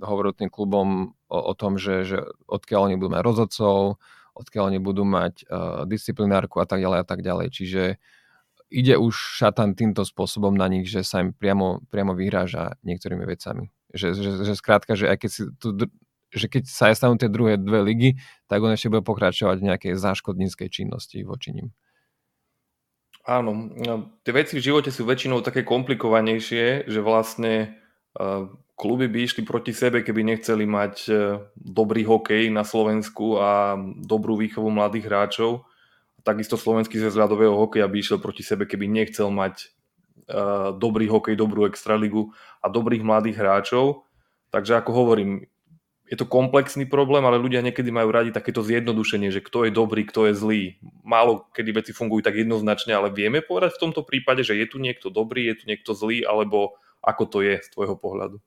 hovoril 0.01 0.33
tým 0.33 0.49
klubom 0.49 1.13
o, 1.29 1.39
o 1.39 1.53
tom, 1.53 1.77
že, 1.77 2.09
že 2.09 2.25
odkiaľ 2.49 2.89
oni 2.89 2.97
budú 2.97 3.11
mať 3.13 3.23
rozhodcov, 3.27 4.01
odkiaľ 4.33 4.65
oni 4.73 4.81
budú 4.81 5.05
mať 5.05 5.45
uh, 5.45 5.85
disciplinárku 5.85 6.57
a 6.63 6.67
tak 6.67 6.81
ďalej 6.81 6.99
a 7.03 7.07
tak 7.07 7.21
ďalej. 7.21 7.47
Čiže 7.53 7.83
ide 8.73 8.95
už 8.97 9.13
šatan 9.13 9.77
týmto 9.77 10.09
spôsobom 10.09 10.57
na 10.57 10.69
nich, 10.73 10.89
že 10.89 11.05
sa 11.05 11.21
im 11.21 11.37
priamo, 11.37 11.85
priamo 11.93 12.17
vyhráža 12.17 12.81
niektorými 12.81 13.25
vecami. 13.29 13.69
Že, 13.93 14.09
že, 14.21 14.31
že 14.45 14.55
skrátka, 14.57 14.97
že 14.97 15.09
aj 15.09 15.17
keď 15.21 15.31
si 15.33 15.43
tu, 15.57 15.69
že 16.29 16.47
keď 16.49 16.69
sa 16.69 16.93
aj 16.93 16.97
stanú 17.01 17.15
tie 17.17 17.33
druhé 17.33 17.57
dve 17.57 17.81
ligy, 17.85 18.11
tak 18.47 18.61
on 18.61 18.73
ešte 18.73 18.93
bude 18.93 19.05
pokračovať 19.05 19.57
v 19.61 19.67
nejakej 19.73 19.93
záškodníckej 19.97 20.69
činnosti 20.69 21.25
voči 21.25 21.57
ním. 21.57 21.69
Áno, 23.29 23.53
no, 23.53 24.09
tie 24.25 24.33
veci 24.33 24.57
v 24.57 24.65
živote 24.65 24.89
sú 24.89 25.05
väčšinou 25.05 25.45
také 25.45 25.61
komplikovanejšie, 25.61 26.89
že 26.89 27.01
vlastne 27.05 27.77
uh, 28.17 28.49
kluby 28.73 29.05
by 29.05 29.29
išli 29.29 29.45
proti 29.45 29.77
sebe, 29.77 30.01
keby 30.01 30.25
nechceli 30.25 30.65
mať 30.65 30.95
uh, 31.13 31.17
dobrý 31.53 32.09
hokej 32.09 32.49
na 32.49 32.65
Slovensku 32.65 33.37
a 33.37 33.77
dobrú 34.01 34.41
výchovu 34.41 34.73
mladých 34.73 35.13
hráčov. 35.13 35.69
Takisto 36.25 36.57
slovenský 36.57 36.97
zväz 36.97 37.21
ľadového 37.21 37.53
hokeja 37.53 37.85
by 37.85 38.01
išiel 38.01 38.17
proti 38.17 38.41
sebe, 38.41 38.65
keby 38.65 38.89
nechcel 38.89 39.29
mať 39.29 39.77
uh, 40.33 40.73
dobrý 40.73 41.13
hokej, 41.13 41.37
dobrú 41.37 41.69
extraligu 41.69 42.33
a 42.65 42.73
dobrých 42.73 43.05
mladých 43.05 43.37
hráčov. 43.45 44.09
Takže 44.49 44.81
ako 44.81 45.05
hovorím, 45.05 45.45
je 46.09 46.17
to 46.17 46.25
komplexný 46.25 46.89
problém, 46.89 47.21
ale 47.29 47.37
ľudia 47.37 47.61
niekedy 47.61 47.93
majú 47.93 48.09
radi 48.09 48.33
takéto 48.33 48.65
zjednodušenie, 48.65 49.29
že 49.29 49.45
kto 49.45 49.69
je 49.69 49.71
dobrý, 49.77 50.09
kto 50.09 50.33
je 50.33 50.33
zlý. 50.33 50.63
Málo 51.05 51.45
kedy 51.53 51.71
veci 51.77 51.93
fungujú 51.93 52.25
tak 52.25 52.41
jednoznačne, 52.41 52.97
ale 52.97 53.13
vieme 53.13 53.45
povedať 53.45 53.77
v 53.77 53.83
tomto 53.89 54.03
prípade, 54.09 54.41
že 54.41 54.57
je 54.57 54.67
tu 54.67 54.81
niekto 54.81 55.13
dobrý, 55.13 55.53
je 55.53 55.57
tu 55.61 55.65
niekto 55.69 55.93
zlý, 55.93 56.25
alebo 56.25 56.81
ako 57.05 57.25
to 57.29 57.39
je 57.45 57.61
z 57.61 57.69
tvojho 57.77 58.01
pohľadu? 58.01 58.41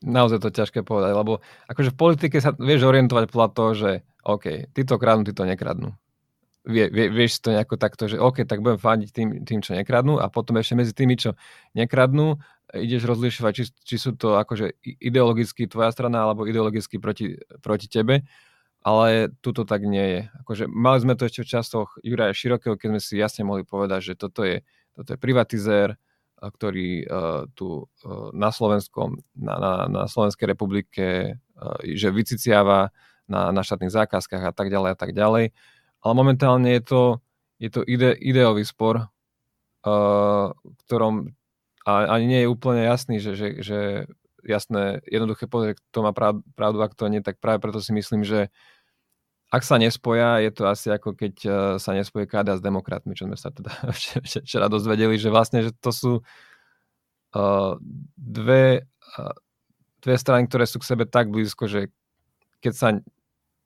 Naozaj 0.00 0.38
to 0.44 0.52
ťažké 0.52 0.80
povedať, 0.84 1.12
lebo 1.16 1.40
akože 1.68 1.92
v 1.92 1.98
politike 1.98 2.36
sa 2.40 2.52
vieš 2.56 2.88
orientovať 2.88 3.24
podľa 3.28 3.48
toho, 3.52 3.70
že 3.74 3.90
OK, 4.24 4.72
títo 4.76 5.00
kradnú, 5.00 5.24
títo 5.24 5.48
nekradnú. 5.48 5.96
Vie, 6.60 6.92
vie, 6.92 7.08
vieš 7.08 7.40
to 7.40 7.56
nejako 7.56 7.80
takto, 7.80 8.04
že 8.04 8.20
OK, 8.20 8.44
tak 8.44 8.60
budem 8.60 8.76
fandiť 8.76 9.10
tým, 9.10 9.28
tým, 9.48 9.60
čo 9.64 9.72
nekradnú 9.72 10.20
a 10.20 10.28
potom 10.28 10.60
ešte 10.60 10.76
medzi 10.76 10.92
tými, 10.92 11.16
čo 11.16 11.32
nekradnú, 11.72 12.36
ideš 12.74 13.06
rozlišovať, 13.06 13.52
či, 13.54 13.64
či 13.82 13.96
sú 13.98 14.14
to 14.14 14.38
akože 14.38 14.78
ideologicky 14.82 15.66
tvoja 15.66 15.90
strana 15.90 16.26
alebo 16.26 16.46
ideologicky 16.46 17.02
proti, 17.02 17.38
proti 17.62 17.90
tebe, 17.90 18.22
ale 18.80 19.28
tuto 19.44 19.66
tak 19.66 19.84
nie 19.84 20.06
je. 20.06 20.20
Akože 20.44 20.64
mali 20.70 20.98
sme 21.02 21.18
to 21.18 21.26
ešte 21.26 21.42
v 21.42 21.50
časoch 21.50 21.88
Juraja 22.00 22.32
Širokého, 22.32 22.78
keď 22.78 22.88
sme 22.96 23.00
si 23.02 23.14
jasne 23.18 23.42
mohli 23.44 23.66
povedať, 23.66 24.12
že 24.12 24.14
toto 24.14 24.46
je, 24.46 24.62
toto 24.94 25.08
je 25.12 25.18
privatizér, 25.18 25.98
ktorý 26.40 27.04
uh, 27.04 27.44
tu 27.52 27.84
uh, 27.84 28.32
na 28.32 28.48
Slovenskom, 28.48 29.20
na, 29.36 29.54
na, 29.60 29.72
na 29.92 30.02
Slovenskej 30.08 30.48
republike, 30.48 31.36
uh, 31.36 31.76
že 31.84 32.08
vyciciava 32.08 32.88
na, 33.28 33.52
na 33.52 33.60
štátnych 33.60 33.92
zákazkách 33.92 34.48
a 34.48 34.52
tak 34.56 34.72
ďalej 34.72 34.90
a 34.94 34.96
tak 34.96 35.12
ďalej. 35.12 35.52
Ale 36.00 36.12
momentálne 36.16 36.72
je 36.72 36.82
to, 36.82 37.02
je 37.60 37.68
to 37.68 37.84
ide, 37.84 38.16
ideový 38.16 38.64
spor, 38.64 39.12
uh, 39.84 40.48
ktorom 40.88 41.36
a 41.90 42.14
ani 42.14 42.26
nie 42.30 42.40
je 42.46 42.52
úplne 42.52 42.86
jasný, 42.86 43.18
že, 43.18 43.34
že, 43.34 43.48
že 43.60 43.78
jasné, 44.44 45.04
jednoduché 45.08 45.50
povedať, 45.50 45.80
kto 45.90 45.98
má 46.06 46.12
pravdu 46.54 46.80
a 46.80 46.88
kto 46.88 47.10
nie, 47.10 47.20
tak 47.20 47.42
práve 47.42 47.60
preto 47.60 47.82
si 47.82 47.92
myslím, 47.92 48.24
že 48.24 48.48
ak 49.50 49.66
sa 49.66 49.82
nespoja, 49.82 50.38
je 50.46 50.50
to 50.54 50.62
asi 50.70 50.94
ako 50.94 51.18
keď 51.18 51.34
uh, 51.44 51.52
sa 51.82 51.90
nespojí 51.90 52.30
KDA 52.30 52.62
s 52.62 52.62
demokratmi, 52.62 53.18
čo 53.18 53.26
sme 53.26 53.34
sa 53.34 53.50
teda 53.50 53.74
včera 54.46 54.70
dozvedeli, 54.70 55.18
že 55.18 55.34
vlastne, 55.34 55.66
že 55.66 55.74
to 55.74 55.90
sú 55.90 56.12
uh, 56.22 57.74
dve, 58.14 58.86
uh, 59.18 59.34
dve 59.98 60.16
strany, 60.16 60.46
ktoré 60.46 60.70
sú 60.70 60.78
k 60.78 60.88
sebe 60.94 61.02
tak 61.02 61.34
blízko, 61.34 61.66
že 61.66 61.90
keď 62.62 62.72
sa 62.78 62.88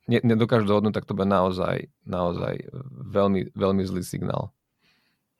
ne, 0.08 0.18
nedokážu 0.24 0.64
dohodnúť, 0.64 0.96
tak 0.96 1.04
to 1.04 1.12
bude 1.12 1.28
naozaj, 1.28 1.92
naozaj 2.08 2.64
veľmi, 3.12 3.52
veľmi 3.52 3.82
zlý 3.84 4.00
signál. 4.00 4.56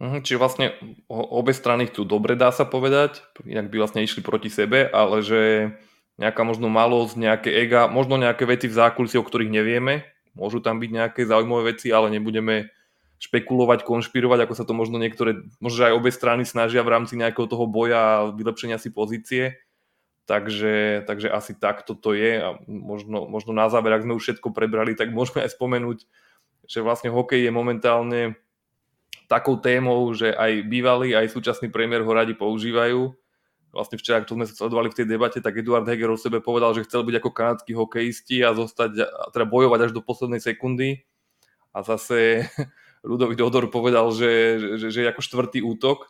Mhm, 0.05 0.20
čiže 0.20 0.36
vlastne 0.36 0.66
obe 1.09 1.57
strany 1.57 1.88
chcú 1.88 2.05
dobre, 2.05 2.36
dá 2.36 2.52
sa 2.52 2.68
povedať, 2.68 3.24
inak 3.48 3.72
by 3.72 3.80
vlastne 3.80 4.05
išli 4.05 4.20
proti 4.20 4.52
sebe, 4.52 4.84
ale 4.84 5.24
že 5.24 5.40
nejaká 6.20 6.44
možno 6.44 6.68
malosť, 6.68 7.16
nejaké 7.16 7.50
ega, 7.64 7.88
možno 7.88 8.20
nejaké 8.20 8.44
veci 8.44 8.68
v 8.68 8.76
zákulisí, 8.76 9.16
o 9.16 9.24
ktorých 9.24 9.48
nevieme, 9.48 10.05
môžu 10.36 10.61
tam 10.61 10.76
byť 10.76 10.90
nejaké 10.92 11.20
zaujímavé 11.24 11.72
veci, 11.72 11.88
ale 11.88 12.12
nebudeme 12.12 12.68
špekulovať, 13.16 13.88
konšpirovať, 13.88 14.44
ako 14.44 14.55
sa 14.55 14.68
to 14.68 14.76
možno 14.76 15.00
niektoré, 15.00 15.40
možno 15.57 15.88
aj 15.88 15.96
obe 15.96 16.12
strany 16.12 16.44
snažia 16.44 16.84
v 16.84 16.92
rámci 16.92 17.16
nejakého 17.16 17.48
toho 17.48 17.64
boja 17.64 17.96
a 17.96 18.28
vylepšenia 18.28 18.76
si 18.76 18.92
pozície. 18.92 19.57
Takže, 20.28 21.05
takže 21.09 21.32
asi 21.32 21.57
takto 21.57 21.96
to 21.96 22.12
je 22.12 22.40
a 22.44 22.57
možno, 22.68 23.24
možno 23.28 23.57
na 23.57 23.72
záver, 23.72 23.92
ak 23.96 24.05
sme 24.05 24.16
už 24.16 24.24
všetko 24.24 24.52
prebrali, 24.52 24.92
tak 24.92 25.12
môžeme 25.12 25.44
aj 25.44 25.57
spomenúť, 25.57 25.98
že 26.68 26.80
vlastne 26.84 27.12
hokej 27.12 27.44
je 27.44 27.52
momentálne 27.52 28.20
takou 29.27 29.57
témou, 29.57 30.12
že 30.12 30.33
aj 30.33 30.68
bývalý, 30.68 31.16
aj 31.16 31.33
súčasný 31.33 31.72
premiér 31.72 32.05
ho 32.05 32.12
radi 32.12 32.37
používajú. 32.37 33.12
Vlastne 33.75 33.99
včera, 33.99 34.22
ak 34.22 34.31
to 34.31 34.39
sme 34.39 34.47
sledovali 34.47 34.89
v 34.95 34.99
tej 35.03 35.07
debate, 35.11 35.43
tak 35.43 35.59
Eduard 35.59 35.83
Heger 35.83 36.07
o 36.07 36.18
sebe 36.18 36.39
povedal, 36.39 36.70
že 36.79 36.87
chcel 36.87 37.03
byť 37.03 37.18
ako 37.18 37.31
kanadskí 37.35 37.72
hokejisti 37.75 38.47
a 38.47 38.55
zostať, 38.55 38.91
a 39.03 39.25
teda 39.35 39.51
bojovať 39.51 39.91
až 39.91 39.93
do 39.93 39.99
poslednej 39.99 40.39
sekundy. 40.39 41.03
A 41.75 41.83
zase 41.83 42.47
Ludový 43.03 43.35
Dodor 43.35 43.66
povedal, 43.75 44.14
že, 44.14 44.62
že, 44.79 44.95
že 44.95 45.11
ako 45.11 45.20
štvrtý 45.20 45.66
útok. 45.66 46.07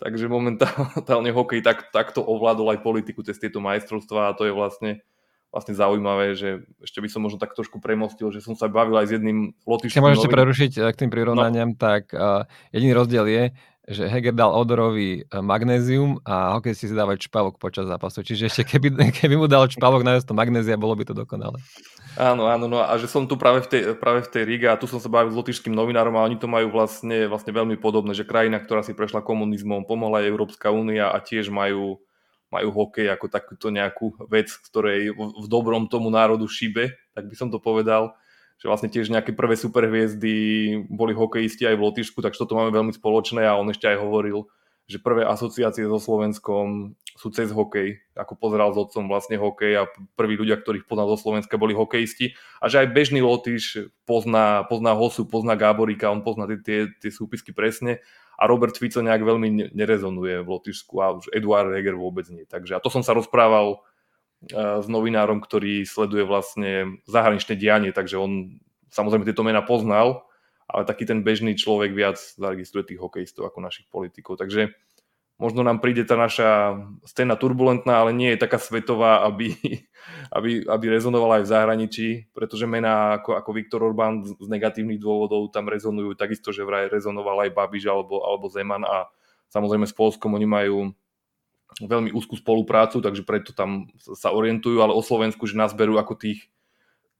Takže 0.00 0.32
momentálne 0.32 1.28
hokej 1.28 1.60
tak, 1.60 1.92
takto 1.92 2.24
ovládol 2.24 2.72
aj 2.72 2.80
politiku 2.80 3.20
cez 3.20 3.36
tieto 3.36 3.60
majstrovstvá 3.60 4.32
a 4.32 4.36
to 4.36 4.48
je 4.48 4.56
vlastne 4.56 5.04
vlastne 5.48 5.72
zaujímavé, 5.72 6.36
že 6.36 6.68
ešte 6.84 7.00
by 7.00 7.08
som 7.08 7.24
možno 7.24 7.40
tak 7.40 7.56
trošku 7.56 7.80
premostil, 7.80 8.28
že 8.28 8.44
som 8.44 8.52
sa 8.52 8.68
bavil 8.68 9.00
aj 9.00 9.06
s 9.08 9.12
jedným 9.16 9.56
lotišským... 9.64 10.00
Keď 10.00 10.04
môžete 10.04 10.28
prerušiť 10.28 10.72
eh, 10.76 10.90
k 10.92 11.00
tým 11.04 11.10
prirovnaniam, 11.10 11.72
no. 11.72 11.78
tak 11.80 12.12
uh, 12.12 12.44
jediný 12.72 12.92
rozdiel 12.92 13.26
je, 13.26 13.44
že 13.88 14.04
Heger 14.04 14.36
dal 14.36 14.52
Odorovi 14.52 15.24
eh, 15.24 15.40
magnézium 15.40 16.20
a 16.28 16.60
hokejisti 16.60 16.92
si 16.92 16.94
dávajú 16.94 17.24
čpavok 17.24 17.56
počas 17.56 17.88
zápasu. 17.88 18.20
Čiže 18.20 18.52
ešte 18.52 18.62
keby, 18.68 19.00
keby 19.18 19.34
mu 19.40 19.48
dal 19.48 19.64
čpavok 19.64 20.04
na 20.04 20.20
to 20.20 20.36
magnézia, 20.36 20.76
bolo 20.76 20.92
by 20.92 21.08
to 21.08 21.16
dokonale. 21.16 21.56
Áno, 22.18 22.50
áno, 22.50 22.66
no 22.68 22.82
a 22.82 22.98
že 23.00 23.08
som 23.08 23.24
tu 23.24 23.38
práve 23.38 23.64
v 23.64 23.68
tej, 23.70 23.82
práve 23.96 24.26
v 24.26 24.32
tej 24.32 24.42
Riga 24.42 24.74
a 24.74 24.80
tu 24.80 24.90
som 24.90 24.98
sa 24.98 25.06
bavil 25.08 25.32
s 25.32 25.38
lotišským 25.38 25.70
novinárom 25.70 26.18
a 26.18 26.26
oni 26.26 26.36
to 26.36 26.50
majú 26.50 26.68
vlastne, 26.68 27.30
vlastne 27.30 27.54
veľmi 27.54 27.78
podobné, 27.78 28.12
že 28.12 28.26
krajina, 28.26 28.58
ktorá 28.58 28.82
si 28.82 28.92
prešla 28.92 29.22
komunizmom, 29.22 29.86
pomohla 29.86 30.20
aj 30.20 30.28
Európska 30.28 30.74
únia 30.74 31.14
a 31.14 31.22
tiež 31.22 31.48
majú 31.54 32.02
majú 32.48 32.68
hokej 32.72 33.12
ako 33.12 33.26
takúto 33.28 33.68
nejakú 33.68 34.16
vec, 34.28 34.48
ktorej 34.68 35.12
v 35.16 35.46
dobrom 35.46 35.86
tomu 35.86 36.08
národu 36.08 36.48
šibe, 36.48 36.96
tak 37.12 37.28
by 37.28 37.34
som 37.36 37.48
to 37.52 37.60
povedal, 37.60 38.16
že 38.58 38.66
vlastne 38.66 38.90
tiež 38.90 39.12
nejaké 39.12 39.36
prvé 39.36 39.54
superhviezdy 39.54 40.34
boli 40.90 41.14
hokejisti 41.14 41.68
aj 41.68 41.76
v 41.78 41.84
Lotyšsku, 41.84 42.18
takže 42.18 42.42
toto 42.42 42.58
máme 42.58 42.74
veľmi 42.74 42.92
spoločné 42.96 43.46
a 43.46 43.54
on 43.54 43.70
ešte 43.70 43.86
aj 43.86 44.02
hovoril, 44.02 44.50
že 44.88 44.98
prvé 44.98 45.22
asociácie 45.28 45.84
so 45.84 46.00
Slovenskom 46.00 46.96
sú 47.12 47.28
cez 47.28 47.52
hokej, 47.52 48.00
ako 48.16 48.34
pozeral 48.40 48.72
s 48.72 48.80
otcom 48.80 49.04
vlastne 49.10 49.36
hokej 49.36 49.72
a 49.74 49.82
prví 50.16 50.40
ľudia, 50.40 50.56
ktorých 50.56 50.88
poznal 50.88 51.12
zo 51.12 51.28
Slovenska, 51.28 51.60
boli 51.60 51.76
hokejisti. 51.76 52.32
A 52.62 52.72
že 52.72 52.86
aj 52.86 52.94
bežný 52.96 53.20
Lotyš 53.20 53.92
pozná, 54.08 54.64
pozná 54.64 54.96
Hosu, 54.96 55.28
pozná 55.28 55.58
Gáborika, 55.58 56.08
on 56.08 56.24
pozná 56.24 56.48
tie, 56.48 56.58
tie, 56.64 56.78
tie 57.04 57.10
súpisky 57.12 57.52
presne 57.52 58.00
a 58.38 58.46
Robert 58.46 58.78
Fico 58.78 59.02
nejak 59.02 59.26
veľmi 59.26 59.74
nerezonuje 59.74 60.46
v 60.46 60.48
Lotyšsku 60.48 60.94
a 61.02 61.18
už 61.18 61.34
Eduard 61.34 61.74
Heger 61.74 61.98
vôbec 61.98 62.30
nie. 62.30 62.46
Takže 62.46 62.78
a 62.78 62.82
to 62.82 62.86
som 62.86 63.02
sa 63.02 63.10
rozprával 63.10 63.82
uh, 63.82 64.78
s 64.78 64.86
novinárom, 64.86 65.42
ktorý 65.42 65.82
sleduje 65.82 66.22
vlastne 66.22 67.02
zahraničné 67.10 67.58
dianie, 67.58 67.90
takže 67.90 68.14
on 68.14 68.62
samozrejme 68.94 69.26
tieto 69.26 69.42
mená 69.42 69.66
poznal, 69.66 70.22
ale 70.70 70.86
taký 70.86 71.02
ten 71.02 71.26
bežný 71.26 71.58
človek 71.58 71.90
viac 71.90 72.16
zaregistruje 72.16 72.94
tých 72.94 73.02
hokejistov 73.02 73.50
ako 73.50 73.58
našich 73.58 73.90
politikov. 73.90 74.38
Takže 74.38 74.70
možno 75.38 75.62
nám 75.62 75.78
príde 75.78 76.02
tá 76.02 76.18
naša 76.18 76.82
scéna 77.06 77.38
turbulentná, 77.38 78.02
ale 78.02 78.10
nie 78.10 78.34
je 78.34 78.42
taká 78.42 78.58
svetová, 78.58 79.22
aby, 79.24 79.54
aby, 80.36 80.66
aby 80.66 80.84
rezonovala 80.90 81.40
aj 81.40 81.44
v 81.46 81.52
zahraničí, 81.54 82.08
pretože 82.34 82.66
mená 82.66 83.22
ako, 83.22 83.38
ako 83.38 83.50
Viktor 83.54 83.80
Orbán 83.86 84.26
z 84.26 84.46
negatívnych 84.50 84.98
dôvodov 84.98 85.54
tam 85.54 85.70
rezonujú. 85.70 86.18
Takisto, 86.18 86.50
že 86.50 86.66
vraj 86.66 86.90
rezonoval 86.90 87.46
aj 87.46 87.54
Babiš 87.54 87.86
alebo, 87.86 88.20
alebo 88.26 88.50
Zeman 88.50 88.82
a 88.82 89.06
samozrejme 89.48 89.86
s 89.86 89.94
Polskom 89.94 90.34
oni 90.34 90.44
majú 90.44 90.90
veľmi 91.78 92.10
úzkú 92.10 92.34
spoluprácu, 92.34 92.98
takže 92.98 93.22
preto 93.22 93.54
tam 93.54 93.86
sa 94.00 94.34
orientujú, 94.34 94.82
ale 94.82 94.96
o 94.96 95.04
Slovensku, 95.04 95.46
že 95.46 95.54
nás 95.54 95.70
berú 95.70 96.00
ako 96.00 96.18
tých 96.18 96.50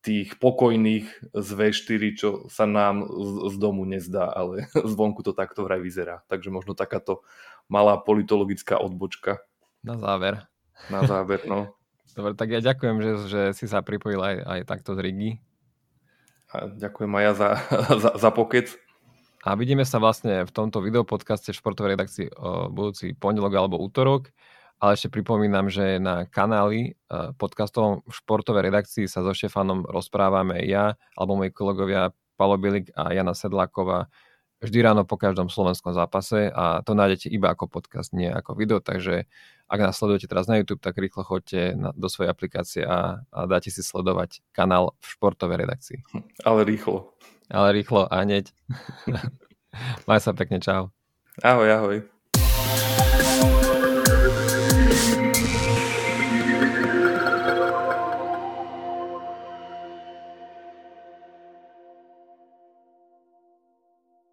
tých 0.08 0.40
pokojných 0.40 1.36
z 1.36 1.48
V4, 1.52 2.02
čo 2.16 2.28
sa 2.48 2.64
nám 2.64 3.04
z, 3.04 3.52
z 3.52 3.56
domu 3.60 3.84
nezdá, 3.84 4.32
ale 4.32 4.72
zvonku 4.96 5.20
to 5.20 5.36
takto 5.36 5.68
vraj 5.68 5.84
vyzerá. 5.84 6.24
Takže 6.32 6.48
možno 6.48 6.72
takáto 6.72 7.20
malá 7.68 8.00
politologická 8.00 8.80
odbočka. 8.80 9.44
Na 9.84 10.00
záver. 10.00 10.48
Na 10.88 11.04
záver, 11.04 11.44
no. 11.44 11.76
Dobre, 12.16 12.32
tak 12.32 12.48
ja 12.48 12.64
ďakujem, 12.64 12.96
že, 13.04 13.12
že 13.28 13.42
si 13.52 13.68
sa 13.68 13.84
pripojil 13.84 14.18
aj, 14.18 14.36
aj 14.40 14.60
takto 14.64 14.96
z 14.96 15.04
Rigi. 15.04 15.30
A 16.48 16.72
ďakujem 16.72 17.12
aj 17.12 17.22
ja 17.28 17.32
za, 17.36 17.50
za, 18.08 18.10
za 18.16 18.30
pokec. 18.32 18.72
A 19.44 19.54
vidíme 19.54 19.84
sa 19.84 20.00
vlastne 20.00 20.48
v 20.48 20.50
tomto 20.50 20.80
videopodcaste 20.80 21.52
v 21.52 21.60
športovej 21.60 21.94
redakcii 21.94 22.26
budúci 22.74 23.14
pondelok 23.14 23.54
alebo 23.54 23.78
útorok 23.78 24.32
ale 24.78 24.94
ešte 24.94 25.10
pripomínam, 25.10 25.66
že 25.66 25.98
na 25.98 26.26
kanáli 26.26 26.94
eh, 26.94 27.34
podcastovom 27.34 28.06
v 28.06 28.12
športovej 28.14 28.70
redakcii 28.70 29.04
sa 29.10 29.26
so 29.26 29.34
Štefanom 29.34 29.86
rozprávame 29.86 30.62
ja 30.66 30.94
alebo 31.18 31.38
moji 31.38 31.50
kolegovia 31.50 32.14
Palo 32.38 32.54
Bilik 32.54 32.94
a 32.94 33.10
Jana 33.10 33.34
Sedláková 33.34 34.06
vždy 34.58 34.78
ráno 34.82 35.02
po 35.06 35.14
každom 35.14 35.46
slovenskom 35.46 35.94
zápase 35.94 36.50
a 36.50 36.82
to 36.82 36.94
nájdete 36.98 37.30
iba 37.30 37.54
ako 37.54 37.70
podcast, 37.70 38.10
nie 38.10 38.26
ako 38.26 38.58
video, 38.58 38.78
takže 38.82 39.30
ak 39.70 39.78
nás 39.78 39.94
sledujete 39.94 40.26
teraz 40.26 40.50
na 40.50 40.58
YouTube, 40.58 40.82
tak 40.82 40.98
rýchlo 40.98 41.22
choďte 41.22 41.78
na, 41.78 41.94
do 41.94 42.10
svojej 42.10 42.30
aplikácie 42.30 42.82
a, 42.82 43.22
a 43.30 43.38
dáte 43.46 43.70
si 43.70 43.86
sledovať 43.86 44.42
kanál 44.50 44.98
v 44.98 45.06
športovej 45.14 45.62
redakcii. 45.62 45.98
Ale 46.42 46.66
rýchlo. 46.66 47.14
Ale 47.46 47.70
rýchlo 47.70 48.10
a 48.10 48.26
hneď. 48.26 48.50
Maj 50.10 50.20
sa 50.26 50.34
pekne, 50.34 50.58
čau. 50.58 50.90
Ahoj, 51.38 51.70
ahoj. 51.70 52.17